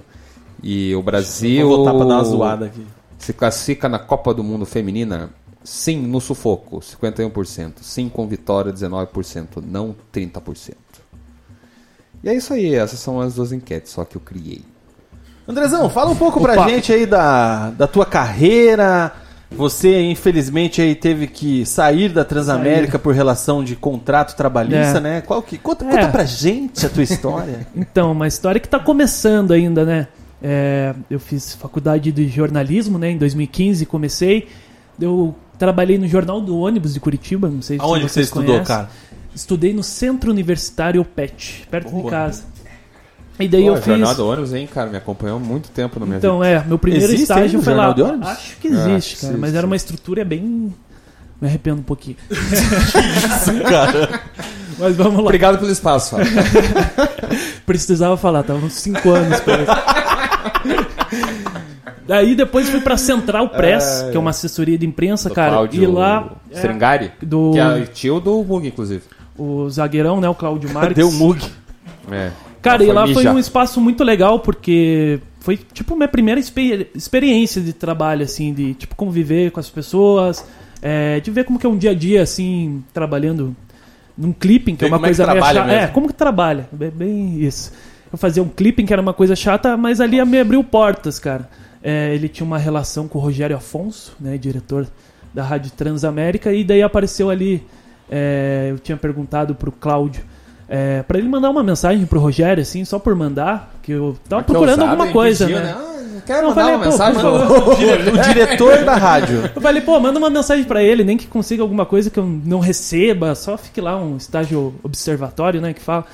[0.61, 2.85] E o Brasil Vou voltar pra dar uma zoada aqui.
[3.25, 5.29] Se classifica na Copa do Mundo Feminina?
[5.63, 7.75] Sim, no sufoco, 51%.
[7.81, 9.63] Sim, com vitória, 19%.
[9.65, 10.73] Não, 30%.
[12.23, 14.61] E é isso aí, essas são as duas enquetes, só que eu criei.
[15.47, 16.69] Andrezão, fala um pouco pra Opa.
[16.69, 19.11] gente aí da, da tua carreira.
[19.51, 25.01] Você, infelizmente, aí teve que sair da Transamérica por relação de contrato trabalhista, É.
[25.01, 25.21] né?
[25.21, 25.89] Qual que, conta, É.
[25.91, 27.67] conta pra gente a tua história.
[27.75, 30.07] Então, uma história que tá começando ainda, né?
[30.43, 33.11] É, eu fiz faculdade de jornalismo, né?
[33.11, 34.47] Em 2015 comecei.
[34.99, 38.45] Eu trabalhei no Jornal do Ônibus de Curitiba, não sei se Aonde você vocês estudou,
[38.55, 38.65] conhecem.
[38.75, 38.89] cara?
[39.33, 42.11] Estudei no Centro Universitário PET, perto de Boa.
[42.11, 42.43] casa.
[43.39, 43.85] E daí Pô, eu fiz.
[43.85, 44.89] Jornal do ônibus, hein, cara?
[44.91, 46.49] Me acompanhou há muito tempo na minha Então, vida.
[46.49, 47.95] é, meu primeiro Existe estágio foi Jornal lá.
[47.95, 48.27] de ônibus?
[48.27, 49.57] Acho que Ah, existe, acho que cara, mas existe.
[49.57, 50.73] era uma estrutura bem.
[51.41, 52.15] Me arrependo um pouquinho.
[53.67, 54.21] cara.
[54.77, 55.21] Mas vamos lá.
[55.23, 56.31] Obrigado pelo espaço, Fábio.
[57.65, 59.65] Precisava falar, tava uns 5 anos por aí.
[62.07, 65.51] Daí depois fui pra Central Press, que é uma assessoria de imprensa, cara.
[65.51, 66.33] Cláudio E lá.
[66.51, 69.03] é, Stringari, do- que é tio do Bug, inclusive.
[69.37, 70.27] o zagueirão, né?
[70.27, 70.95] O Cláudio Marques.
[70.95, 71.41] Deu Mug.
[72.11, 72.31] É.
[72.61, 77.61] Cara, e lá foi um espaço muito legal, porque foi tipo minha primeira exper- experiência
[77.61, 80.45] de trabalho, assim, de tipo conviver com as pessoas,
[80.81, 83.55] é, de ver como que é um dia a dia, assim, trabalhando
[84.17, 85.71] num clipping, que é uma é que coisa meio trabalha chata.
[85.73, 85.83] mesmo.
[85.85, 86.67] É, como que trabalha?
[86.71, 87.71] Bem, bem isso.
[88.13, 91.49] Eu fazia um clipping que era uma coisa chata, mas ali me abriu portas, cara.
[91.81, 94.87] É, ele tinha uma relação com o Rogério Afonso, né, diretor
[95.33, 97.65] da Rádio Transamérica, e daí apareceu ali.
[98.09, 100.21] é, eu tinha perguntado pro Cláudio
[100.69, 104.43] é, para ele mandar uma mensagem pro Rogério, assim, só por mandar, que eu tava
[104.43, 105.75] Que procurando ousado, alguma coisa, Pediu, né?
[105.75, 107.21] Ah, quero Não, mandar falei, uma mensagem.
[107.21, 107.69] favor.
[107.69, 109.49] O, dire- o diretor da rádio.
[109.55, 112.25] Eu falei, pô, manda uma mensagem pra ele, nem que consiga alguma coisa que eu
[112.25, 116.05] não receba, só fique lá um estágio observatório, né, que fala.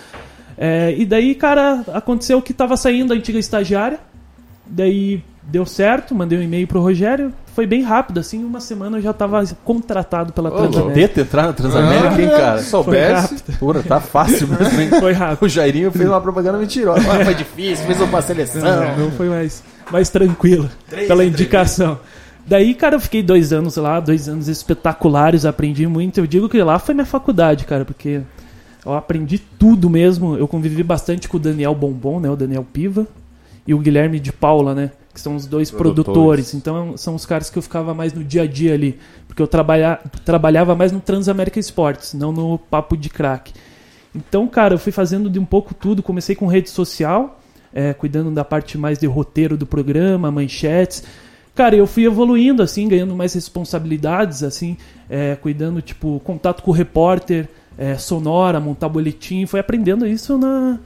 [0.62, 3.98] É, e daí, cara, aconteceu que tava saindo a antiga estagiária,
[4.66, 9.02] daí deu certo, mandei um e-mail pro Rogério, foi bem rápido, assim, uma semana eu
[9.02, 10.94] já tava contratado pela Transamérica.
[10.94, 12.62] Tenta entrar na Transamérica, hein, cara?
[12.62, 13.36] Soubesse.
[13.58, 14.90] Pura, tá fácil mesmo, hein?
[15.00, 15.46] Foi rápido.
[15.46, 17.10] O Jairinho fez uma propaganda mentirosa.
[17.10, 18.62] Ah, foi difícil, fez uma seleção.
[18.62, 20.70] Não, não foi mais, mais tranquilo
[21.08, 21.98] pela indicação.
[22.46, 26.20] Daí, cara, eu fiquei dois anos lá, dois anos espetaculares, aprendi muito.
[26.20, 28.22] Eu digo que lá foi minha faculdade, cara, porque
[28.86, 30.36] eu aprendi tudo mesmo.
[30.36, 33.08] Eu convivi bastante com o Daniel Bombom, né, o Daniel Piva,
[33.68, 36.06] e o Guilherme de Paula, né, que são os dois Produtores.
[36.06, 36.54] produtores.
[36.54, 38.98] Então, são os caras que eu ficava mais no dia a dia ali,
[39.28, 43.54] porque eu trabalha, trabalhava mais no Transamérica Esportes, não no Papo de Crack.
[44.16, 46.02] Então, cara, eu fui fazendo de um pouco tudo.
[46.02, 47.40] Comecei com rede social,
[47.74, 51.04] é, cuidando da parte mais de roteiro do programa, manchetes.
[51.54, 54.78] Cara, eu fui evoluindo, assim, ganhando mais responsabilidades, assim,
[55.10, 57.50] é, cuidando, tipo, contato com o repórter,
[57.80, 59.46] é, sonora, montar boletim.
[59.46, 60.78] Foi aprendendo isso na,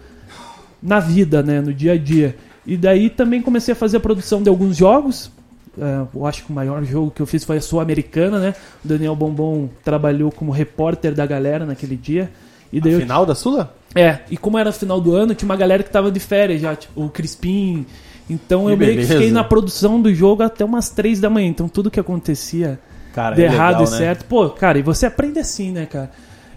[0.81, 2.35] na vida, né, no dia a dia.
[2.65, 5.31] E daí também comecei a fazer a produção de alguns jogos.
[5.77, 8.55] É, eu acho que o maior jogo que eu fiz foi a Sul-Americana, né?
[8.85, 12.29] O Daniel Bombom trabalhou como repórter da galera naquele dia.
[12.71, 13.75] E daí eu Final da Sula?
[13.95, 16.75] é, e como era final do ano, tinha uma galera que tava de férias já,
[16.75, 17.85] tipo, o Crispim.
[18.29, 19.13] Então Que eu meio que beleza.
[19.15, 21.49] fiquei na produção do jogo até umas três da manhã.
[21.49, 22.79] Então tudo que acontecia
[23.13, 23.97] Cara, de é errado legal, e né?
[23.97, 24.25] certo.
[24.25, 26.11] Pô, cara, e você aprende assim, né, cara?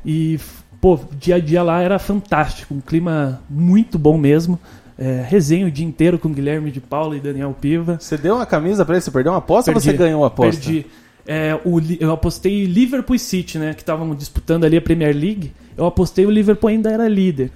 [0.07, 0.39] E,
[0.81, 2.73] pô, dia a dia lá era fantástico.
[2.73, 4.59] Um clima muito bom mesmo.
[4.97, 7.99] É, resenha o dia inteiro com Guilherme de Paula e Daniel Piva.
[8.01, 9.03] Você deu uma camisa pra ele?
[9.03, 10.63] Você perdeu uma aposta ou você ganhou uma aposta?
[10.63, 10.87] Perdi.
[11.27, 13.75] É, o, eu apostei Liverpool e City, né?
[13.75, 15.53] Que estavam disputando ali a Premier League.
[15.77, 17.51] Eu apostei o Liverpool ainda era líder.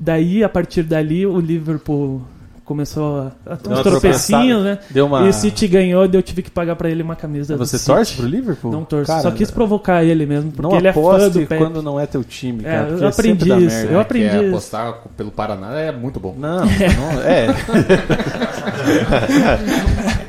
[0.00, 2.22] Daí, a partir dali, o Liverpool
[2.66, 4.78] começou a, a ter uns tropecinhos, né?
[4.90, 5.22] Deu uma...
[5.24, 7.78] E o City ganhou, daí eu tive que pagar pra ele uma camisa do Você
[7.78, 7.90] City.
[7.90, 8.72] torce pro Liverpool?
[8.72, 9.06] Não torço.
[9.06, 11.56] Cara, Só quis provocar ele mesmo, porque não ele é fã aposte do Pepe.
[11.56, 12.82] quando não é teu time, É, cara.
[12.88, 13.92] eu porque aprendi dá isso, merda.
[13.92, 14.48] eu aprendi Que é isso.
[14.50, 16.34] apostar pelo Paraná é muito bom.
[16.36, 17.46] Não, não é.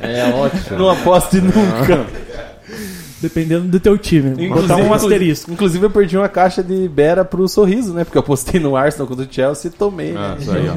[0.00, 0.78] É ótimo.
[0.78, 2.06] não aposte nunca.
[3.20, 4.48] Dependendo do teu time.
[4.48, 5.50] Botar um asterisco.
[5.50, 8.04] Inclusive, eu perdi uma caixa de Bera pro sorriso, né?
[8.04, 10.14] Porque eu apostei no Arsenal contra o Chelsea e tomei.
[10.16, 10.36] Ah, né?
[10.38, 10.74] isso aí, ó.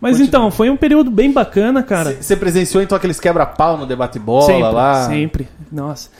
[0.00, 2.16] Mas então, foi um período bem bacana, cara.
[2.20, 5.06] Você presenciou então aqueles quebra-pau no debate bola sempre, lá?
[5.06, 5.48] sempre.
[5.70, 6.10] Nossa.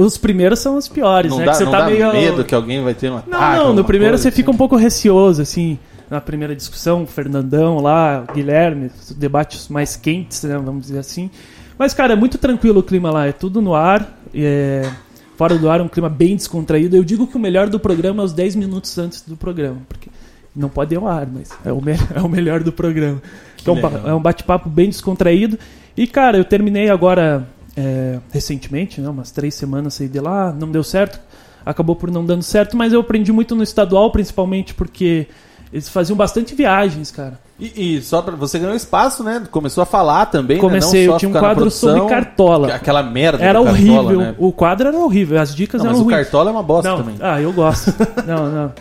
[0.00, 1.44] Os primeiros são os piores, Não né?
[1.46, 2.12] dá, que você não tá dá meio.
[2.12, 4.58] medo que alguém vai ter um Não, não, no primeiro coisa, você fica um assim?
[4.58, 5.78] pouco receoso, assim.
[6.08, 10.56] Na primeira discussão, o Fernandão lá, o Guilherme, debates mais quentes, né?
[10.58, 11.30] Vamos dizer assim.
[11.76, 14.18] Mas, cara, é muito tranquilo o clima lá, é tudo no ar.
[14.32, 14.90] e É...
[15.36, 16.94] Fora do ar é um clima bem descontraído.
[16.94, 19.78] Eu digo que o melhor do programa é os 10 minutos antes do programa.
[19.88, 20.08] Porque
[20.54, 23.20] não pode ir ao ar, mas é o, me- é o melhor do programa.
[23.60, 23.92] Então, legal.
[24.06, 25.58] é um bate-papo bem descontraído.
[25.96, 27.46] E, cara, eu terminei agora
[27.76, 31.20] é, recentemente, né, umas três semanas saí de lá, não deu certo.
[31.64, 35.28] Acabou por não dando certo, mas eu aprendi muito no estadual, principalmente porque
[35.72, 37.38] eles faziam bastante viagens, cara.
[37.58, 39.44] E, e só pra você ganhou espaço, né?
[39.48, 41.06] Começou a falar também, Comecei, né?
[41.06, 42.74] Não só eu tinha um quadro produção, sobre cartola.
[42.74, 44.34] Aquela merda Era Cartola, horrível, né?
[44.38, 46.16] o quadro era horrível, as dicas Não, eram mas o ruins.
[46.24, 47.14] Cartola é uma bosta Não, também.
[47.20, 47.94] Ah, eu gosto.
[48.26, 48.72] não, não.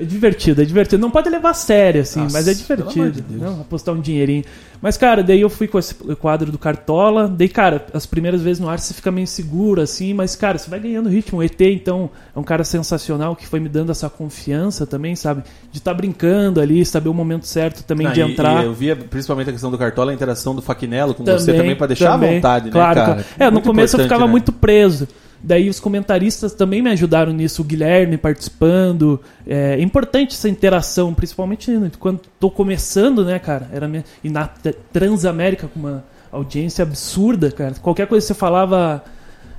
[0.00, 1.00] É divertido, é divertido.
[1.00, 3.10] Não pode levar a sério, assim, Nossa, mas é divertido.
[3.22, 4.44] de não, apostar um dinheirinho.
[4.80, 7.26] Mas, cara, daí eu fui com esse quadro do Cartola.
[7.26, 10.70] Daí, cara, as primeiras vezes no ar você fica meio seguro, assim, mas, cara, você
[10.70, 11.40] vai ganhando ritmo.
[11.40, 15.42] O ET, então, é um cara sensacional que foi me dando essa confiança também, sabe?
[15.72, 18.62] De estar brincando ali, saber o momento certo também Ah, de e- entrar.
[18.62, 21.74] E eu via principalmente a questão do Cartola, a interação do Faquinello com você também,
[21.74, 22.30] pra deixar também.
[22.30, 23.26] à vontade, claro, né, cara?
[23.38, 24.30] É, no começo eu ficava né?
[24.30, 25.08] muito preso.
[25.42, 29.20] Daí os comentaristas também me ajudaram nisso, o Guilherme participando.
[29.46, 33.68] É importante essa interação, principalmente quando tô começando, né, cara?
[33.72, 34.04] Era minha...
[34.22, 34.48] E na
[34.92, 37.74] Transamérica, com uma audiência absurda, cara.
[37.80, 39.02] Qualquer coisa que você falava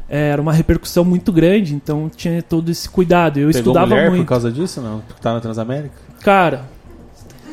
[0.09, 3.37] é, era uma repercussão muito grande, então tinha todo esse cuidado.
[3.37, 4.23] Eu Pegou estudava mulher muito.
[4.23, 4.99] por causa disso, não?
[5.01, 5.95] Porque tá na Transamérica?
[6.21, 6.65] Cara,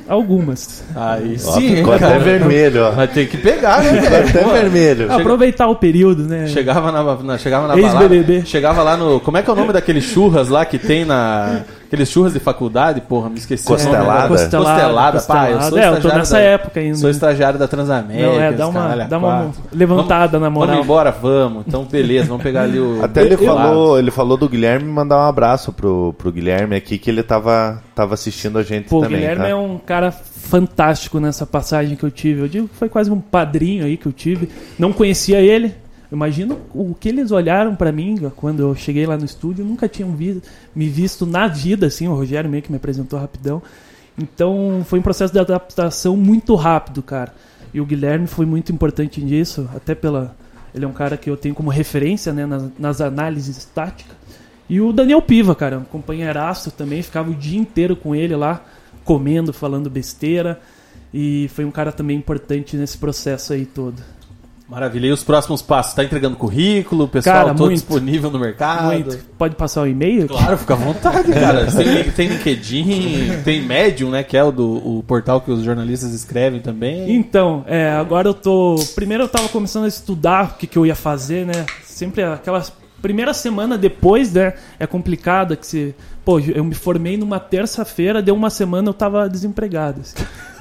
[0.09, 0.85] algumas.
[0.95, 2.15] Aí Ó, sim, ficou cara.
[2.17, 2.91] até vermelho, ó.
[2.91, 5.13] Vai ter que pegar, né, Ficou até Pô, vermelho.
[5.13, 6.47] Aproveitar o período, né?
[6.49, 9.21] Chegava na, na- chegava na balada, chegava lá no...
[9.21, 11.63] Como é que é o nome daqueles churras lá que tem na...
[11.87, 13.65] Aqueles churras de faculdade, porra, me esqueci.
[13.65, 14.25] o Costelada.
[14.25, 14.29] agora.
[14.29, 16.97] Costelada, pá, eu sou É, eu tô nessa da- época ainda.
[16.97, 18.27] Sou estagiário da Transamérica.
[18.27, 20.69] Não, é, dá uma, a dá uma levantada na moral.
[20.71, 21.65] Vamos embora, vamos.
[21.67, 23.03] Então, beleza, vamos pegar ali o.
[23.05, 26.99] Até ele o falou, ele falou do Guilherme mandar um abraço pro, pro Guilherme aqui,
[26.99, 29.19] que ele tava, tava assistindo a gente Pô, o também.
[29.19, 29.49] Guilherme tá?
[29.51, 32.41] é um cara fantástico nessa passagem que eu tive.
[32.43, 34.49] Eu digo que foi quase um padrinho aí que eu tive.
[34.79, 35.75] Não conhecia ele.
[36.11, 39.65] Imagino o que eles olharam pra mim quando eu cheguei lá no estúdio.
[39.65, 40.41] Nunca tinham vi-
[40.75, 42.07] me visto na vida, assim.
[42.07, 43.63] O Rogério meio que me apresentou rapidão.
[44.19, 47.35] Então foi um processo de adaptação muito rápido, cara.
[47.75, 50.35] E o Guilherme foi muito importante nisso, até pela.
[50.75, 54.15] Ele é um cara que eu tenho como referência né, nas, nas análises táticas.
[54.69, 58.63] E o Daniel Piva, cara, um companheiraço também, ficava o dia inteiro com ele lá,
[59.05, 60.61] comendo, falando besteira.
[61.15, 64.03] E foi um cara também importante nesse processo aí todo.
[64.69, 65.07] Maravilha.
[65.07, 65.95] E os próximos passos?
[65.95, 67.07] Tá entregando currículo?
[67.07, 67.75] Pessoal Cara, todo muito.
[67.75, 68.87] disponível no mercado?
[68.87, 69.17] Muito.
[69.39, 70.27] Pode passar o e-mail?
[70.27, 71.67] Claro, fica à vontade, cara.
[71.71, 74.25] Tem, tem LinkedIn, tem Medium, né?
[74.25, 77.15] Que é o, do, o portal que os jornalistas escrevem também.
[77.15, 78.77] Então, é, agora eu tô.
[78.95, 81.65] Primeiro eu tava começando a estudar o que, que eu ia fazer, né?
[81.85, 82.73] Sempre aquelas.
[83.01, 84.55] Primeira semana depois, né?
[84.81, 85.95] É complicada que se.
[86.27, 90.01] Pô, eu me formei numa terça-feira, deu uma semana eu tava desempregado.
[90.01, 90.17] assim.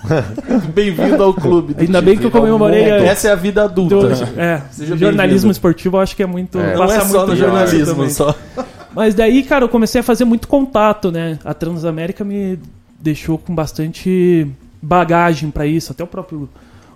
[0.75, 1.75] Bem-vindo ao clube.
[1.79, 3.95] Ainda bem que eu comemorei a- Essa é a vida adulta.
[3.95, 4.61] Do- é,
[4.95, 6.59] jornalismo esportivo eu acho que é muito.
[6.59, 6.75] É.
[6.75, 8.35] Não é só no jornalismo, só.
[8.93, 11.39] Mas daí, cara, eu comecei a fazer muito contato, né?
[11.43, 12.59] A Transamérica me
[12.99, 14.47] deixou com bastante
[14.79, 15.91] bagagem pra isso.
[15.91, 16.47] Até o próprio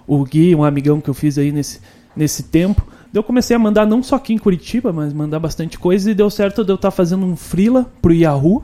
[0.05, 1.79] o Gui, um amigão que eu fiz aí nesse,
[2.15, 2.85] nesse tempo.
[3.11, 6.13] Daí eu comecei a mandar não só aqui em Curitiba, mas mandar bastante coisa e
[6.13, 8.63] deu certo de eu estar fazendo um freela pro Yahoo.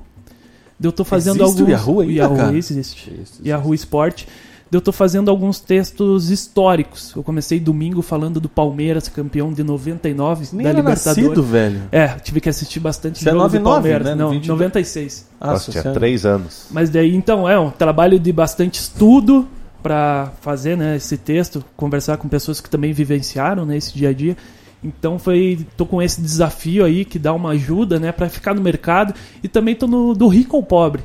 [0.79, 2.57] Daí eu tô fazendo Existe o alguns Yahoo ainda, Yahoo cara?
[2.57, 3.11] existe.
[3.21, 4.25] Isso, Yahoo Sport.
[4.71, 7.13] Eu tô fazendo alguns textos históricos.
[7.15, 11.23] Eu comecei domingo falando do Palmeiras, campeão de 99 Nem da era Libertadores.
[11.23, 11.81] nascido, velho.
[11.93, 14.07] É, tive que assistir bastante Você é jogo 99, do Palmeiras.
[14.07, 14.15] né?
[14.15, 14.47] Não, 22.
[14.49, 15.29] 96.
[15.39, 15.97] Ah, Nossa, tinha sério?
[15.97, 16.65] três anos.
[16.71, 19.47] Mas daí, então, é um trabalho de bastante estudo
[19.85, 24.13] pra fazer né, esse texto, conversar com pessoas que também vivenciaram né, esse dia a
[24.13, 24.35] dia.
[24.83, 28.61] Então foi, tô com esse desafio aí que dá uma ajuda, né, para ficar no
[28.61, 29.13] mercado
[29.43, 31.03] e também tô no do Rico ao Pobre,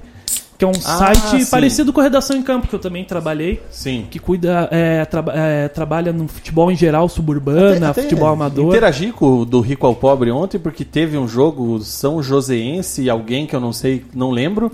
[0.56, 1.50] que é um Ah, site sim.
[1.50, 4.06] parecido com Redação em Campo que eu também trabalhei, Sim.
[4.10, 8.68] que cuida, é, traba- é, trabalha no futebol em geral, suburbana, futebol amador.
[8.68, 13.10] Interagi com o do Rico ao Pobre ontem porque teve um jogo São Joséense e
[13.10, 14.72] alguém que eu não sei, não lembro,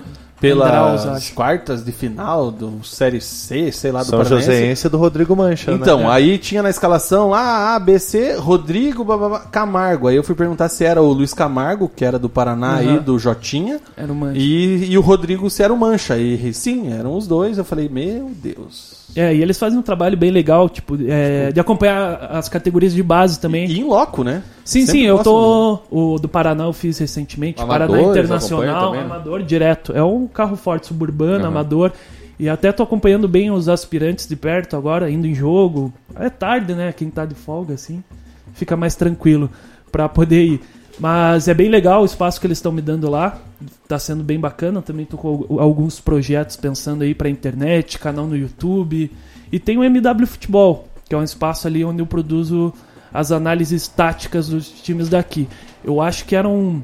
[0.50, 1.32] pelas acho.
[1.34, 4.46] quartas de final do Série C, sei lá, do São Paranense.
[4.46, 6.10] Joséense do Rodrigo Mancha, Então, né?
[6.10, 10.08] aí tinha na escalação lá A, B, C, Rodrigo bababá, Camargo.
[10.08, 13.02] Aí eu fui perguntar se era o Luiz Camargo, que era do Paraná aí, Aham.
[13.02, 14.32] do Jotinha, Era uma...
[14.34, 16.16] e, e o Rodrigo se era o Mancha.
[16.18, 17.58] E sim, eram os dois.
[17.58, 18.95] Eu falei, meu Deus.
[19.16, 23.02] É, e eles fazem um trabalho bem legal, tipo, é, de acompanhar as categorias de
[23.02, 23.66] base também.
[23.66, 24.42] E em loco, né?
[24.64, 25.80] Sim, Sempre sim, eu tô.
[25.90, 27.62] O do Paraná eu fiz recentemente.
[27.62, 29.00] Amadores, Paraná Internacional, né?
[29.00, 29.92] amador direto.
[29.92, 31.48] É um carro forte suburbano, Aham.
[31.48, 31.92] amador.
[32.38, 35.92] E até tô acompanhando bem os aspirantes de perto agora, indo em jogo.
[36.14, 36.92] É tarde, né?
[36.92, 38.04] Quem tá de folga, assim,
[38.52, 39.50] fica mais tranquilo
[39.90, 40.60] pra poder ir.
[40.98, 43.38] Mas é bem legal o espaço que eles estão me dando lá.
[43.86, 44.80] Tá sendo bem bacana.
[44.80, 49.10] Também tô com al- alguns projetos pensando aí pra internet, canal no YouTube.
[49.52, 52.72] E tem o MW Futebol, que é um espaço ali onde eu produzo
[53.12, 55.46] as análises táticas dos times daqui.
[55.84, 56.82] Eu acho que era um,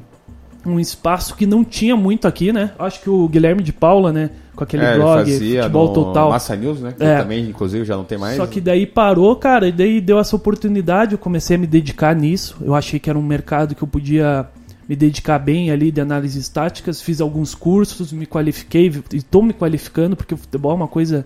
[0.65, 2.71] um espaço que não tinha muito aqui, né?
[2.79, 4.29] Acho que o Guilherme de Paula, né?
[4.55, 6.29] Com aquele É, blog Futebol Total.
[6.29, 6.93] Massa News, né?
[6.97, 7.17] Que É.
[7.17, 8.37] também, inclusive, já não tem mais.
[8.37, 12.15] Só que daí parou, cara, e daí deu essa oportunidade, eu comecei a me dedicar
[12.15, 12.55] nisso.
[12.61, 14.45] Eu achei que era um mercado que eu podia
[14.87, 19.53] me dedicar bem ali de análises táticas, fiz alguns cursos, me qualifiquei e tô me
[19.53, 21.25] qualificando porque o futebol é uma coisa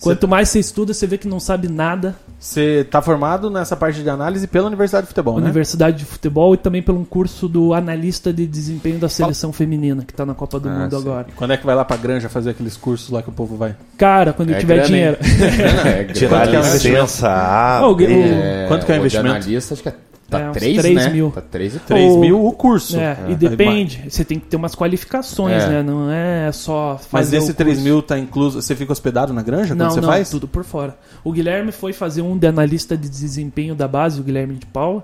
[0.00, 2.14] quanto mais você estuda, você vê que não sabe nada.
[2.38, 5.42] Você tá formado nessa parte de análise pela Universidade de Futebol, né?
[5.46, 10.04] Universidade de Futebol e também pelo um curso do analista de desempenho da seleção feminina
[10.04, 11.02] que tá na Copa do Ah, Mundo sim.
[11.02, 11.26] agora.
[11.34, 13.74] Quando é que vai lá pra Granja fazer aqueles cursos lá que o povo vai?
[13.96, 15.16] Cara, quando eu É tiver grana, dinheiro.
[15.84, 18.00] É, Tirar Quanto que é o licença Não, o-.
[18.02, 19.30] É, Quanto que é o o de investimento?
[19.34, 19.94] analista, acho que é,
[20.28, 21.08] tá É, uns 3, 3 né?
[21.10, 21.30] mil.
[21.30, 22.98] Tá 3 e 3 O- mil o curso.
[22.98, 23.30] É, É.
[23.30, 24.04] e depende.
[24.08, 25.68] Você tem que ter umas qualificações, É.
[25.68, 25.82] né?
[25.82, 27.84] Não é só fazer Mas esse o 3 curso.
[27.90, 28.60] mil tá incluso.
[28.60, 30.30] Você fica hospedado na Granja Não, quando você não, faz?
[30.30, 30.96] tudo por fora.
[31.24, 35.02] O Guilherme foi fazer um de analista de desempenho da base, o Guilherme de Paula.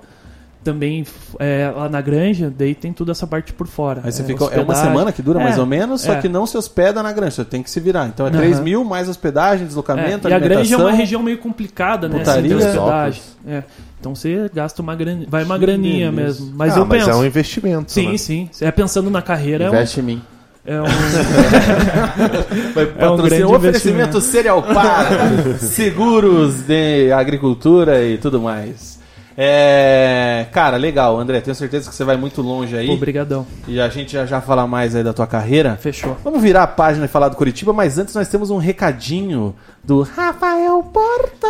[0.63, 1.05] Também
[1.39, 4.01] é, lá na Granja, daí tem toda essa parte por fora.
[4.03, 4.45] Aí você É, fica.
[4.47, 6.21] É uma semana que dura É, mais ou menos, só é.
[6.23, 7.33] que não se hospeda na Granja.
[7.33, 8.07] Você tem que se virar.
[8.09, 8.39] Então é Aham.
[8.39, 12.19] 3 mil mais hospedagem, deslocamento, É, e a Granja é uma região meio complicada, né?
[12.19, 12.57] putaria.
[12.57, 13.23] Assim, hospedagem.
[13.47, 13.63] É.
[14.05, 16.43] Então você gasta uma graninha, vai uma graninha beleza.
[16.43, 16.55] mesmo.
[16.59, 17.09] Mas Ah, eu penso.
[17.09, 17.91] é um investimento.
[17.91, 18.19] Sim, né?
[18.19, 18.51] sim.
[18.61, 20.23] É pensando na carreira, é um, Investe em mim.
[20.67, 20.85] é um-
[22.75, 25.07] Vai É um grande oferecimento Cereal Par,
[25.59, 29.01] seguros de agricultura e tudo mais.
[29.39, 31.41] É, cara, legal, André.
[31.41, 32.91] Tenho certeza que você vai muito longe aí.
[32.91, 33.47] Obrigadão.
[33.67, 35.77] E a gente já já fala mais aí da tua carreira.
[35.81, 36.15] Fechou.
[36.23, 40.03] Vamos virar a página e falar do Curitiba, mas antes nós temos um recadinho do
[40.03, 41.49] Rafael Porta.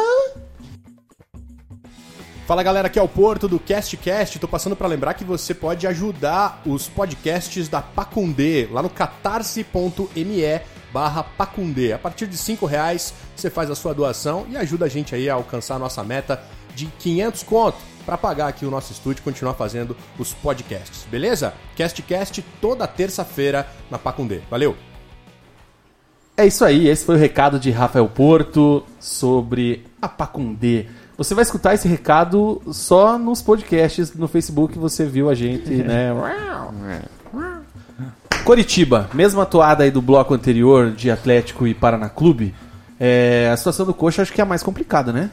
[2.47, 4.39] Fala galera, aqui é o Porto do CastCast.
[4.39, 10.61] Tô passando pra lembrar que você pode ajudar os podcasts da Pacundê lá no catarse.me
[10.93, 11.95] barra Pacundê.
[11.95, 15.31] A partir de 5 reais você faz a sua doação e ajuda a gente aí
[15.31, 16.39] a alcançar a nossa meta
[16.75, 21.55] de 500 conto para pagar aqui o nosso estúdio e continuar fazendo os podcasts, beleza?
[21.79, 24.41] CastCast toda terça-feira na Pacundê.
[24.51, 24.77] Valeu!
[26.37, 30.89] É isso aí, esse foi o recado de Rafael Porto sobre a Pacundê.
[31.17, 36.11] Você vai escutar esse recado só nos podcasts no Facebook, você viu a gente, né?
[38.45, 42.55] Coritiba, mesma toada aí do bloco anterior de Atlético e Paraná Clube.
[42.99, 45.31] É, a situação do Coxa acho que é a mais complicada, né?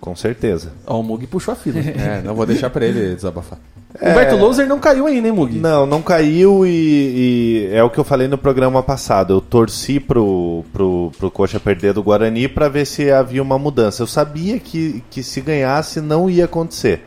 [0.00, 0.72] Com certeza.
[0.86, 1.80] Ó, o Mug puxou a fila.
[1.80, 3.58] É, não vou deixar pra ele desabafar.
[4.00, 5.58] Humberto Louser não caiu ainda, hein, Mug?
[5.58, 9.34] Não, não caiu e, e é o que eu falei no programa passado.
[9.34, 14.02] Eu torci pro, pro, pro Coxa perder do Guarani para ver se havia uma mudança.
[14.02, 17.04] Eu sabia que, que se ganhasse não ia acontecer.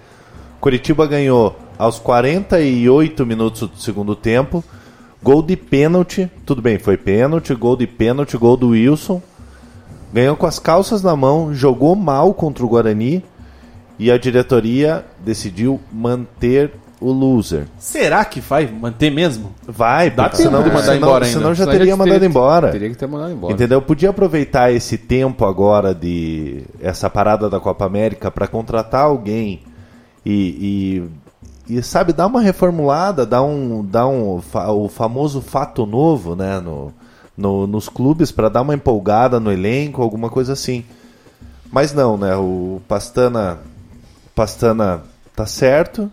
[0.59, 4.63] Curitiba ganhou aos 48 minutos do segundo tempo.
[5.21, 6.29] Gol de pênalti.
[6.45, 9.21] Tudo bem, foi pênalti, gol de pênalti, gol do Wilson.
[10.13, 13.23] Ganhou com as calças na mão, jogou mal contra o Guarani
[13.99, 16.71] e a diretoria decidiu manter
[17.01, 17.65] o loser.
[17.77, 19.51] Será que vai manter mesmo?
[19.65, 21.37] Vai, Dá porque tempo senão, de mandar senão- embora ainda.
[21.37, 22.71] senão já Senão teria mandado teria- embora.
[22.71, 23.53] Teria que ter mandado embora.
[23.53, 23.81] Entendeu?
[23.81, 29.61] Podia aproveitar esse tempo agora de essa parada da Copa América para contratar alguém
[30.25, 31.01] e,
[31.69, 36.59] e, e, sabe dar uma reformulada, dar um, dar um o famoso fato novo, né,
[36.59, 36.91] no,
[37.37, 40.83] no- nos clubes para dar uma empolgada no elenco, alguma coisa assim.
[41.71, 42.35] Mas não, né?
[42.35, 43.59] O Pastana,
[44.39, 45.01] Pastana
[45.35, 46.09] tá certo.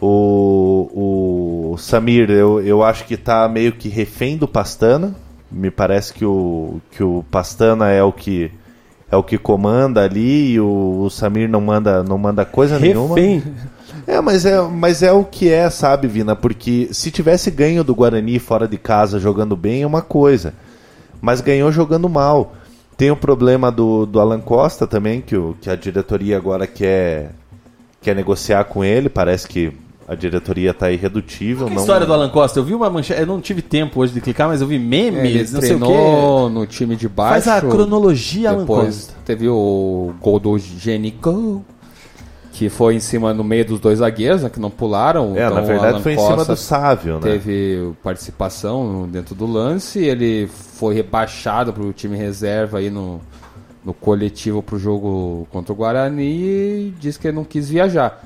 [0.00, 5.14] O, o Samir, eu, eu acho que tá meio que refém do Pastana.
[5.50, 8.50] Me parece que o, que o Pastana é o que
[9.10, 13.14] é o que comanda ali e o, o Samir não manda não manda coisa nenhuma.
[13.14, 13.42] Refém.
[14.06, 16.34] É, mas é, mas é o que é, sabe, Vina?
[16.34, 20.54] Porque se tivesse ganho do Guarani fora de casa jogando bem é uma coisa.
[21.20, 22.54] Mas ganhou jogando mal.
[22.96, 27.32] Tem o problema do, do Alan Costa também, que, o, que a diretoria agora quer,
[28.00, 29.08] quer negociar com ele.
[29.08, 29.72] Parece que
[30.06, 31.66] a diretoria está irredutível.
[31.66, 32.58] É a não- história do Alan Costa?
[32.60, 34.84] Eu vi uma manchete, eu não tive tempo hoje de clicar, mas eu vi Ele
[34.84, 35.84] memes, não sei o quê.
[35.86, 37.44] treinou no time de baixo.
[37.44, 39.14] Faz a cronologia, Alan Depois Costa.
[39.24, 41.64] teve o gol do Genico,
[42.52, 45.34] que foi em cima no meio dos dois zagueiros, né, que não pularam.
[45.36, 47.20] É, Então, na verdade foi em cima do Sávio, né?
[47.22, 53.20] Teve participação dentro do lance, ele foi rebaixado para o time reserva aí no,
[53.84, 58.22] no coletivo para o jogo contra o Guarani e disse que ele não quis viajar.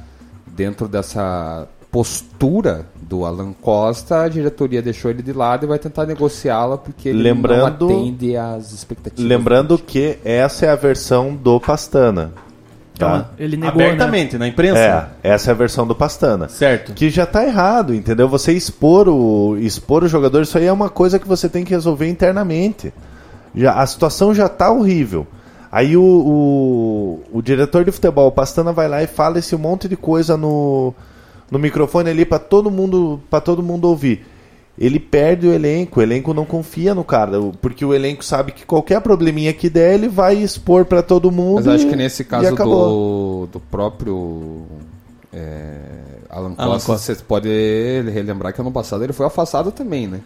[0.46, 6.04] Dentro dessa postura do Alan Costa, a diretoria deixou ele de lado e vai tentar
[6.04, 9.24] negociá-la porque ele Lembrando- não atende às expectativas.
[9.24, 12.32] Lembrando que essa é a versão do Pastana.
[12.98, 13.30] Calma, Tá?
[13.38, 13.86] ele negou, né?
[13.86, 15.10] Abertamente, na imprensa.
[15.22, 16.48] É, essa é a versão do Pastana.
[16.48, 16.92] Certo.
[16.94, 18.28] Que já tá errado, entendeu?
[18.28, 21.72] Você expor o, expor o jogador, isso aí é uma coisa que você tem que
[21.72, 22.92] resolver internamente.
[23.54, 25.26] Já, a situação já tá horrível.
[25.70, 29.88] Aí o, o, o diretor de futebol, o Pastana, vai lá e fala esse monte
[29.88, 30.94] de coisa no,
[31.50, 34.24] no microfone ali para todo mundo para todo mundo ouvir.
[34.78, 38.66] Ele perde o elenco, o elenco não confia no cara, porque o elenco sabe que
[38.66, 41.56] qualquer probleminha que der, ele vai expor para todo mundo.
[41.56, 43.46] Mas acho e- que nesse e caso acabou.
[43.46, 44.64] do, do próprio
[45.32, 45.78] é,
[46.28, 47.14] Alan Alan Costa, Costa.
[47.14, 47.48] você pode
[48.12, 50.20] relembrar que ano passado ele foi afastado também, né?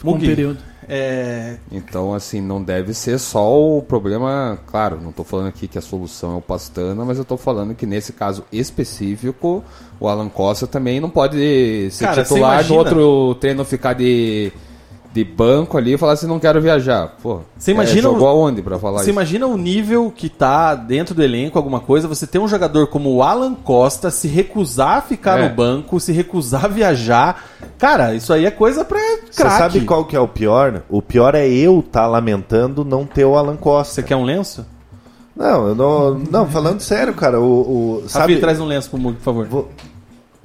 [0.00, 0.28] Ficou um Mugi.
[0.28, 0.58] período.
[0.88, 4.58] É, Então, assim, não deve ser só o problema.
[4.66, 7.74] Claro, não estou falando aqui que a solução é o Pastana, mas eu estou falando
[7.74, 9.62] que nesse caso específico,
[10.00, 14.50] o Alan Costa também não pode ser Cara, titular no outro treino ficar de,
[15.12, 17.16] de banco ali e falar assim: não quero viajar.
[17.22, 19.10] Pô, Você imagina é, jogou o- aonde para falar Você isso?
[19.10, 23.12] imagina o nível que tá dentro do elenco, alguma coisa, você tem um jogador como
[23.12, 25.48] o Alan Costa se recusar a ficar É.
[25.48, 27.44] no banco, se recusar a viajar.
[27.76, 28.98] Cara, isso aí é coisa pra
[29.30, 29.58] Você craque.
[29.58, 30.82] sabe qual que é o pior?
[30.88, 33.94] O pior é eu estar lamentando não ter o Alan Costa.
[33.94, 34.64] Você quer um lenço?
[35.34, 37.44] Não, eu não, não, falando sério, cara, o,
[37.96, 39.46] o Sabe, sabe, traz um lenço pro Mug, por favor.
[39.46, 39.68] vo-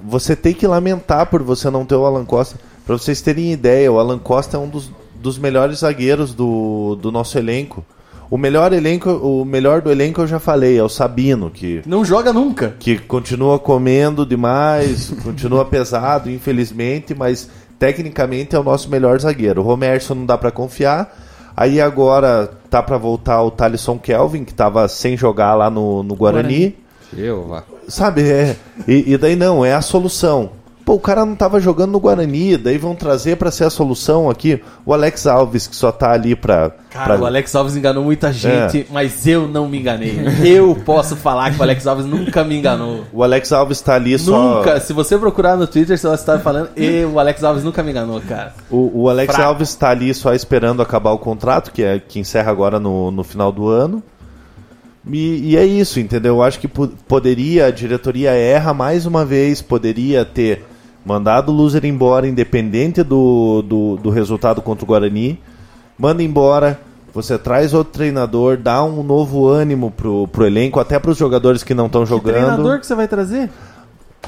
[0.00, 2.56] você tem que lamentar por você não ter o Alan Costa.
[2.86, 7.10] Pra vocês terem ideia, o Alan Costa é um dos, dos melhores zagueiros do, do
[7.10, 7.84] nosso elenco.
[8.30, 12.04] O melhor elenco, o melhor do elenco eu já falei, é o Sabino, que Não
[12.04, 12.74] joga nunca.
[12.78, 17.48] que continua comendo demais, continua pesado, infelizmente, mas
[17.78, 19.60] tecnicamente é o nosso melhor zagueiro.
[19.60, 21.24] O Romerson não dá pra confiar.
[21.56, 26.14] Aí agora tá pra voltar o Thalisson Kelvin, que tava sem jogar lá no, no
[26.14, 26.76] Guarani.
[27.16, 27.62] Eu, vá.
[27.88, 28.56] Sabe, é.
[28.86, 30.50] E, e daí não, é a solução.
[30.86, 34.30] Pô, o cara não tava jogando no Guarani, daí vão trazer pra ser a solução
[34.30, 36.70] aqui o Alex Alves, que só tá ali pra.
[36.90, 38.86] Cara, pra- o Alex Alves enganou muita gente, É.
[38.92, 40.16] mas eu não me enganei.
[40.44, 43.02] Eu posso falar que o Alex Alves nunca me enganou.
[43.12, 44.58] O Alex Alves tá ali só.
[44.58, 44.78] Nunca.
[44.78, 47.90] Se você procurar no Twitter, você vai estar falando, e o Alex Alves nunca me
[47.90, 48.54] enganou, cara.
[48.70, 49.50] O, o Alex Fraco.
[49.50, 53.24] Alves está ali só esperando acabar o contrato, que, é, que encerra agora no, no
[53.24, 54.00] final do ano.
[55.10, 56.36] E, e é isso, entendeu?
[56.36, 60.64] Eu acho que po- poderia, a diretoria erra mais uma vez, poderia ter
[61.06, 65.38] mandado o loser embora, independente do, do, do resultado contra o Guarani.
[65.96, 66.80] Manda embora,
[67.14, 71.72] você traz outro treinador, dá um novo ânimo pro, pro elenco, até pros jogadores que
[71.72, 72.34] não estão jogando.
[72.34, 73.48] Treinador que você vai trazer?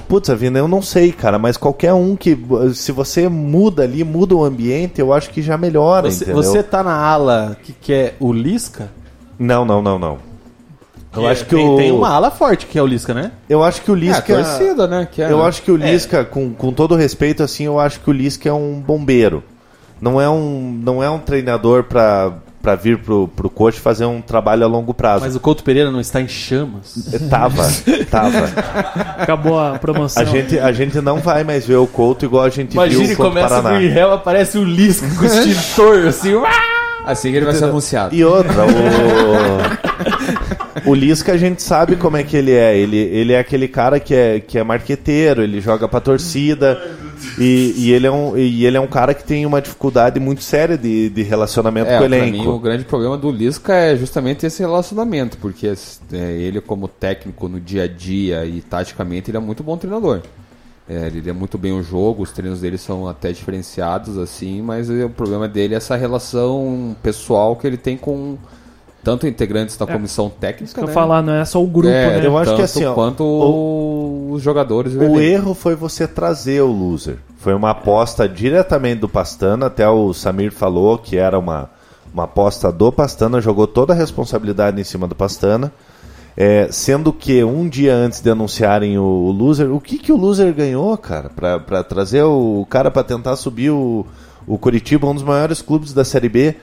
[0.08, 2.38] Putz, Avina, eu não sei, cara, mas qualquer um que.
[2.72, 6.42] Se você muda ali, muda o ambiente, eu acho que já melhora, Você, entendeu?
[6.42, 8.88] você tá na ala que quer o Lisca?
[9.36, 10.27] Não, não, não, não.
[11.14, 13.32] Eu acho que tem, o tem uma ala forte que é o Lisca, né?
[13.48, 15.08] eu acho que o É, a Lisca torcida, né?
[15.10, 18.10] Que é, Eu acho que o Lisca, com, com todo respeito, assim, eu acho que
[18.10, 19.42] o Lisca é um bombeiro.
[20.00, 24.20] Não é um, não é um treinador pra, pra vir pro, pro coach fazer um
[24.20, 25.24] trabalho a longo prazo.
[25.24, 27.12] Mas o Couto Pereira não está em chamas.
[27.12, 27.66] Eh, Tava,
[28.10, 28.44] tava.
[29.18, 30.22] Acabou a promoção.
[30.22, 33.16] A gente, a gente não vai mais ver o Couto igual a gente viu Imagine,
[33.16, 33.78] contra o começa o Paraná.
[33.78, 36.34] Green Hell, aparece o Lisca com o extintor, assim.
[37.04, 38.14] Assim que ele vai ser anunciado.
[38.14, 38.68] E outra, o,
[40.86, 42.76] o Lisca a gente sabe como é que ele é.
[42.76, 46.80] Ele, ele é aquele cara que é, que é marqueteiro, ele joga pra torcida.
[47.36, 50.42] E, e ele é um, e ele é um cara que tem uma dificuldade muito
[50.42, 52.30] séria de, de relacionamento É, com o elenco.
[52.30, 57.48] mim, o grande problema do Lisca é justamente esse relacionamento, porque é, ele, como técnico
[57.48, 60.22] no dia a dia e taticamente, ele é muito bom treinador.
[60.88, 64.88] É, ele lê muito bem o jogo, os treinos dele são até diferenciados, assim, mas
[64.88, 68.38] o problema dele é essa relação pessoal que ele tem com
[69.10, 70.92] tanto integrantes da comissão técnica, Isso que eu né?
[70.92, 72.26] falar, não é só o grupo, É, né?
[72.26, 74.94] eu acho que tanto assim, ó, quanto o- os jogadores.
[74.94, 77.16] O erro foi você trazer o loser.
[77.38, 81.70] Foi uma aposta diretamente do Pastana, até o Samir falou que era uma,
[82.12, 85.72] uma aposta do Pastana, jogou toda a responsabilidade em cima do Pastana.
[86.40, 90.16] É, sendo que um dia antes de anunciarem o, o loser, o que, que o
[90.16, 91.28] loser ganhou, cara?
[91.28, 94.06] Pra, pra trazer o cara pra tentar subir o,
[94.46, 96.54] o Curitiba, um dos maiores clubes da Série B.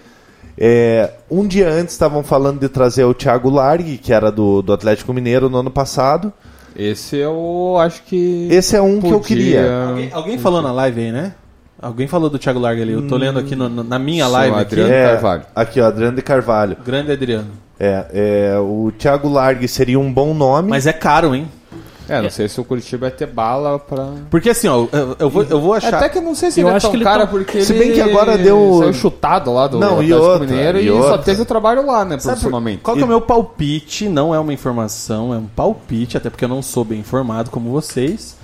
[0.57, 4.71] É, um dia antes estavam falando de trazer o Thiago Largue, que era do, do
[4.73, 6.31] Atlético Mineiro no ano passado.
[6.75, 8.47] Esse eu acho que.
[8.51, 9.83] Esse é um que eu podia- queria.
[9.87, 11.33] Alguém, alguém falou na live aí, né?
[11.81, 12.93] Alguém falou do Thiago Larga ali.
[12.93, 14.55] Eu tô lendo aqui no- na minha Sim, live.
[14.55, 14.73] o Aqui.
[14.75, 14.93] Adriano.
[14.93, 15.41] É, Carvalho.
[15.55, 16.77] Aqui, ó, Adriano de Carvalho.
[16.85, 17.47] Grande Adriano.
[17.79, 18.05] É,
[18.53, 20.69] é, o Thiago Largue seria um bom nome.
[20.69, 21.47] Mas é caro, hein?
[22.07, 24.09] É, não sei se o Curitiba vai ter bala pra.
[24.29, 25.95] Porque assim, ó, eu, eu vou, eu vou achar.
[25.95, 27.31] Até que eu não sei se Eu ele é acho tão que ele cara, tá-
[27.31, 30.79] porque Se ele bem que agora deu- saiu chutado lá do Não, e outra, Mineiro
[30.79, 31.09] e e, outra.
[31.09, 32.81] só teve o trabalho lá, né, profissionalmente.
[32.83, 34.07] qual que é o meu palpite?
[34.07, 37.71] Não é uma informação, é um palpite, até porque eu não sou bem informado como
[37.71, 38.37] vocês.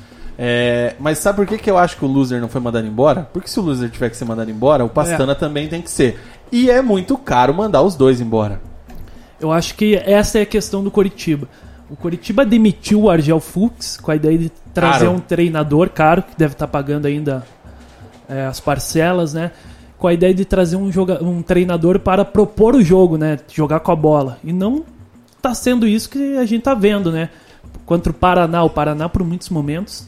[0.44, 3.30] É, mas sabe por que, que eu acho que o loser não foi mandado embora?
[3.32, 6.20] Porque se o loser tiver que ser mandado embora, o Pastana também tem que ser.
[6.52, 8.60] E é muito caro mandar os dois embora.
[9.40, 11.48] Eu acho que essa é a questão do Coritiba.
[11.92, 16.38] O Coritiba demitiu o Argel Fux com a ideia de trazer um treinador caro, que
[16.38, 17.46] deve estar pagando ainda
[18.30, 19.52] é, as parcelas, né?
[19.98, 23.38] Com a ideia de trazer um, joga um treinador para propor o jogo, né?
[23.52, 24.40] Jogar com a bola.
[24.42, 24.86] E não
[25.42, 27.28] tá sendo isso que a gente tá vendo, né?
[27.86, 28.64] Contra o Paraná.
[28.64, 30.08] O Paraná, por muitos momentos,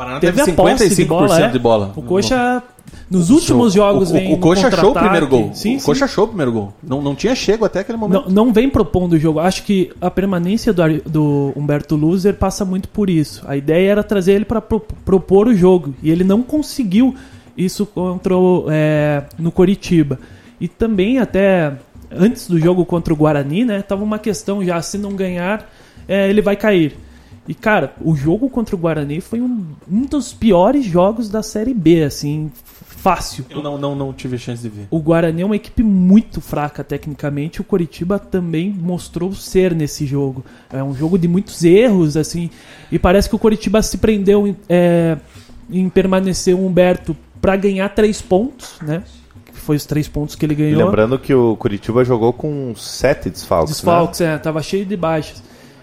[0.00, 1.40] Paraná teve teve a posse 55% de bola.
[1.40, 1.48] é.
[1.48, 1.92] de bola.
[1.94, 2.62] O Coxa,
[3.10, 5.50] nos últimos jogos, o, vem o, o Coxa achou o primeiro gol.
[5.52, 5.84] Sim, o sim.
[5.84, 6.72] Coxa achou o primeiro gol.
[6.82, 8.24] Não, não tinha chego até aquele momento.
[8.30, 9.40] Não, não vem propondo o jogo.
[9.40, 13.44] Acho que a permanência do, do Humberto Loser passa muito por isso.
[13.46, 15.94] A ideia era trazer ele para propor o jogo.
[16.02, 17.14] E ele não conseguiu
[17.54, 20.18] isso contra o, é, no Coritiba.
[20.58, 21.74] E também até
[22.10, 23.82] antes do jogo contra o Guarani, né?
[23.82, 25.70] Tava uma questão já, se não ganhar,
[26.08, 26.96] é, ele vai cair.
[27.48, 31.74] E, cara, o jogo contra o Guarani foi um, um dos piores jogos da Série
[31.74, 32.50] B, assim,
[32.86, 33.44] fácil.
[33.50, 34.86] Eu não, não, não tive chance de ver.
[34.90, 37.60] O Guarani é uma equipe muito fraca tecnicamente.
[37.60, 40.44] O Coritiba também mostrou ser nesse jogo.
[40.72, 42.50] É um jogo de muitos erros, assim.
[42.92, 45.16] E parece que o Coritiba se prendeu em, é,
[45.70, 49.02] em permanecer o Humberto para ganhar três pontos, né?
[49.46, 50.84] Que foi os três pontos que ele E ganhou.
[50.84, 53.74] lembrando que o Curitiba jogou com sete desfalques.
[53.76, 55.42] Desfalques, é, tava cheio de baixas.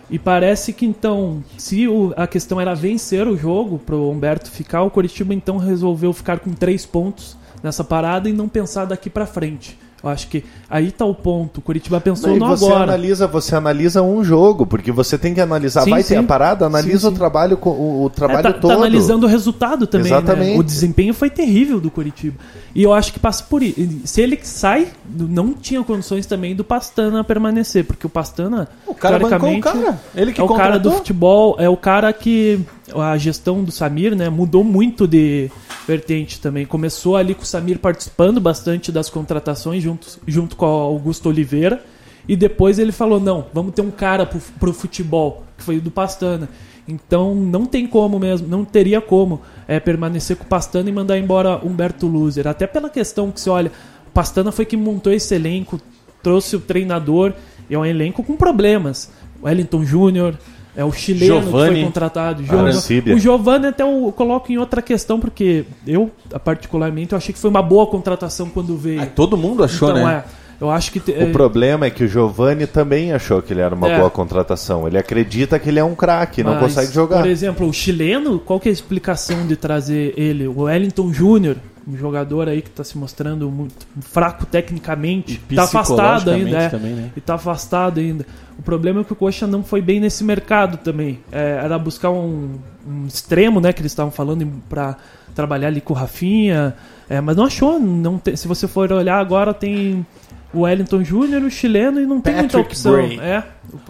[0.09, 4.83] E parece que então, se o- a questão era vencer o jogo pro Humberto ficar,
[4.83, 9.25] o Coritiba então resolveu ficar com três pontos nessa parada e não pensar daqui pra
[9.25, 9.77] frente.
[10.03, 11.57] Eu acho que aí tá o ponto.
[11.57, 12.83] O Curitiba pensou Não, no você agora.
[12.83, 16.17] analisa, você analisa um jogo, porque você tem que analisar, Sim, vai ter sim.
[16.17, 18.71] a parada, analisa Sim, o trabalho, o, o É, trabalho tá, tá todo.
[18.71, 20.11] analisando o resultado também.
[20.11, 20.17] né?
[20.17, 20.59] Exatamente.
[20.59, 22.37] O desempenho foi terrível do Curitiba.
[22.75, 23.75] E eu acho que passa por isso.
[24.05, 28.67] Se ele sai, não tinha condições também do Pastana permanecer, porque o Pastana.
[28.85, 30.01] O cara bancou o teoricamente, cara.
[30.15, 30.91] Ele que é o cara do contratou.
[30.91, 32.59] futebol, é o cara que
[32.95, 35.49] a gestão do Samir, né, mudou muito de
[35.87, 36.65] vertente também.
[36.65, 41.83] Começou ali com o Samir participando bastante das contratações junto, junto com o Augusto Oliveira.
[42.27, 45.81] E depois ele falou: não, vamos ter um cara pro, pro futebol, que foi o
[45.81, 46.49] do Pastana.
[46.87, 51.17] Então não tem como mesmo, não teria como é, permanecer com o Pastana e mandar
[51.17, 52.47] embora Humberto Loser.
[52.47, 53.71] Até pela questão que se olha,
[54.07, 55.81] o Pastana foi quem montou esse elenco,
[56.23, 57.33] trouxe o treinador,
[57.69, 59.11] e é um elenco com problemas.
[59.43, 60.35] Wellington Júnior,
[60.77, 61.75] é o chileno que Giovani.
[61.75, 62.43] foi contratado.
[62.47, 63.15] Arancíbia.
[63.15, 66.11] O Giovanni até eu coloco em outra questão, porque eu,
[66.45, 69.01] particularmente, eu achei que foi uma boa contratação quando veio.
[69.01, 70.23] Ah, todo mundo achou, então, né?
[70.25, 70.47] é.
[70.59, 70.99] Eu acho que.
[70.99, 73.97] O problema é que o Giovani também achou que ele era uma É.
[73.97, 74.87] boa contratação.
[74.87, 77.19] Ele acredita que ele é um craque, não consegue jogar.
[77.21, 80.47] Por exemplo, o chileno, qual que é a explicação de trazer ele?
[80.47, 81.57] O Wellington Júnior,
[81.87, 85.41] um jogador aí que tá se mostrando muito fraco tecnicamente.
[85.55, 86.69] Tá afastado ainda, é.
[86.69, 87.11] também, né?
[87.15, 88.25] E tá afastado ainda.
[88.59, 91.19] O problema é que o Coxa não foi bem nesse mercado também.
[91.31, 92.55] É, era buscar um,
[92.85, 93.71] um extremo, né?
[93.71, 94.97] Que eles estavam falando pra
[95.33, 96.75] trabalhar ali com o Rafinha.
[97.09, 97.79] É, mas não achou.
[97.79, 100.05] Não te- se você for olhar agora, tem
[100.53, 102.91] o Wellington Júnior, o chileno, e não tem muita Patrick opção.
[102.93, 103.19] Bray.
[103.19, 103.43] É.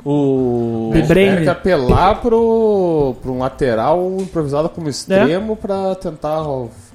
[0.05, 0.91] O.
[0.93, 6.43] Tiveram que apelar pro, pro um lateral improvisado como extremo pra tentar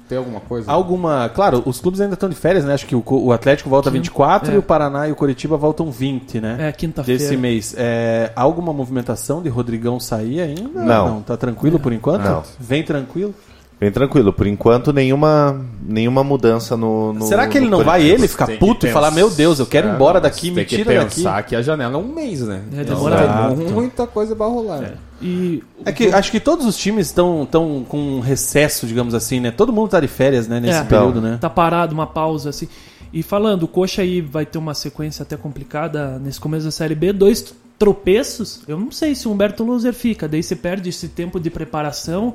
[0.05, 0.71] ó, ter alguma coisa.
[0.71, 1.29] Alguma.
[1.29, 2.73] Claro, os clubes ainda estão de férias, né?
[2.73, 4.55] Acho que o, o Atlético volta 24 É.
[4.55, 6.57] e o Paraná e o Curitiba voltam 20, né?
[6.59, 7.19] É, quinta-feira.
[7.19, 7.73] Desse mês.
[7.77, 10.81] É, alguma movimentação de Rodrigão sair ainda?
[10.83, 11.21] Não.
[11.21, 12.23] Tá tranquilo por enquanto?
[12.23, 12.43] Não.
[12.59, 13.33] Vem tranquilo.
[13.83, 18.29] Bem tranquilo, por enquanto nenhuma, nenhuma mudança no, no Será que ele não vai ele
[18.29, 20.63] ficar Tem puto e falar, meu Deus, eu quero ir É, embora daqui, tem me
[20.65, 21.15] que tira daqui.
[21.17, 22.61] pensar que a janela é um mês, né?
[22.77, 24.79] É, Então, demora muita coisa pra rolar.
[24.79, 24.93] né?
[25.21, 29.41] E É que acho que todos os times estão tão com um recesso, digamos assim,
[29.41, 29.51] né?
[29.51, 30.61] Todo mundo tá de férias, né?
[30.61, 30.83] Nesse É.
[30.85, 31.37] período, né?
[31.41, 32.69] tá parado, uma pausa assim.
[33.11, 36.95] E falando, o Coxa aí vai ter uma sequência até complicada nesse começo da Série
[36.95, 38.61] B, dois tropeços.
[38.65, 42.33] Eu não sei se o Humberto Loser fica, daí você perde esse tempo de preparação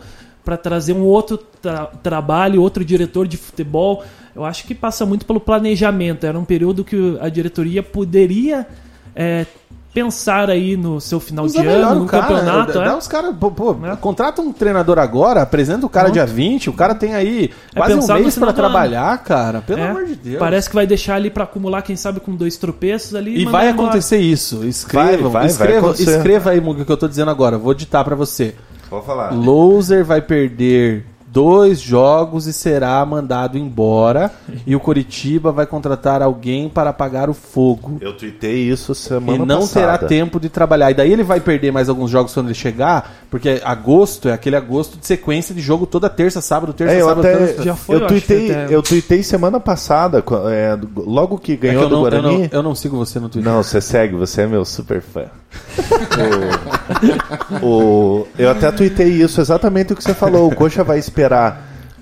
[0.48, 4.02] para trazer um outro tra- trabalho, outro diretor de futebol.
[4.34, 6.24] Eu acho que passa muito pelo planejamento.
[6.24, 8.66] Era um período que a diretoria poderia
[9.14, 9.44] é,
[9.92, 12.72] pensar aí no seu final Usa de melhor ano, no cara, campeonato.
[12.72, 12.84] Dá, é.
[12.86, 13.94] dá os caras, pô, pô, É.
[13.96, 16.14] contrata um treinador agora, apresenta o cara Pronto.
[16.14, 18.52] dia 20, o cara tem aí É quase um mês ano.
[18.54, 19.60] trabalhar, cara.
[19.60, 20.38] Pelo É, amor de Deus.
[20.38, 23.38] Parece que vai deixar ali para acumular, quem sabe, com dois tropeços ali.
[23.38, 23.88] E vai embora.
[23.88, 24.64] acontecer isso.
[24.64, 26.16] Escrevam, Vai, vai, vai escrevam, acontecer.
[26.16, 27.58] escreva aí, Muga, o que eu tô dizendo agora.
[27.58, 28.54] Vou ditar pra você.
[28.90, 29.30] Vou falar.
[29.32, 34.30] Loser vai perder dois jogos e será mandado embora.
[34.66, 37.98] e o Coritiba vai contratar alguém para apagar o fogo.
[38.00, 39.98] Eu tuitei isso semana e não passada.
[39.98, 40.90] terá tempo de trabalhar.
[40.90, 44.56] E daí ele vai perder mais alguns jogos quando ele chegar, porque agosto é aquele
[44.56, 47.62] agosto de sequência de jogo toda terça, sábado, terça, É, eu sábado, até terça.
[47.62, 51.62] Já foi, eu eu tuitei, até- eu tuitei semana passada, é, logo que É que
[51.68, 52.38] ganhou eu, do não, eu, Guarani.
[52.38, 53.50] não, eu não sigo você no Twitter.
[53.52, 55.24] Não, você segue, você é meu super fã.
[57.62, 60.48] o, o- eu até tuitei isso, exatamente o que você falou.
[60.48, 61.17] O Coxa vai esperar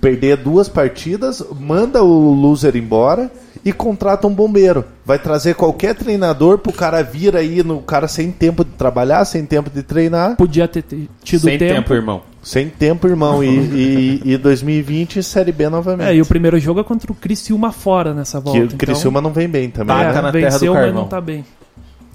[0.01, 3.31] perder duas partidas, manda o loser embora
[3.65, 4.85] e contrata um bombeiro.
[5.05, 9.45] Vai trazer qualquer treinador pro cara vir aí, no cara sem tempo de trabalhar, sem
[9.45, 10.37] tempo de treinar.
[10.37, 10.85] Podia ter
[11.23, 11.75] tido Sem tempo.
[11.75, 12.23] tempo, irmão.
[12.41, 13.43] Sem tempo, irmão.
[13.43, 16.07] E, e, e 2020, Série B novamente.
[16.11, 18.69] É, e o primeiro jogo é contra o Criciúma fora nessa volta.
[18.69, 19.97] que o Criciúma não vem bem também.
[19.97, 20.23] Taca né?
[20.23, 21.45] na terra do venceu, mas não tá bem.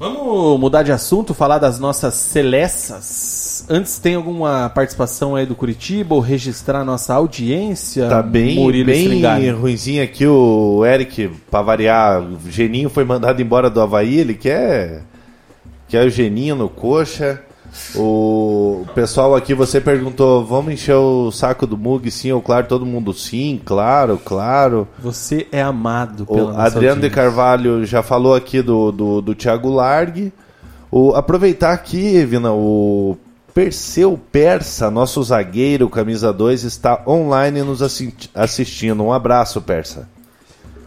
[0.01, 3.63] Vamos mudar de assunto, falar das nossas seleças.
[3.69, 8.09] Antes, tem alguma participação aí do Curitiba ou registrar nossa audiência?
[8.09, 9.51] Tá bem, Murilo bem Stringari?
[9.51, 12.19] ruimzinho aqui o Eric, pra variar.
[12.19, 15.03] O Geninho foi mandado embora do Havaí, ele quer,
[15.87, 17.39] quer o Geninho no coxa.
[17.95, 22.67] O pessoal aqui, você perguntou, vamos encher o saco do Mug, sim ou claro?
[22.67, 24.87] Todo mundo sim, claro, claro.
[24.99, 27.09] Você é amado O pela nossa Adriano de audiência.
[27.15, 30.31] Carvalho já falou aqui do, do, do Thiago Largue.
[30.91, 33.17] O, aproveitar aqui, Vina, o
[33.53, 39.03] Perseu Persa, nosso zagueiro, camisa 2, está online nos assi- assistindo.
[39.03, 40.09] Um abraço, Persa.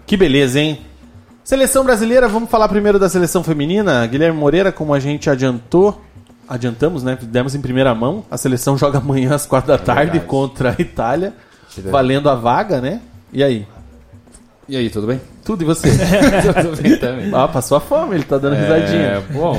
[0.06, 0.81] Que beleza, hein?
[1.43, 4.06] Seleção brasileira, vamos falar primeiro da seleção feminina.
[4.06, 6.01] Guilherme Moreira, como a gente adiantou,
[6.48, 7.18] adiantamos, né?
[7.22, 8.24] Demos em primeira mão.
[8.30, 10.26] A seleção joga amanhã às quatro da tarde verdade.
[10.26, 11.32] contra a Itália,
[11.90, 13.00] valendo a vaga, né?
[13.32, 13.66] E aí?
[14.68, 15.20] E aí, tudo bem?
[15.44, 15.88] Tudo e você?
[16.62, 17.30] tudo bem também.
[17.34, 19.02] ah, passou a fome, ele tá dando risadinha.
[19.02, 19.56] É, bom,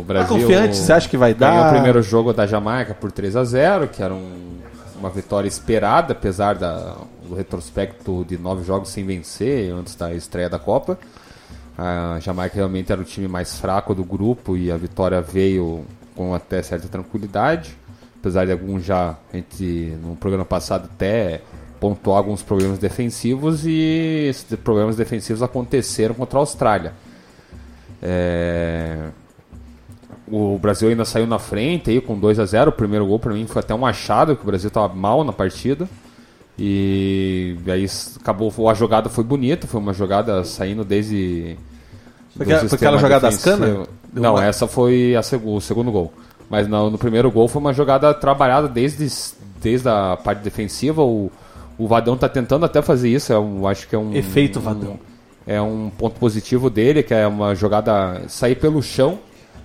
[0.00, 0.36] o Tá Brasil...
[0.38, 0.76] confiante?
[0.76, 1.68] Você acha que vai Ganhou dar?
[1.68, 4.54] o primeiro jogo da Jamaica por 3 a 0 que era um-
[4.98, 6.96] uma vitória esperada, apesar da,
[7.28, 10.98] do retrospecto de nove jogos sem vencer antes da estreia da Copa.
[11.76, 15.84] A Jamaica realmente era o time mais fraco do grupo e a vitória veio
[16.14, 17.76] com até certa tranquilidade.
[18.20, 21.42] Apesar de alguns já, a gente no programa passado até
[21.78, 26.92] pontuou alguns problemas defensivos e esses problemas defensivos aconteceram contra a Austrália.
[28.02, 29.10] É,
[30.26, 33.32] o Brasil ainda saiu na frente aí com 2 a 0 O primeiro gol para
[33.34, 35.88] mim foi até um achado, que o Brasil estava mal na partida.
[36.58, 37.86] E aí
[38.20, 41.56] acabou, a jogada foi bonita, foi uma jogada saindo desde.
[42.36, 43.88] Foi aquela- jogada das canas?
[44.12, 46.12] Não, uma- essa foi a seg- o segundo gol.
[46.50, 49.08] Mas no, no primeiro gol foi uma jogada trabalhada desde,
[49.60, 51.02] desde a parte defensiva.
[51.02, 51.30] O,
[51.78, 54.12] o Vadão tá tentando até fazer isso, eu acho que é um.
[54.14, 54.98] Efeito um- Vadão.
[55.46, 59.18] é um ponto positivo dele, que é uma jogada sair pelo chão,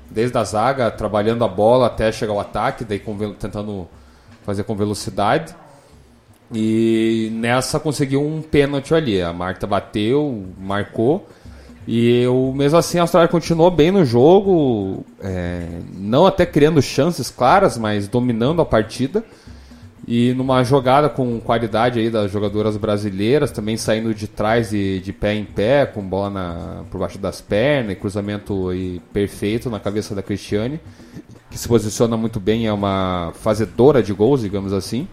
[0.10, 3.88] desde a zaga, trabalhando a bola até chegar ao ataque, daí com tentando
[4.44, 5.54] fazer com velocidade.
[6.52, 9.22] E nessa conseguiu um pênalti ali.
[9.22, 11.28] A Marta bateu, marcou.
[11.88, 17.30] E eu, mesmo assim, a Austrália continuou bem no jogo, é, não até criando chances
[17.30, 19.24] claras, mas dominando a partida.
[20.08, 25.14] E numa jogada com qualidade aí das jogadoras brasileiras, também saindo de trás e de
[25.14, 29.80] pé em pé, com bola na, por baixo das pernas, e cruzamento aí perfeito na
[29.80, 30.80] cabeça da Cristiane,
[31.52, 35.08] que se posiciona muito bem, é uma fazedora de gols, digamos assim,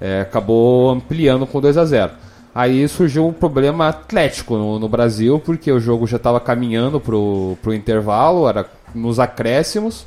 [0.00, 2.12] é, acabou ampliando com 2 a 0
[2.56, 7.54] Aí surgiu um problema atlético no, no Brasil, porque o jogo já estava caminhando pro,
[7.60, 8.64] pro intervalo, era
[8.94, 10.06] nos acréscimos,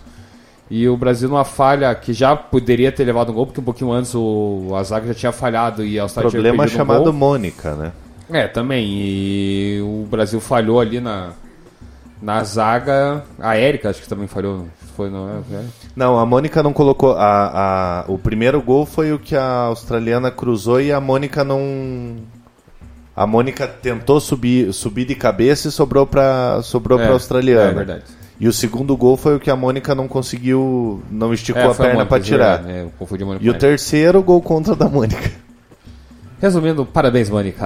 [0.68, 3.92] e o Brasil numa falha que já poderia ter levado um gol, porque um pouquinho
[3.92, 7.14] antes o, a zaga já tinha falhado e a Austrália tinha Problema um chamado gol.
[7.14, 7.92] Mônica, né?
[8.32, 8.84] É, também.
[8.88, 11.34] E o Brasil falhou ali na,
[12.20, 13.24] na zaga.
[13.40, 14.66] A Érica acho que também falhou.
[14.96, 15.30] Foi, não?
[15.30, 15.64] É.
[15.96, 17.14] Não, a Mônica não colocou.
[17.14, 22.18] A, a, o primeiro gol foi o que a australiana cruzou e a Mônica não.
[23.20, 27.72] A Mônica tentou subir, subir de cabeça e sobrou para sobrou É, pra australiana.
[27.72, 28.04] é verdade.
[28.40, 31.74] E o segundo gol foi o que a Mônica não conseguiu, não esticou É, a
[31.76, 32.64] perna para tirar.
[32.70, 32.88] é,
[33.42, 35.30] E o terceiro gol contra da Mônica.
[36.42, 37.66] Resumindo, parabéns, Mônica.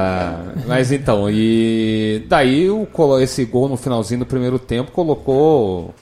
[0.68, 2.88] Mas então, e daí o,
[3.22, 5.94] esse gol no finalzinho do primeiro tempo colocou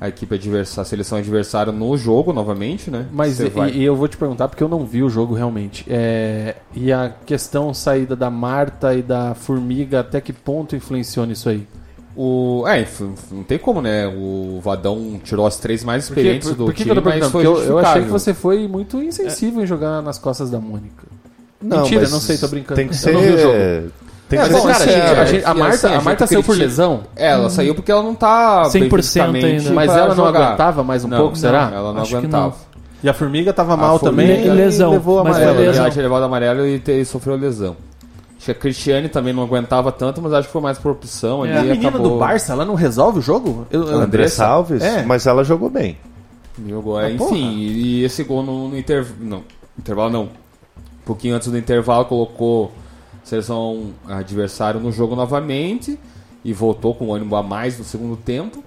[0.00, 3.06] a equipe adversária, a seleção adversária no jogo novamente, né?
[3.12, 5.84] Mas e, vai- e eu vou te perguntar porque eu não vi o jogo realmente.
[5.88, 11.48] É, e a questão saída da Marta e da Formiga, até que ponto influenciou nisso
[11.48, 11.66] aí?
[12.14, 12.86] O, é,
[13.30, 14.06] não tem como, né?
[14.06, 16.96] O Vadão tirou as três mais Por que, experientes por, do por que que time,
[16.96, 17.32] eu tô perguntando?
[17.32, 20.50] mas foi Porque eu, eu achei que você foi muito insensível em jogar nas costas
[20.50, 21.06] da Mônica.
[21.60, 22.76] Não, Mentira, mas não sei, tô brincando.
[22.76, 23.90] Tem que Eu ser.
[24.28, 26.02] Tem É, que bom, cara, a, gente- a gente- a E Marta, assim, a a
[26.02, 29.70] Marta saiu por lesão, É, ela saiu porque ela não tá 100% bem fisicamente ainda.
[29.72, 30.46] mas pra ela não jogar.
[30.48, 31.70] aguentava mais um Não, pouco, não, será?
[31.72, 32.46] Ela não Acho aguentava.
[32.48, 32.76] não.
[33.04, 35.54] E a Formiga tava mal Formiga- também Le- lesão, e levou mas amarelo.
[35.56, 35.82] foi lesão.
[35.84, 37.76] Ela tinha levado amarelo e te- sofreu lesão.
[38.36, 41.42] Acho que a Cristiane também não aguentava tanto, mas acho que foi mais por opção
[41.44, 41.52] ali.
[41.52, 42.10] É, a menina acabou...
[42.14, 43.64] do Barça, ela não resolve o jogo?
[43.70, 45.04] Eu, eu- Andressa Alves, É.
[45.04, 45.96] mas ela jogou bem.
[46.68, 49.14] Jogou, é, Ah, enfim, e, e esse gol no, no intervalo.
[49.20, 49.42] Não,
[49.78, 50.22] intervalo não.
[50.24, 50.28] Um
[51.04, 52.85] pouquinho antes do intervalo colocou a
[53.26, 55.98] seleção adversário no jogo novamente
[56.44, 58.62] e voltou com ânimo a mais no segundo tempo.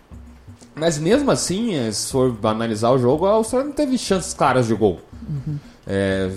[0.76, 4.68] Mas mesmo assim, eh, se for analisar o jogo, a Austrália não teve chances claras
[4.68, 5.00] de gol.
[5.88, 6.30] É,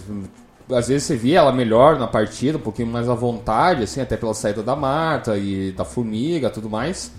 [0.70, 4.16] às vezes você via ela melhor na partida, um pouquinho mais à vontade, assim, até
[4.16, 7.10] pela saída da Marta e da Formiga tudo mais.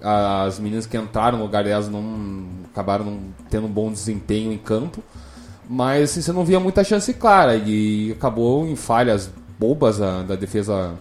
[0.00, 4.58] As meninas que entraram no lugar delas não acabaram não tendo um bom desempenho em
[4.58, 5.02] campo.
[5.68, 10.34] Mas assim, você não via muita chance clara e acabou em falhas bobas a- da
[10.36, 10.94] defesa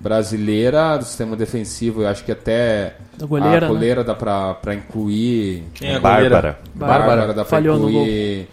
[0.00, 2.02] brasileira, do sistema defensivo.
[2.02, 3.66] Eu acho que até Da goleira, a né?
[3.68, 5.64] goleira dá pra, pra incluir.
[5.74, 6.30] Quem é a goleira?
[6.30, 6.58] Bárbara.
[6.74, 8.48] Bárbara, dá pra falhou incluir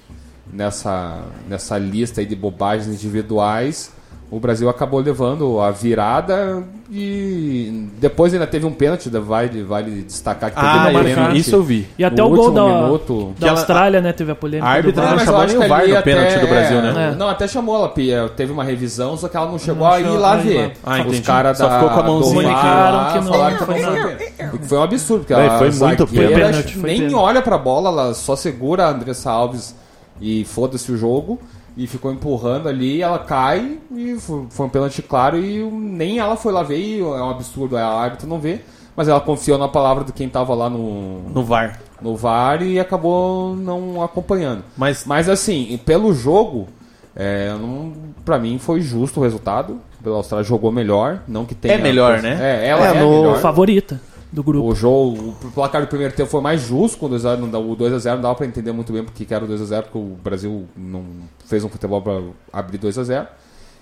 [0.52, 3.92] nessa, nessa lista aí de bobagens individuais.
[4.36, 10.02] O Brasil acabou levando a virada e depois ainda teve um pênalti, da- vale, vale
[10.02, 11.88] destacar que teve Ah, pênalti isso eu vi.
[11.98, 13.28] E até o gol último da, minuto.
[13.28, 14.12] da Que ela- Austrália, né?
[14.12, 14.68] Teve a polêmica.
[14.68, 17.12] A árbitra não chamou nem o que VAR no pênalti do Brasil, né?
[17.14, 17.16] É.
[17.16, 18.30] Não, até chamou ela, Pia.
[18.36, 20.68] Teve uma revisão, só que ela não chegou Não a ir chegou lá ver.
[20.68, 20.72] lá.
[20.98, 21.08] Ah.
[21.08, 22.50] Os caras Só da ficou com a mãozinha aqui.
[22.50, 24.18] Comunicaram que não falaram foi não nada.
[24.54, 26.78] O que foi um absurdo, porque Foi- a foi muito pênalti.
[26.80, 29.74] Nem olha pra bola, ela só segura a Andressa Alves
[30.20, 31.40] e foda-se o jogo.
[31.78, 36.38] E ficou empurrando ali, ela cai e foi, foi um pênalti claro e nem ela
[36.38, 38.62] foi lá ver e é um absurdo, a árbitra não vê.
[38.96, 41.78] Mas ela confiou na palavra de quem tava lá no, No VAR.
[42.02, 44.64] no VAR e acabou não acompanhando.
[44.78, 46.70] Mas Mas assim, pelo jogo,
[47.14, 47.92] é, não,
[48.24, 49.82] pra mim foi justo o resultado.
[50.06, 51.74] A Austrália jogou melhor, não que tenha...
[51.74, 52.38] É melhor, né?
[52.40, 53.40] É, ela É, é, no- melhor.
[53.40, 54.00] Favorita
[54.36, 54.68] do grupo.
[54.68, 57.58] O jogo, o placar do primeiro tempo foi mais justo com o 2x0, não dá-
[57.60, 60.18] o 2x0 não dava pra entender muito bem porque que era o 2x0, porque o
[60.24, 61.04] Brasil não
[61.46, 62.22] fez um futebol pra
[62.54, 63.26] abrir 2x0.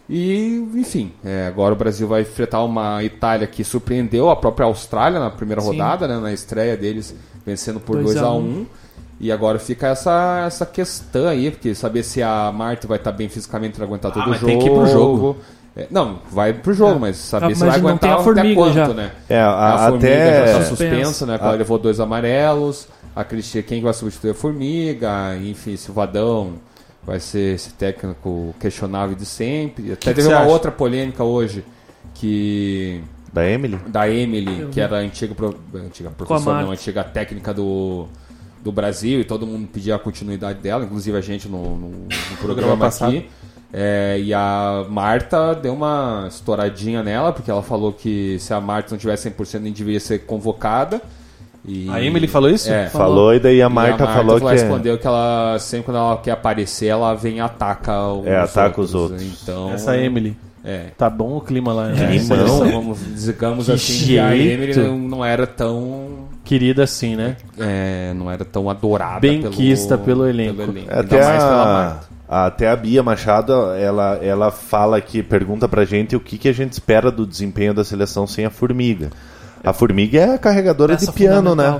[0.09, 5.19] E, enfim, é, agora o Brasil vai enfrentar uma Itália que surpreendeu a própria Austrália
[5.19, 5.67] na primeira Sim.
[5.67, 7.15] rodada, né, na estreia deles,
[7.45, 8.65] vencendo por 2 a 2x1.
[9.19, 13.29] E agora fica essa, essa questão aí, porque saber se a Marta vai estar bem
[13.29, 14.45] fisicamente para aguentar todo o jogo.
[14.45, 15.37] tem que ir pro jogo.
[15.75, 18.23] É, não, vai pro jogo, mas saber Ah, se vai não tem aguentar a até
[18.23, 18.87] Formiga quanto, já.
[18.89, 19.11] né?
[19.27, 20.65] É, a- a Formiga até- já tá Suspensa.
[20.95, 21.37] suspensa, né?
[21.39, 22.87] que Ela levou dois amarelos.
[23.15, 25.35] A Cristian, quem vai substituir a Formiga?
[25.43, 26.53] Enfim, se o Vadão
[27.03, 29.91] vai ser esse técnico questionável de sempre.
[29.93, 30.49] Até que teve você uma acha?
[30.49, 31.63] outra polêmica hoje
[32.13, 33.01] que
[33.31, 33.77] Da Emily?
[33.87, 38.07] da Emily, que era a antiga, pro- antiga professora, não, antiga técnica do,
[38.63, 42.37] do Brasil, e todo mundo pedia a continuidade dela, inclusive a gente no, no- no
[42.39, 43.09] programa passado.
[43.17, 43.29] aqui.
[43.75, 48.89] É, e a Marta deu uma estouradinha nela, porque ela falou que se a Marta
[48.91, 51.01] não tivesse 100% nem deveria ser convocada.
[51.65, 52.71] E, a Emily falou isso?
[52.71, 52.87] É.
[52.89, 54.45] Falou e daí a E Marta, falou que.
[54.45, 58.37] é- respondeu que ela sempre quando ela quer aparecer, ela vem e ataca os, É,
[58.37, 59.23] ataca os outros.
[59.41, 60.37] Então, Essa Emily.
[60.63, 60.87] É.
[60.97, 61.87] Tá bom o clima lá.
[61.87, 62.07] né?
[62.07, 62.37] Climão.
[62.45, 64.51] Então, vamos, digamos Que assim, que a jeito.
[64.61, 67.37] Emily não, não era tão Querida assim, né?
[67.57, 70.61] é, não era tão adorada Benquista pelo elenco.
[70.61, 72.12] Ainda Até mais pela a, Marta.
[72.33, 76.53] Até a Bia Machado, ela, ela fala que pergunta pra gente o que, que a
[76.53, 79.11] gente espera do desempenho da seleção sem a Formiga.
[79.63, 81.79] A Formiga é a carregadora Peça de piano, né?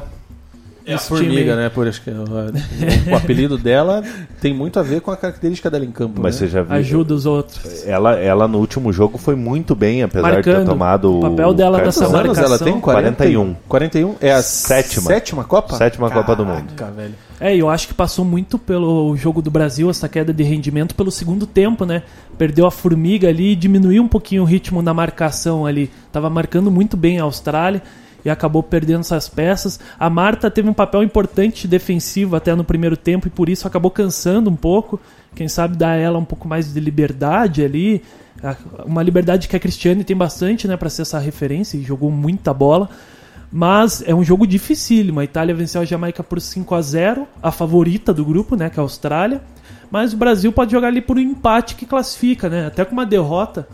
[0.85, 1.69] É a formiga, né?
[1.69, 4.03] Por, acho que, o, o apelido dela
[4.41, 6.22] tem muito a ver com a característica dela em campo.
[6.22, 6.39] Mas né?
[6.39, 6.76] você já viu.
[6.76, 7.88] Ajuda os outros.
[7.88, 10.69] Ela, ela no último jogo foi muito bem, apesar de ter Marcando.
[10.69, 12.80] tomado O papel dela Quantos anos ela tem?
[12.80, 13.55] 41.
[13.68, 14.15] 41?
[14.19, 15.07] É a Sétima.
[15.07, 15.76] sétima Copa?
[15.76, 16.73] Sétima Copa do Mundo.
[16.76, 17.15] Caraca, velho.
[17.39, 20.95] É, e eu acho que passou muito pelo jogo do Brasil, essa queda de rendimento,
[20.95, 22.03] pelo segundo tempo, né?
[22.38, 25.89] Perdeu a formiga ali e diminuiu um pouquinho o ritmo na marcação ali.
[26.11, 27.81] Tava marcando muito bem a Austrália
[28.26, 29.80] e acabou perdendo essas peças.
[30.00, 33.91] A Marta teve um papel importante defensivo até no primeiro tempo e por isso acabou
[33.91, 35.00] cansando um pouco.
[35.36, 38.04] Quem sabe dar ela um pouco mais de liberdade ali.
[38.86, 42.54] Uma liberdade que a Cristiane tem bastante, né, para ser essa referência e jogou muita
[42.54, 42.90] bola.
[43.52, 45.20] Mas é um jogo dificílimo.
[45.20, 48.80] A Itália venceu a Jamaica por 5 a 0 a favorita do grupo, né, que
[48.80, 49.41] é a Austrália.
[49.91, 52.66] Mas o Brasil pode jogar ali por um empate que classifica, né?
[52.66, 53.68] Até com uma derrota,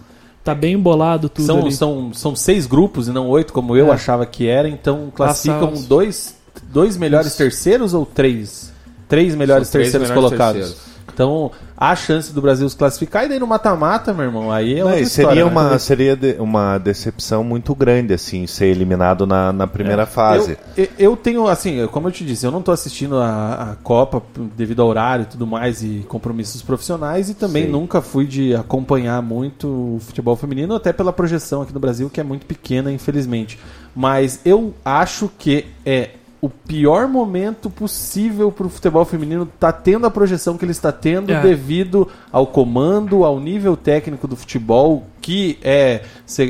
[0.44, 1.72] tá bem embolado tudo São, ali.
[1.72, 3.91] são, são seis grupos e não oito, como eu É.
[3.91, 4.68] achava que era.
[4.68, 5.86] Então classificam Passados.
[5.86, 6.36] dois,
[6.72, 8.72] dois melhores terceiros ou três?
[9.07, 10.61] Três melhores três terceiros melhores colocados.
[10.61, 10.90] terceiros.
[11.14, 14.84] Então, há chance do Brasil se classificar e daí no mata-mata, meu irmão, aí é
[14.84, 15.52] Não, outra seria história, né?
[15.52, 20.57] uma, seria de- uma decepção muito grande, assim, ser eliminado na, na primeira fase.
[20.77, 24.22] Eu, eu- tenho, assim, como eu te disse, eu não tô assistindo a, a Copa
[24.56, 27.72] devido ao horário e tudo mais e compromissos profissionais e também Sim.
[27.72, 32.19] nunca fui de acompanhar muito o futebol feminino, até pela projeção aqui no Brasil, que
[32.19, 33.60] é muito pequena, infelizmente.
[33.95, 36.11] Mas eu acho que é
[36.41, 40.90] o pior momento possível para o futebol feminino tá tendo a projeção que ele está
[40.91, 41.41] tendo É.
[41.41, 46.02] devido ao comando, ao nível técnico do futebol, que é,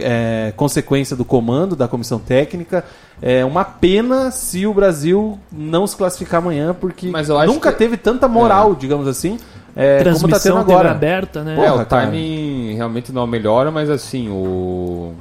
[0.02, 2.86] é consequência do comando da comissão técnica.
[3.22, 7.72] É uma pena se o Brasil não se classificar amanhã, porque Mas eu acho nunca
[7.72, 9.38] que- teve tanta moral, digamos assim,
[9.76, 10.92] é, como tá Transmissão tendo agora.
[10.92, 11.54] aberta, né?
[11.54, 12.06] É, Porra, o cara.
[12.06, 15.14] timing realmente não melhora, mas assim, o.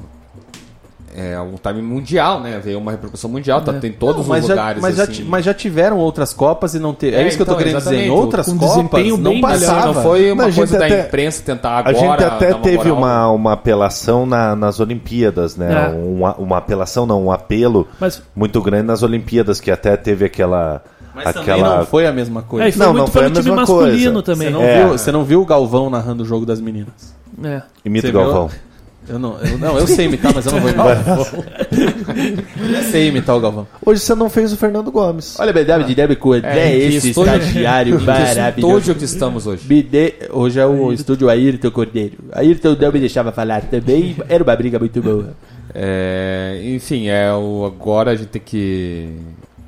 [1.15, 2.59] É um time mundial, né?
[2.63, 4.81] Veio uma repercussão mundial, tá, tem todos Não, os já, lugares.
[4.81, 5.11] mas, já assim.
[5.13, 7.15] ti- mas já tiveram outras Copas e não teve.
[7.17, 7.95] É, É, isso que eu tô então, querendo dizer.
[7.97, 9.93] Em outras Com Copas desempenho não passava.
[9.93, 11.95] Não foi uma Não, a coisa gente da até- imprensa tentar A agora.
[11.97, 12.97] gente até dar uma teve moral.
[12.97, 15.91] uma, uma apelação na- nas Olimpíadas, né?
[15.91, 15.95] É.
[15.97, 20.81] Uma, uma apelação, não, um apelo Mas muito grande nas Olimpíadas, que até teve aquela.
[21.15, 21.77] Mas também aquela...
[21.79, 22.67] não foi a mesma coisa.
[22.67, 24.23] é, foi Não, muito não foi pelo a time mesma masculino coisa.
[24.23, 24.47] também.
[24.47, 24.77] Você não, É.
[24.85, 27.13] viu, você não viu o Galvão narrando o jogo das meninas?
[27.43, 27.61] É.
[27.83, 28.47] Imita o Galvão.
[28.47, 28.59] viu?
[29.07, 31.23] Eu não, eu, não, eu sei imitar, mas eu não vou imitar o.
[32.75, 33.67] Eu sei imitar o Galvão.
[33.83, 35.39] Hoje você não fez o Fernando Gomes.
[35.39, 36.45] Olha, BW de Deb Coelho.
[36.45, 38.77] É, É, esse estúdio- estagiário maravilhoso.
[38.77, 39.65] estúdio que estamos hoje.
[39.65, 42.17] BD, hoje é o estúdio Ayrton Cordeiro.
[42.33, 44.15] Ayrton não me deixava falar também.
[44.27, 45.33] Era uma briga muito boa.
[45.73, 49.09] É, enfim, é o, agora a gente tem que.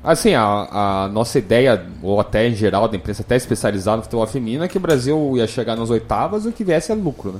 [0.04, 4.26] Assim, a, a nossa ideia, ou até em geral da imprensa, até especializada no futebol
[4.26, 7.32] feminino, é que o Brasil ia chegar nas oitavas e o que viesse é lucro,
[7.32, 7.38] né?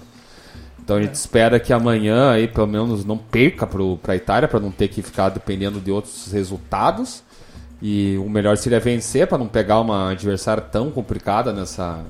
[0.85, 4.59] Então a gente espera que amanhã aí pelo menos não perca para a Itália, para
[4.59, 7.23] não ter que ficar dependendo de outros resultados.
[7.81, 12.05] E o melhor seria vencer para não pegar uma adversária tão complicada nessa,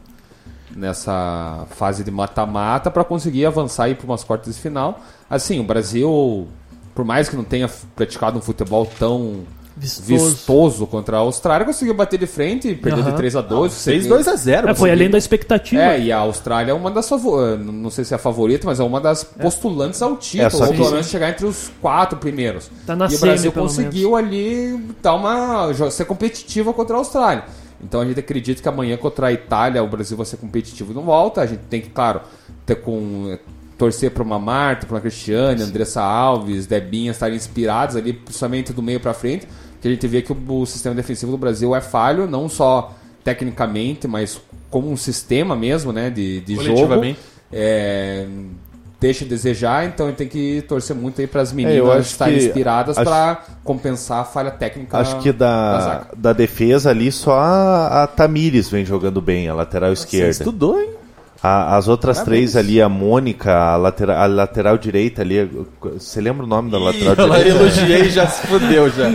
[0.74, 5.00] nessa fase de mata-mata para conseguir avançar aí para umas quartas de final.
[5.28, 6.48] Assim, o Brasil,
[6.94, 9.44] por mais que não tenha praticado um futebol tão
[9.82, 10.06] Vistoso.
[10.06, 13.16] vistoso contra a Austrália, conseguiu bater de frente e perdeu de Aham.
[13.16, 14.68] 3 a 2 Fez 2x0.
[14.68, 15.82] É, foi além da expectativa.
[15.82, 18.78] É, e a Austrália é uma das favoritas, não sei se é a favorita, mas
[18.78, 22.16] é uma das postulantes ao É, título, só ou pelo menos chegar entre os quatro
[22.18, 22.70] primeiros.
[22.86, 27.44] Tá na e o Brasil conseguiu ali dar uma ser competitiva contra a Austrália.
[27.82, 30.94] Então a gente acredita que amanhã contra a Itália o Brasil vai ser competitivo e
[30.94, 31.40] não volta.
[31.40, 32.20] A gente tem que, claro,
[32.64, 33.36] ter com
[33.76, 38.80] torcer para uma Marta, para uma Cristiane, Andressa Alves, Debinha estarem inspirados ali, principalmente do
[38.80, 39.48] meio para frente,
[39.82, 42.94] que a gente vê que o, o sistema defensivo do Brasil é falho, não só
[43.24, 44.40] tecnicamente, mas
[44.70, 47.04] como um sistema mesmo, né, de, de jogo.
[47.52, 48.26] É,
[48.98, 51.56] deixa a desejar, então a gente tem que torcer muito aí para as É, eu
[51.56, 54.96] meninas acho estarem que- inspiradas para compensar a falha técnica.
[54.98, 59.94] Acho que da da, defesa ali só a, a Tamires vem jogando bem, a lateral
[59.94, 60.30] Você esquerda.
[60.30, 60.90] estudou, hein?
[61.42, 62.52] A- as outras Parabéns.
[62.52, 65.50] três ali, a Mônica, a, latera, a lateral direita ali.
[65.94, 67.58] Você lembra o nome da lateral Ela direita?
[67.58, 69.08] elogiei e já se fudeu já.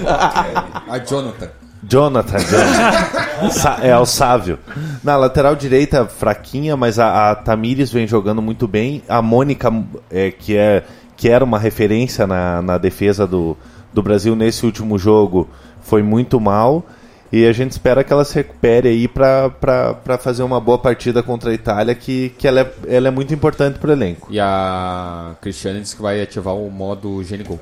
[0.90, 1.50] A Jonathan.
[1.88, 3.78] Jonathan, Jonathan.
[3.82, 4.60] É o Sávio.
[5.04, 9.02] Na lateral direita, fraquinha, mas a, a Tamires vem jogando muito bem.
[9.08, 9.72] A Mônica,
[10.12, 10.84] é, que, é,
[11.16, 13.56] que era uma referência na, na defesa do,
[13.94, 15.48] do Brasil nesse último jogo,
[15.82, 16.84] foi muito mal.
[17.32, 21.52] E a gente espera que ela se recupere aí para fazer uma boa partida contra
[21.52, 24.28] a Itália, que, que ela, é, ela é muito importante para o elenco.
[24.32, 27.60] E a Cristiane disse que vai ativar o modo Genigo.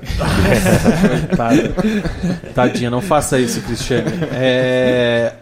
[1.36, 1.74] Coitada.
[2.54, 4.10] Tadinha, não faça isso, Cristiane.
[4.32, 5.34] É,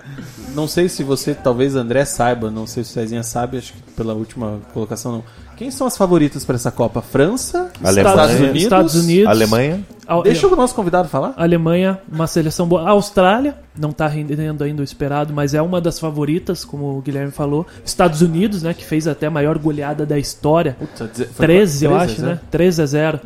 [0.55, 3.83] não sei se você, talvez André saiba, não sei se o Cezinha sabe, acho que
[3.93, 5.25] pela última colocação não.
[5.56, 7.01] Quem são as favoritas para essa Copa?
[7.02, 8.09] França, Alemanha.
[8.09, 9.26] Estados Unidos, Estados Unidos.
[9.28, 9.81] Alemanha.
[10.06, 11.32] Al- Deixa o nosso convidado falar.
[11.36, 12.82] Alemanha, uma seleção boa.
[12.82, 17.01] A Austrália, não tá rendendo ainda o esperado, mas é uma das favoritas, como o
[17.01, 17.66] Guilherme falou.
[17.85, 20.76] Estados Unidos, né, que fez até a maior goleada da história.
[20.78, 22.28] Puta, dizer- foi 13, eu 13 a acho, 0?
[22.28, 22.40] né?
[22.51, 23.20] 13 a 0.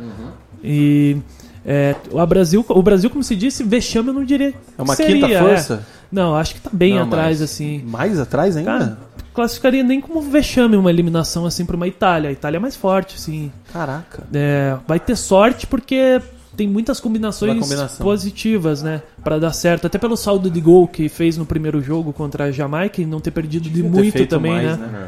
[0.63, 1.17] E
[1.65, 4.53] é, o Brasil, o Brasil, como se disse, vexame eu não diria.
[4.77, 5.73] É uma que seria, quinta força?
[5.95, 5.99] é.
[6.11, 7.83] Não, acho que tá bem Não, atrás, mas- assim.
[7.85, 8.71] Mais atrás ainda?
[8.71, 8.97] Cara,
[9.39, 12.29] classificaria nem como vexame uma eliminação assim pra uma Itália.
[12.29, 13.49] A Itália é mais forte, assim.
[13.71, 14.23] Caraca.
[14.33, 16.21] É, vai ter sorte porque
[16.57, 19.01] tem muitas combinações positivas, né?
[19.23, 19.87] Pra dar certo.
[19.87, 23.21] Até pelo saldo de gol que fez no primeiro jogo contra a Jamaica e não
[23.21, 25.07] ter perdido de Devia ter muito também, mais, né?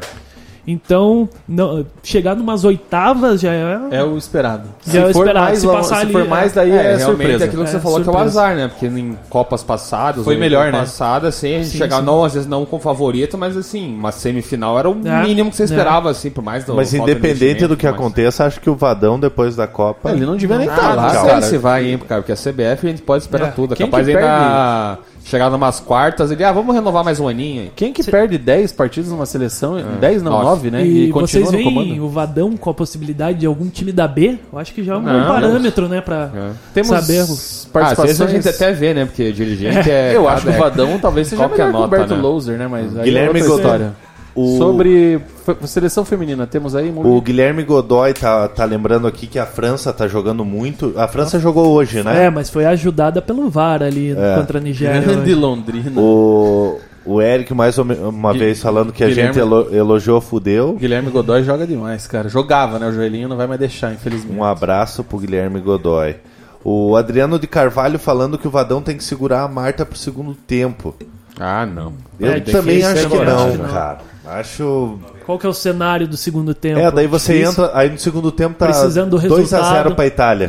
[0.66, 3.78] Então, não- chegar numas oitavas já é.
[3.90, 4.68] É o esperado.
[4.86, 5.56] Já é o esperado.
[5.56, 6.28] Se longe- passar se ali, for é.
[6.28, 7.44] mais, daí é, realmente surpresa.
[7.46, 8.40] aquilo que É, você falou que é o surpresa.
[8.40, 8.68] azar, né?
[8.68, 10.78] Porque em Copas passadas, Foi melhor, né?
[10.78, 12.06] Passada, assim, a gente Sim, chegava, sim.
[12.06, 15.56] não, às vezes não com favorito, mas assim, uma semifinal era o É, mínimo que
[15.56, 15.66] você é.
[15.66, 19.18] esperava, assim, por mais do Mas independente do que mas- aconteça, acho que o Vadão,
[19.18, 20.10] depois da Copa.
[20.12, 21.42] Ele não devia nem estar não lá, sei cara.
[21.42, 23.50] se vai, hein, cara, porque a CBF a gente pode esperar É.
[23.50, 23.74] tudo.
[23.74, 27.62] É Quem capaz que ainda chegar numas quartas e ah, vamos renovar mais um aninho.
[27.62, 27.72] aí.
[27.74, 30.44] Quem que perde 10 partidas numa seleção, 10 não, Nove.
[30.44, 30.84] 9, né?
[30.84, 32.04] E, continua vocês no veem comando.
[32.04, 34.38] o Vadão com a possibilidade de algum time da B?
[34.52, 35.26] Eu acho que já é um bom Não.
[35.26, 36.00] parâmetro, né?
[36.00, 36.50] Pra É.
[36.74, 37.18] Temos saber.
[37.20, 38.20] Ah, às vezes participações...
[38.20, 39.04] a gente até vê, né?
[39.04, 40.14] Porque dirigente é.
[40.14, 42.20] eu cada- acho que o Vadão talvez seja Qual que é a nota, Humberto né?
[42.20, 42.66] Louser, né?
[42.66, 43.94] Mas aí Guilherme é outra.
[44.34, 45.20] O- Sobre
[45.66, 46.90] seleção feminina, temos aí...
[46.96, 50.94] O Guilherme Godoy tá, tá lembrando aqui que a França tá jogando muito.
[50.96, 52.24] A França jogou hoje, né?
[52.26, 55.00] É, mas foi ajudada pelo VAR ali contra a Nigéria.
[55.02, 55.34] Grande hoje.
[55.34, 56.00] Londrina.
[56.00, 60.74] O, o Eric, mais uma- vez, falando que a Guilherme- gente elo- elogiou fudeu.
[60.74, 62.28] Guilherme Godoy joga demais, cara.
[62.28, 62.86] Jogava, né?
[62.88, 64.38] O joelhinho não vai mais deixar, infelizmente.
[64.38, 66.16] Um abraço pro Guilherme Godoy.
[66.64, 70.32] O Adriano de Carvalho falando que o Vadão tem que segurar a Marta pro segundo
[70.34, 70.94] tempo.
[71.40, 71.92] Ah, não.
[72.20, 73.68] Eu É também acho que agora, não, né?
[73.72, 73.98] cara.
[74.24, 74.98] Acho.
[75.26, 76.78] Qual que é o cenário do segundo tempo?
[76.78, 77.64] É, daí você Difícil.
[77.64, 77.78] entra.
[77.78, 79.94] Aí no segundo tempo tá Precisando do 2x0 resultado.
[79.94, 80.46] pra Itália.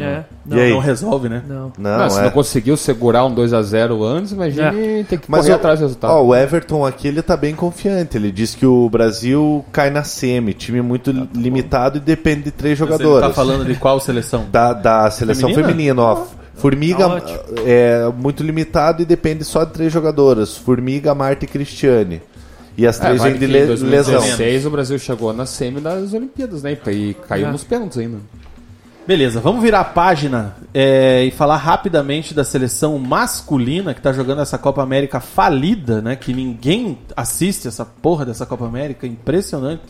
[0.50, 0.72] É, e aí?
[0.72, 1.42] Não resolve, né?
[1.48, 1.72] Não.
[1.78, 2.24] Não, Não, se é.
[2.24, 6.12] não conseguiu segurar um 2x0 antes, imagine ter que Mas correr o, atrás do resultado.
[6.12, 8.18] ó, o Everton aqui ele tá bem confiante.
[8.18, 12.52] Ele diz que o Brasil cai na semi, time muito li- limitado e depende de
[12.52, 13.28] três Você jogadoras.
[13.30, 14.46] tá falando de qual seleção?
[14.52, 15.68] da, da seleção Feminina?
[15.72, 16.26] feminina, ó.
[16.56, 17.22] Formiga Tá
[17.66, 22.22] é muito limitado e depende só de três jogadoras: Formiga, Marta e Cristiane.
[22.78, 23.76] E as É, três vale vêm de em le- lesão.
[23.90, 26.78] 2016 o Brasil chegou na semi das Olimpíadas, né?
[26.88, 27.52] E caiu É.
[27.52, 28.18] nos pênaltis ainda.
[29.06, 34.42] Beleza, vamos virar a página é, e falar rapidamente da seleção masculina que tá jogando
[34.42, 36.16] essa Copa América falida, né?
[36.16, 39.82] Que ninguém assiste essa porra dessa Copa América, impressionante.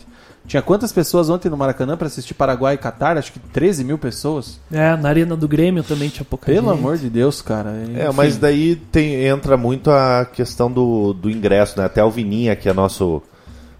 [0.46, 3.18] Tinha quantas pessoas ontem no Maracanã para assistir Paraguai e Catar?
[3.18, 4.60] Acho que 13 mil pessoas.
[4.72, 6.80] É, na arena do Grêmio também tinha pouca Pelo gente.
[6.80, 7.70] amor de Deus, cara.
[7.96, 8.16] É, Enfim.
[8.16, 11.86] mas daí tem, entra muito a questão do, do ingresso, né?
[11.86, 13.22] Até o Vininha, que é nosso,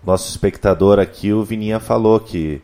[0.06, 2.62] nosso espectador aqui, o Vininha falou que.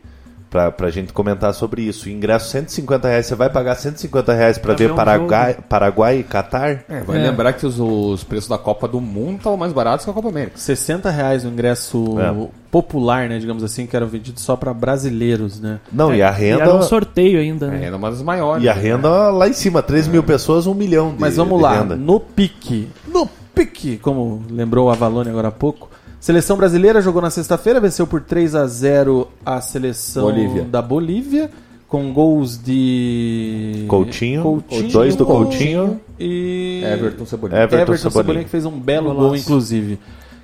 [0.50, 2.10] Pra, pra gente comentar sobre isso.
[2.10, 6.18] Ingresso 150 reais, você vai pagar 150 reais pra Pra ver ver um Paraguai, Paraguai
[6.20, 6.84] e Catar?
[6.90, 7.22] É, vai É.
[7.30, 10.30] lembrar que os, os preços da Copa do Mundo estavam mais baratos que a Copa
[10.30, 10.58] América.
[10.58, 12.48] 60 reais o ingresso É.
[12.72, 13.38] popular, né?
[13.38, 15.80] Digamos assim, que era vendido só para brasileiros, né?
[15.92, 16.64] Não, e a E renda.
[16.64, 17.86] era um sorteio ainda, É, né?
[17.86, 18.64] era uma das maiores.
[18.64, 18.82] E a né?
[18.82, 21.96] renda lá em cima, 3 mil pessoas, 1 milhão de Mas vamos de lá, renda.
[21.96, 22.90] no pique.
[23.08, 25.89] No pique, como lembrou o Avalone agora há pouco.
[26.20, 30.64] Seleção brasileira jogou na sexta-feira, venceu por 3 a 0 a seleção Bolívia.
[30.64, 31.50] da Bolívia,
[31.88, 36.00] com gols de Coutinho, dois do Coutinho.
[36.20, 37.62] e Everton Cebolinha.
[37.62, 38.12] Everton Everton Cebolinha.
[38.24, 39.28] Cebolinha que fez um belo Golaço.
[39.28, 39.98] gol, inclusive.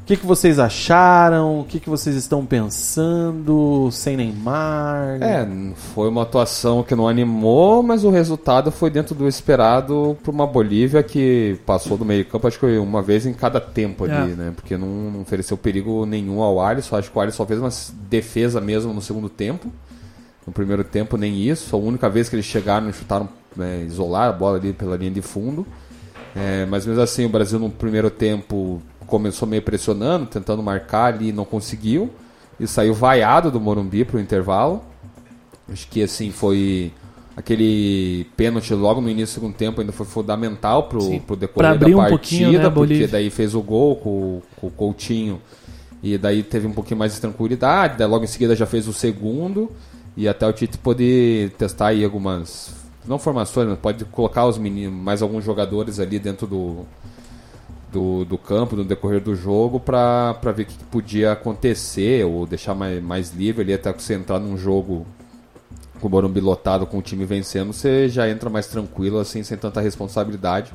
[0.06, 1.62] O que, que vocês acharam?
[1.62, 3.90] O que, que vocês estão pensando?
[3.92, 5.18] Sem Neymar?
[5.20, 10.32] É, foi uma atuação que não animou, mas o resultado foi dentro do esperado para
[10.32, 14.04] uma Bolívia que passou do meio campo, acho que foi uma vez em cada tempo
[14.04, 14.36] ali, É.
[14.36, 14.54] né?
[14.56, 16.98] Porque não, não ofereceu perigo nenhum ao Alisson.
[16.98, 17.70] Acho que o Alisson só fez uma
[18.08, 19.72] defesa mesmo no segundo tempo.
[20.46, 21.76] No primeiro tempo, nem isso.
[21.76, 23.28] A única vez que eles chegaram e chutaram,
[23.58, 25.66] né, isolaram a bola ali pela linha de fundo.
[26.36, 31.32] É, mas mesmo assim, o Brasil no primeiro tempo começou meio pressionando, tentando marcar ali,
[31.32, 32.10] não conseguiu.
[32.60, 34.82] E saiu vaiado do Morumbi pro intervalo.
[35.70, 36.92] Acho que assim foi
[37.36, 41.20] aquele pênalti logo no início do segundo tempo ainda foi fundamental pro, Sim.
[41.20, 43.08] pro decorrer da um partida, pouquinho, né, porque Bolívia.
[43.08, 45.42] daí fez o gol com, com o Coutinho
[46.02, 48.94] e daí teve um pouquinho mais de tranquilidade, daí logo em seguida já fez o
[48.94, 49.70] segundo
[50.16, 52.74] e até o Tite poder testar aí algumas
[53.06, 56.86] não formações, mas pode colocar os meninos, mais alguns jogadores ali dentro do
[57.96, 62.46] do, do campo no decorrer do jogo para ver o que, que podia acontecer ou
[62.46, 65.08] deixar mais, mais livre ali até você entrar num jogo
[66.02, 69.58] com o Morumbi lotado com o time vencendo você já entra mais tranquilo assim sem
[69.58, 70.74] tanta responsabilidade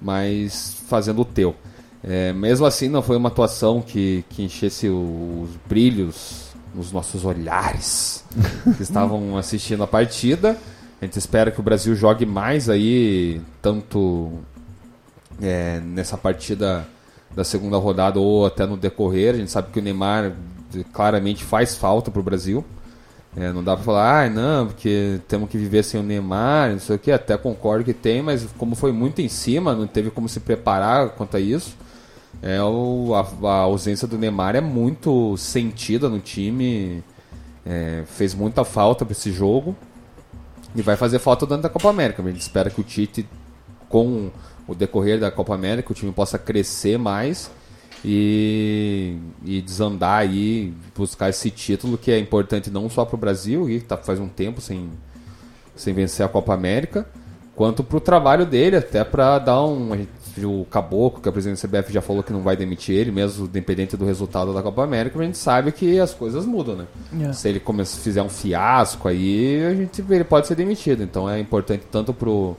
[0.00, 1.56] mas fazendo o teu
[2.04, 8.24] É, mesmo assim, não foi uma atuação que, que enchesse os brilhos nos nossos olhares
[8.76, 10.58] que estavam assistindo a partida.
[11.00, 14.32] A gente espera que o Brasil jogue mais aí, tanto
[15.40, 16.86] é, nessa partida
[17.34, 19.34] da segunda rodada ou até no decorrer.
[19.34, 20.32] A gente sabe que o Neymar
[20.92, 22.64] claramente faz falta para o Brasil.
[23.34, 26.78] É, não dá para falar, ah, não, porque temos que viver sem o Neymar, não
[26.78, 27.10] sei o que.
[27.10, 31.10] Até concordo que tem, mas como foi muito em cima, não teve como se preparar
[31.10, 31.74] quanto a isso.
[32.42, 37.02] É, a, a ausência do Neymar é muito sentida no time.
[37.64, 39.74] É, fez muita falta para esse jogo.
[40.74, 42.22] E vai fazer falta dentro da Copa América.
[42.22, 43.26] A gente espera que o Tite,
[43.88, 44.30] com
[44.66, 47.50] o decorrer da Copa América, o time possa crescer mais
[48.04, 53.66] e, e desandar aí, buscar esse título que é importante não só para o Brasil,
[53.66, 54.90] que tá, faz um tempo sem,
[55.76, 57.06] sem vencer a Copa América,
[57.54, 59.92] quanto para o trabalho dele, até para dar um.
[59.92, 59.98] a
[60.44, 63.12] O Caboclo, que é o presidente do CBF, já falou que não vai demitir ele,
[63.12, 66.86] mesmo independente do resultado da Copa América, a gente sabe que as coisas mudam, né?
[67.12, 67.34] Yeah.
[67.34, 71.02] Se ele come- fizer um fiasco aí, a gente ele pode ser demitido.
[71.02, 72.56] Então é importante tanto pro,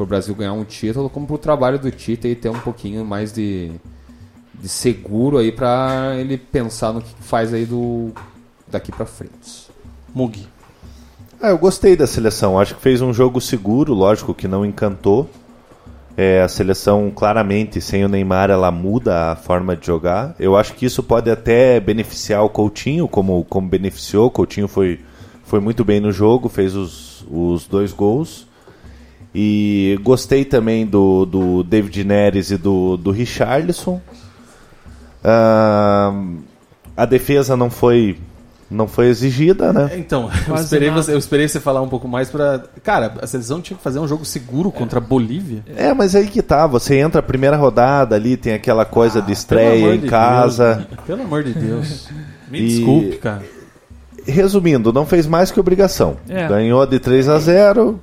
[0.00, 3.32] pro Brasil ganhar um título, como pro trabalho do Tite e ter um pouquinho mais
[3.34, 3.70] de,
[4.54, 8.10] de seguro aí para ele pensar no que faz aí do
[8.66, 9.68] daqui para frente.
[10.14, 10.48] Mugi.
[11.38, 12.58] Ah, eu gostei da seleção.
[12.58, 15.28] Acho que fez um jogo seguro, lógico que não encantou.
[16.16, 20.34] É, a seleção, claramente, sem o Neymar, ela muda a forma de jogar.
[20.38, 24.28] Eu acho que isso pode até beneficiar o Coutinho, como, como beneficiou.
[24.28, 25.00] O Coutinho foi,
[25.44, 28.48] foi muito bem no jogo, fez os, os dois gols.
[29.34, 34.00] E gostei também do, do David Neres e do, do Richarlison.
[35.22, 36.12] Ah,
[36.96, 38.18] a defesa não foi,
[38.70, 39.90] não foi exigida, né?
[39.96, 42.62] Então, eu esperei, você, eu esperei você falar um pouco mais pra.
[42.82, 45.62] Cara, a seleção tinha que fazer um jogo seguro contra a Bolívia.
[45.76, 49.26] É, mas aí que tá, você entra a primeira rodada ali, tem aquela coisa de
[49.26, 50.74] Pelo estreia em de casa.
[50.74, 51.02] Deus, cara.
[51.06, 52.08] pelo amor de Deus.
[52.50, 53.42] Me E- desculpe, cara.
[54.26, 56.16] Resumindo, não fez mais que obrigação.
[56.28, 56.46] É.
[56.46, 57.98] Ganhou de 3 a 0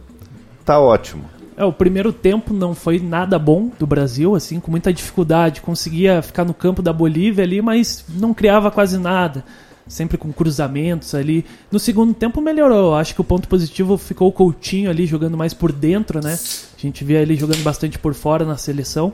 [0.67, 1.23] tá ótimo.
[1.55, 5.61] É, o primeiro tempo não foi nada bom do Brasil, assim, com muita dificuldade.
[5.61, 9.43] Conseguia ficar no campo da Bolívia ali, mas não criava quase nada.
[9.87, 11.45] Sempre com cruzamentos ali.
[11.71, 12.93] No segundo tempo melhorou.
[12.93, 16.33] Acho que o ponto positivo ficou o Coutinho ali jogando mais por dentro, né?
[16.33, 19.13] A gente via ele jogando bastante por fora na seleção.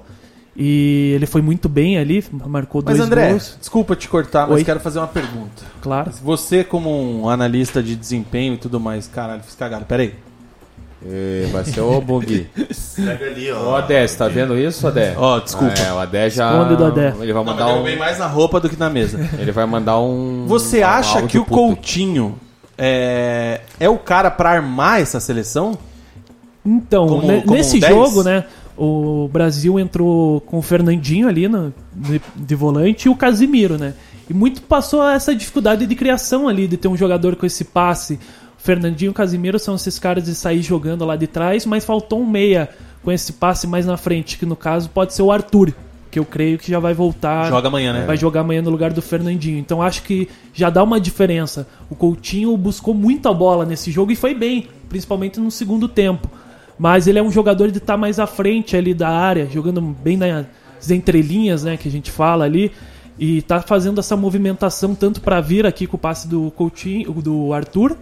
[0.58, 3.58] E ele foi muito bem ali, marcou Mas dois André, gols.
[3.60, 4.64] desculpa te cortar, mas Oi.
[4.64, 5.64] quero fazer uma pergunta.
[5.82, 6.12] Claro.
[6.24, 9.86] Você, como um analista de desempenho e tudo mais, caralho, fiz cagada.
[9.86, 10.14] Peraí.
[11.06, 12.48] E vai ser o Bug.
[13.66, 15.14] Ô Adé, você tá vendo isso, Adé?
[15.18, 15.74] Ó, desculpa.
[15.80, 16.52] É, o Adé já.
[16.52, 17.14] Esconde do Adé.
[17.20, 17.98] Ele vai mandar um.
[17.98, 19.20] mais na roupa do que na mesa.
[19.38, 20.46] Ele vai mandar um.
[20.48, 21.56] Você um acha que o puto.
[21.58, 22.36] Coutinho
[22.78, 25.78] é, é o cara pra armar essa seleção?
[26.66, 27.94] Então, Como- ne- como nesse um 10?
[27.94, 28.46] jogo, né?
[28.78, 33.94] O Brasil entrou com o Fernandinho ali no, de, de volante e o Casimiro, né?
[34.30, 38.18] E muito passou essa dificuldade de criação ali, de ter um jogador com esse passe.
[38.64, 42.26] Fernandinho e Casimiro são esses caras de sair jogando lá de trás, mas faltou um
[42.26, 42.70] meia
[43.04, 45.74] com esse passe mais na frente, que no caso pode ser o Arthur,
[46.10, 47.50] que eu creio que já vai voltar.
[47.50, 48.06] Joga amanhã, né?
[48.06, 49.58] Vai jogar amanhã no lugar do Fernandinho.
[49.58, 51.68] Então acho que já dá uma diferença.
[51.90, 56.32] O Coutinho buscou muita bola nesse jogo e foi bem, principalmente no segundo tempo.
[56.80, 60.16] Mas ele é um jogador de estar mais à frente ali da área, jogando bem
[60.16, 62.72] nas entrelinhas, né, que a gente fala ali.
[63.20, 67.52] E tá fazendo essa movimentação tanto para vir aqui com o passe do Coutinho, do
[67.52, 67.98] Arthur,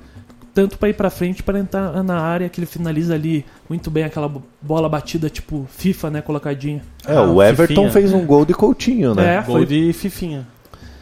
[0.53, 4.03] tanto para ir para frente para entrar na área que ele finaliza ali muito bem
[4.03, 6.81] aquela bo- bola batida tipo FIFA, né, colocadinha.
[7.07, 7.91] É, Ah, o Everton Fifinha.
[7.91, 9.35] fez um gol de Coutinho, né?
[9.35, 10.47] É, Gol foi de Fifinha.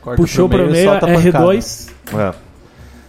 [0.01, 1.13] Corta puxou pro para o meio, pancada.
[1.13, 1.89] R2.
[2.17, 2.33] É.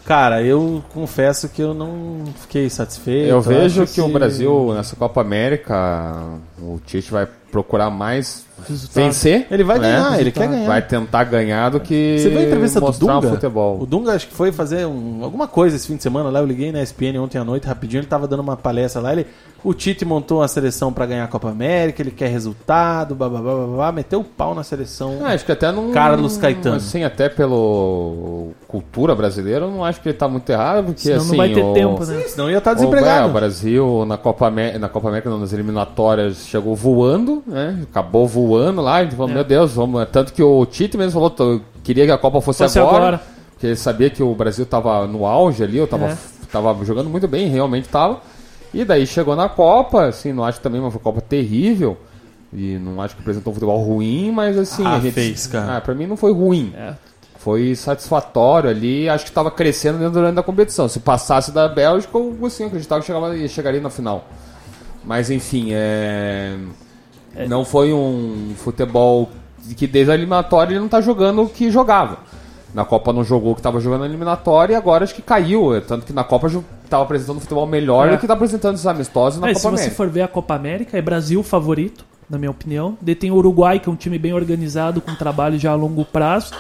[0.05, 3.29] Cara, eu confesso que eu não fiquei satisfeito.
[3.29, 6.17] Eu vejo acho que o Brasil, nessa Copa América,
[6.59, 9.05] o Tite vai procurar mais Resultado.
[9.05, 9.47] vencer.
[9.51, 9.91] Ele vai né?
[9.91, 10.67] ganhar, ele quer ganhar.
[10.67, 13.19] Vai tentar ganhar do que Você viu a entrevista do Dunga?
[13.27, 13.81] um futebol.
[13.81, 16.41] O Dunga acho que foi fazer um- alguma coisa esse fim de semana lá.
[16.41, 18.01] Eu liguei na ESPN ontem à noite rapidinho.
[18.01, 19.13] Ele tava dando uma palestra lá.
[19.13, 19.27] Ele,
[19.65, 22.03] o Tite montou a seleção pra ganhar a Copa América.
[22.03, 25.19] Ele quer resultado, babá, babá, meteu o pau na seleção.
[25.23, 25.91] Ah, acho que até não.
[25.91, 26.77] Carlos Caetano.
[26.77, 31.17] Assim, até pelo cultura brasileira, eu não acho que ele tá muito errado, porque Senão
[31.19, 31.31] assim.
[31.31, 32.21] não vai ter o- tempo, né?
[32.29, 33.29] Senão ia estar O, é, desempregado.
[33.29, 37.81] o Brasil na Copa, Amé- na Copa América, não, nas eliminatórias, chegou voando, né?
[37.91, 38.97] Acabou voando lá.
[38.97, 39.35] A gente falou, É.
[39.35, 40.07] meu Deus, vamos.
[40.11, 43.21] Tanto que o Tite mesmo falou, "Tô- queria que a Copa fosse, Fosse agora, agora.
[43.53, 46.17] Porque ele sabia que o Brasil tava no auge ali, eu tava, É.
[46.51, 48.21] tava jogando muito bem, realmente tava.
[48.73, 51.97] E daí chegou na Copa, assim, não acho também uma Copa terrível.
[52.53, 54.85] E não acho que apresentou um futebol ruim, mas assim.
[54.85, 55.77] Ah, a gente, fez, cara.
[55.77, 56.73] Ah, pra mim não foi ruim.
[56.77, 56.95] É.
[57.39, 60.89] Foi satisfatório ali, acho que estava crescendo dentro durante da competição.
[60.89, 64.25] Se passasse da Bélgica, eu assim, acreditava que chegava, chegaria na final.
[65.05, 66.57] Mas enfim, é...
[67.49, 69.29] não foi um futebol
[69.77, 72.19] que desde a eliminatória ele não tá jogando o que jogava.
[72.75, 75.75] Na Copa não jogou o que tava jogando na eliminatória e agora acho que caiu.
[75.75, 78.13] é, Tanto que na Copa ju- tava apresentando futebol melhor É.
[78.13, 79.97] do que tá apresentando esses amistosos na É, Copa se você América.
[79.97, 82.97] for ver a Copa América, é Brasil favorito, na minha opinião.
[83.01, 86.05] Daí tem o Uruguai, que é um time bem organizado, com trabalho já a longo
[86.05, 86.53] prazo.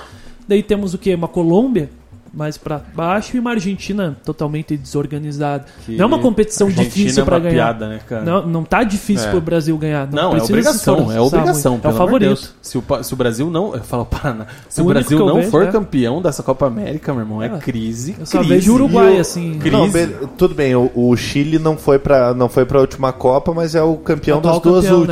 [0.49, 1.15] Daí temos o que?
[1.15, 1.89] Uma Colômbia,
[2.32, 5.65] mais pra baixo, e uma Argentina totalmente desorganizada.
[5.85, 7.55] Que Não é uma competição Argentina difícil é pra uma ganhar.
[7.55, 8.23] piada, né, cara?
[8.24, 9.31] Não, não tá difícil É.
[9.31, 10.07] pro Brasil ganhar.
[10.11, 11.74] Não, é precisa se obrigação, é obrigação.
[11.77, 12.28] É pelo o favorito.
[12.28, 12.55] Deus.
[12.62, 13.74] Se o, se o Brasil não.
[13.74, 14.47] Eu falo Paraná.
[14.69, 15.73] Se O o, Brasil não vejo, for é.
[15.73, 18.15] campeão dessa Copa América, meu irmão, é Ah, crise.
[18.19, 18.55] Eu só crise.
[18.55, 19.59] vejo o Uruguai, o- assim.
[19.59, 19.77] Crise.
[19.77, 20.09] Não, be-
[20.39, 23.82] tudo bem, o, o Chile não foi pra não foi pra última Copa, mas é
[23.82, 25.07] o campeão das duas campeão, né?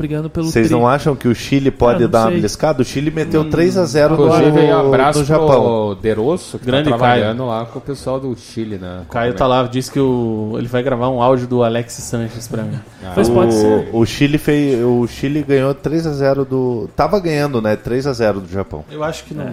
[0.00, 2.80] Brigando pelo Vocês não acham que o Chile pode Ah, dar uma beliscada?
[2.80, 5.46] O Chile meteu 3 a 0 Inclusive, no, abraço no Japão.
[5.92, 9.02] pro Derosso, que Grande tá trabalhando lá com o pessoal do Chile, né?
[9.06, 12.48] O Caio tá lá, disse que o, ele vai gravar um áudio do Alex Sanches
[12.48, 12.78] pra mim.
[13.14, 13.90] Mas pode ser.
[13.92, 17.76] O, Chile fez, o Chile ganhou 3 a 0 do, tava ganhando, né?
[17.76, 18.84] 3 a 0 do Japão.
[18.90, 19.44] Eu acho que não.
[19.44, 19.50] Ah,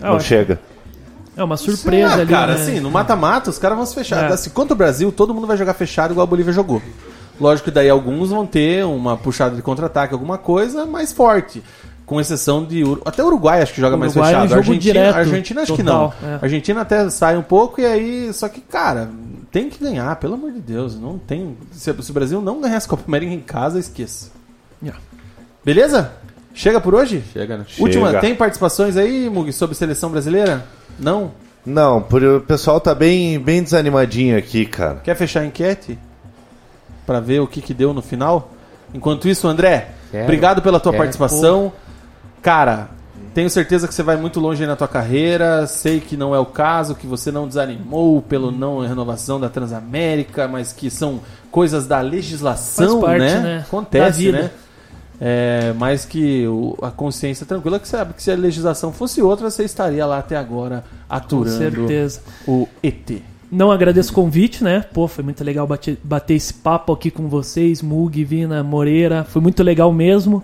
[0.00, 0.60] eu não acho- chega.
[1.36, 2.26] É uma surpresa Ah, ali.
[2.30, 2.60] cara, né?
[2.60, 4.30] assim, no mata-mata os caras vão se fechar.
[4.30, 4.32] É.
[4.34, 6.80] Assim, contra o Brasil, todo mundo vai jogar fechado igual a Bolívia jogou.
[7.42, 11.60] Lógico que daí alguns vão ter uma puxada de contra-ataque, alguma coisa mais forte.
[12.06, 12.84] Com exceção de.
[12.84, 14.48] Ur- Até o Uruguai acho que joga mais Uruguai é fechado.
[14.50, 16.28] jogo Argentina, direto, Argentina acho que total, não.
[16.28, 16.38] é.
[16.42, 18.32] Argentina até sai um pouco e aí.
[18.32, 19.08] Só que, cara,
[19.50, 20.98] tem que ganhar, pelo amor de Deus.
[20.98, 21.56] Não tem.
[21.72, 24.30] Se, se o Brasil não ganhar essa Copa América em casa, esqueça.
[24.82, 25.00] Yeah.
[25.64, 26.12] Beleza?
[26.54, 27.24] Chega por hoje?
[27.32, 27.64] Chega, né?
[27.78, 28.20] Última, Chega.
[28.20, 30.64] tem participações aí, Mug, sobre seleção brasileira?
[30.98, 31.30] Não?
[31.64, 34.96] Não, por, o pessoal tá bem, bem desanimadinho aqui, cara.
[35.02, 35.98] Quer fechar a enquete?
[37.12, 38.52] Pra ver o que, que deu no final?
[38.94, 40.24] Enquanto isso, André, Quero.
[40.24, 41.02] obrigado pela tua Quero.
[41.02, 41.70] participação.
[42.40, 42.88] Cara,
[43.34, 45.66] tenho certeza que você vai muito longe na tua carreira.
[45.66, 50.48] Sei que não é o caso, que você não desanimou pelo não renovação da Transamérica,
[50.48, 51.20] mas que são
[51.50, 53.40] coisas da legislação, parte, né?
[53.40, 53.64] né?
[53.66, 54.50] Acontece, né?
[55.20, 59.50] É, mas que o- a consciência tranquila que sabe que se a legislação fosse outra,
[59.50, 62.20] você estaria lá até agora Com aturando certeza.
[62.48, 63.22] o ET.
[63.52, 64.82] Não agradeço o convite, né?
[64.94, 69.24] Pô, foi muito legal bater, bater esse papo aqui com vocês, Mug, Vina, Moreira.
[69.24, 70.42] Foi muito legal mesmo.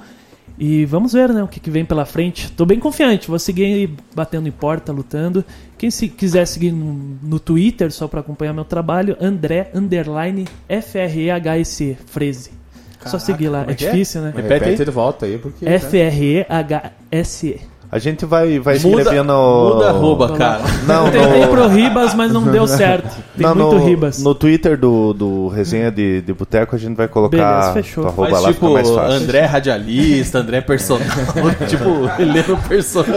[0.59, 2.53] E vamos ver, né, o que, que vem pela frente.
[2.53, 5.43] Tô bem confiante, vou seguir aí batendo em porta, lutando.
[5.79, 11.97] Quem se quiser seguir no, no Twitter, só para acompanhar meu trabalho, André, underline, F-R-E-H-S-E,
[12.07, 12.51] Freze.
[12.51, 13.75] Só Caraca, seguir lá, é é é?
[13.75, 14.35] difícil, né?
[14.37, 14.59] Repete aí.
[14.59, 15.65] Repete de volta aí, porque...
[15.65, 17.61] F-R-E-H-S-E.
[17.91, 19.33] A gente vai, vai Muda, escrevendo.
[19.33, 20.61] muda arroba, cara.
[20.87, 23.09] Não, Tentei no, pro Ribas, mas não deu certo.
[23.35, 24.23] Tem não, muito no, Ribas.
[24.23, 28.05] no Twitter do, do Resenha de, de Boteco a gente vai colocar Beleza, fechou.
[28.05, 29.23] tua arroba Faz lá, tipo fica mais fácil.
[29.23, 31.07] André radialista, André personal,
[31.67, 33.17] tipo, Heleno personal,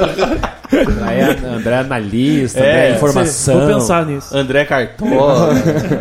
[1.02, 3.60] Aí a- André analista, É, André informação.
[3.60, 4.38] Vou pensar nisso.
[4.38, 5.49] André Cartola,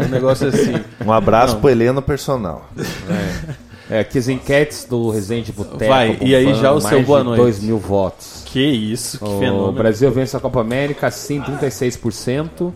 [0.07, 0.75] um negócio assim.
[1.05, 1.61] Um abraço Não.
[1.61, 2.71] pro Heleno Personal.
[2.79, 3.55] É,
[3.99, 5.91] aqui as enquetes do Resende Boteco.
[5.91, 7.41] Vai, e aí já o seu boa noite.
[7.41, 8.43] 2 mil votos.
[8.47, 9.73] Que isso, que O fenômeno.
[9.73, 12.73] Brasil vence a Copa América, sim, 36%,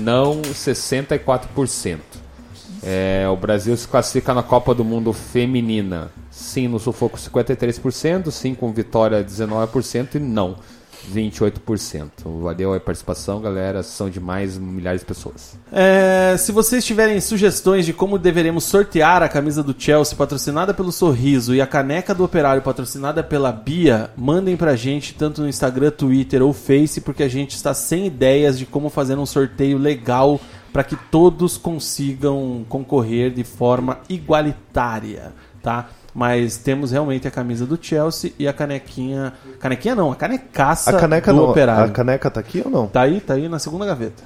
[0.00, 1.98] não 64%.
[2.82, 8.54] É, o Brasil se classifica na Copa do Mundo Feminina, sim no sufoco 53%, sim
[8.54, 10.56] com vitória 19% e não
[11.12, 12.10] 28%.
[12.42, 15.58] Valeu a participação, galera, são demais milhares de pessoas.
[15.72, 20.92] É, se vocês tiverem sugestões de como deveremos sortear a camisa do Chelsea patrocinada pelo
[20.92, 25.90] Sorriso e a caneca do Operário patrocinada pela Bia, mandem pra gente tanto no Instagram,
[25.90, 30.40] Twitter ou Face, porque a gente está sem ideias de como fazer um sorteio legal
[30.72, 35.88] para que todos consigam concorrer de forma igualitária, tá?
[36.14, 39.32] Mas temos realmente a camisa do Chelsea e a canequinha.
[39.60, 41.84] Canequinha não, a canecaça A caneca do não, Operário.
[41.84, 42.86] a caneca tá aqui ou não?
[42.88, 44.22] Tá aí, tá aí na segunda gaveta.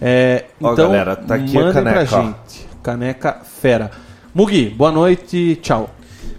[0.00, 2.22] É, Ó, então, galera, tá aqui a caneca, pra ó.
[2.22, 2.68] gente.
[2.82, 3.90] Caneca fera.
[4.34, 5.90] Mugi, boa noite, tchau.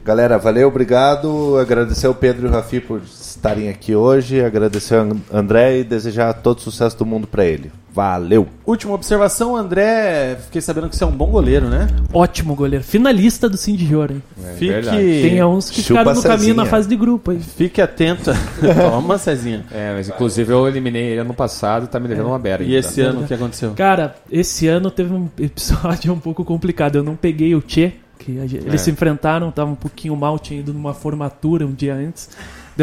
[0.06, 1.58] Galera, valeu, obrigado.
[1.58, 3.02] Agradecer ao Pedro e o Rafi por
[3.40, 4.44] estarem aqui hoje.
[4.44, 7.72] Agradecer ao André e desejar todo sucesso do mundo pra ele.
[7.91, 8.48] Valeu!
[8.66, 11.88] Última observação, André, fiquei sabendo que você é um bom goleiro, né?
[12.14, 12.84] Ótimo goleiro.
[12.86, 14.24] Finalista do Cindy de Ouro, hein?
[14.57, 14.98] Fique, verdade.
[14.98, 17.40] Tem uns que Chupa ficaram no caminho na fase de grupo aí.
[17.40, 18.32] fique atento.
[18.91, 19.66] Toma, Cezinha.
[19.72, 23.02] É, mas inclusive eu eliminei ele ano passado, tá me devendo uma bera E esse
[23.02, 23.72] ano o que aconteceu?
[23.76, 26.98] Cara, esse ano teve um episódio um pouco complicado.
[26.98, 28.78] Eu não peguei o Tchê, que gente- eles É.
[28.78, 32.30] se enfrentaram, tava um pouquinho mal, tinha ido numa formatura um dia antes.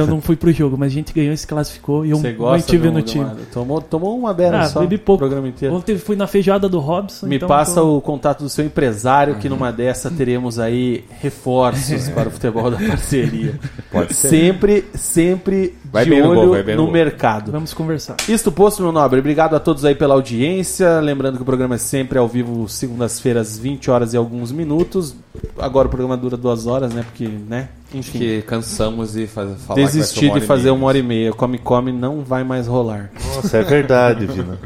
[0.00, 2.32] Eu não fui pro jogo, mas a gente ganhou e se classificou e eu Você
[2.32, 3.26] gosta mantive no time.
[3.52, 5.18] Tomou, tomou uma beira Ah, só bebi pouco.
[5.18, 5.74] programa inteiro.
[5.74, 7.26] Ontem fui na feijoada do Robson.
[7.26, 12.08] Me então passa tô- o contato do seu empresário, que numa dessa teremos aí reforços
[12.14, 13.58] para o futebol da parceria.
[13.90, 14.28] Pode ser.
[14.28, 17.52] Sempre, sempre Vai de bem no olho gol, vai bem no no mercado.
[17.52, 18.16] Vamos conversar.
[18.28, 19.20] Isto posto, meu nobre.
[19.20, 21.00] Obrigado a todos aí pela audiência.
[21.00, 25.14] Lembrando que o programa é sempre ao vivo, segundas-feiras, 20 horas e alguns minutos.
[25.58, 27.02] agora o programa dura duas horas, né?
[27.02, 27.68] Porque, né?
[27.94, 28.18] Enfim.
[28.18, 31.32] Que cansamos e faz, falar Desistir de fazer uma hora e meia.
[31.32, 33.10] Come Come não vai mais rolar.
[33.34, 34.58] Nossa, é verdade, Vina.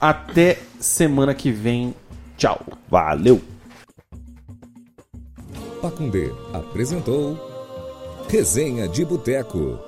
[0.00, 1.94] Até semana que vem.
[2.36, 2.60] Tchau.
[2.88, 3.40] Valeu!
[5.82, 7.36] Pacundê apresentou
[8.28, 9.87] Resenha de Boteco.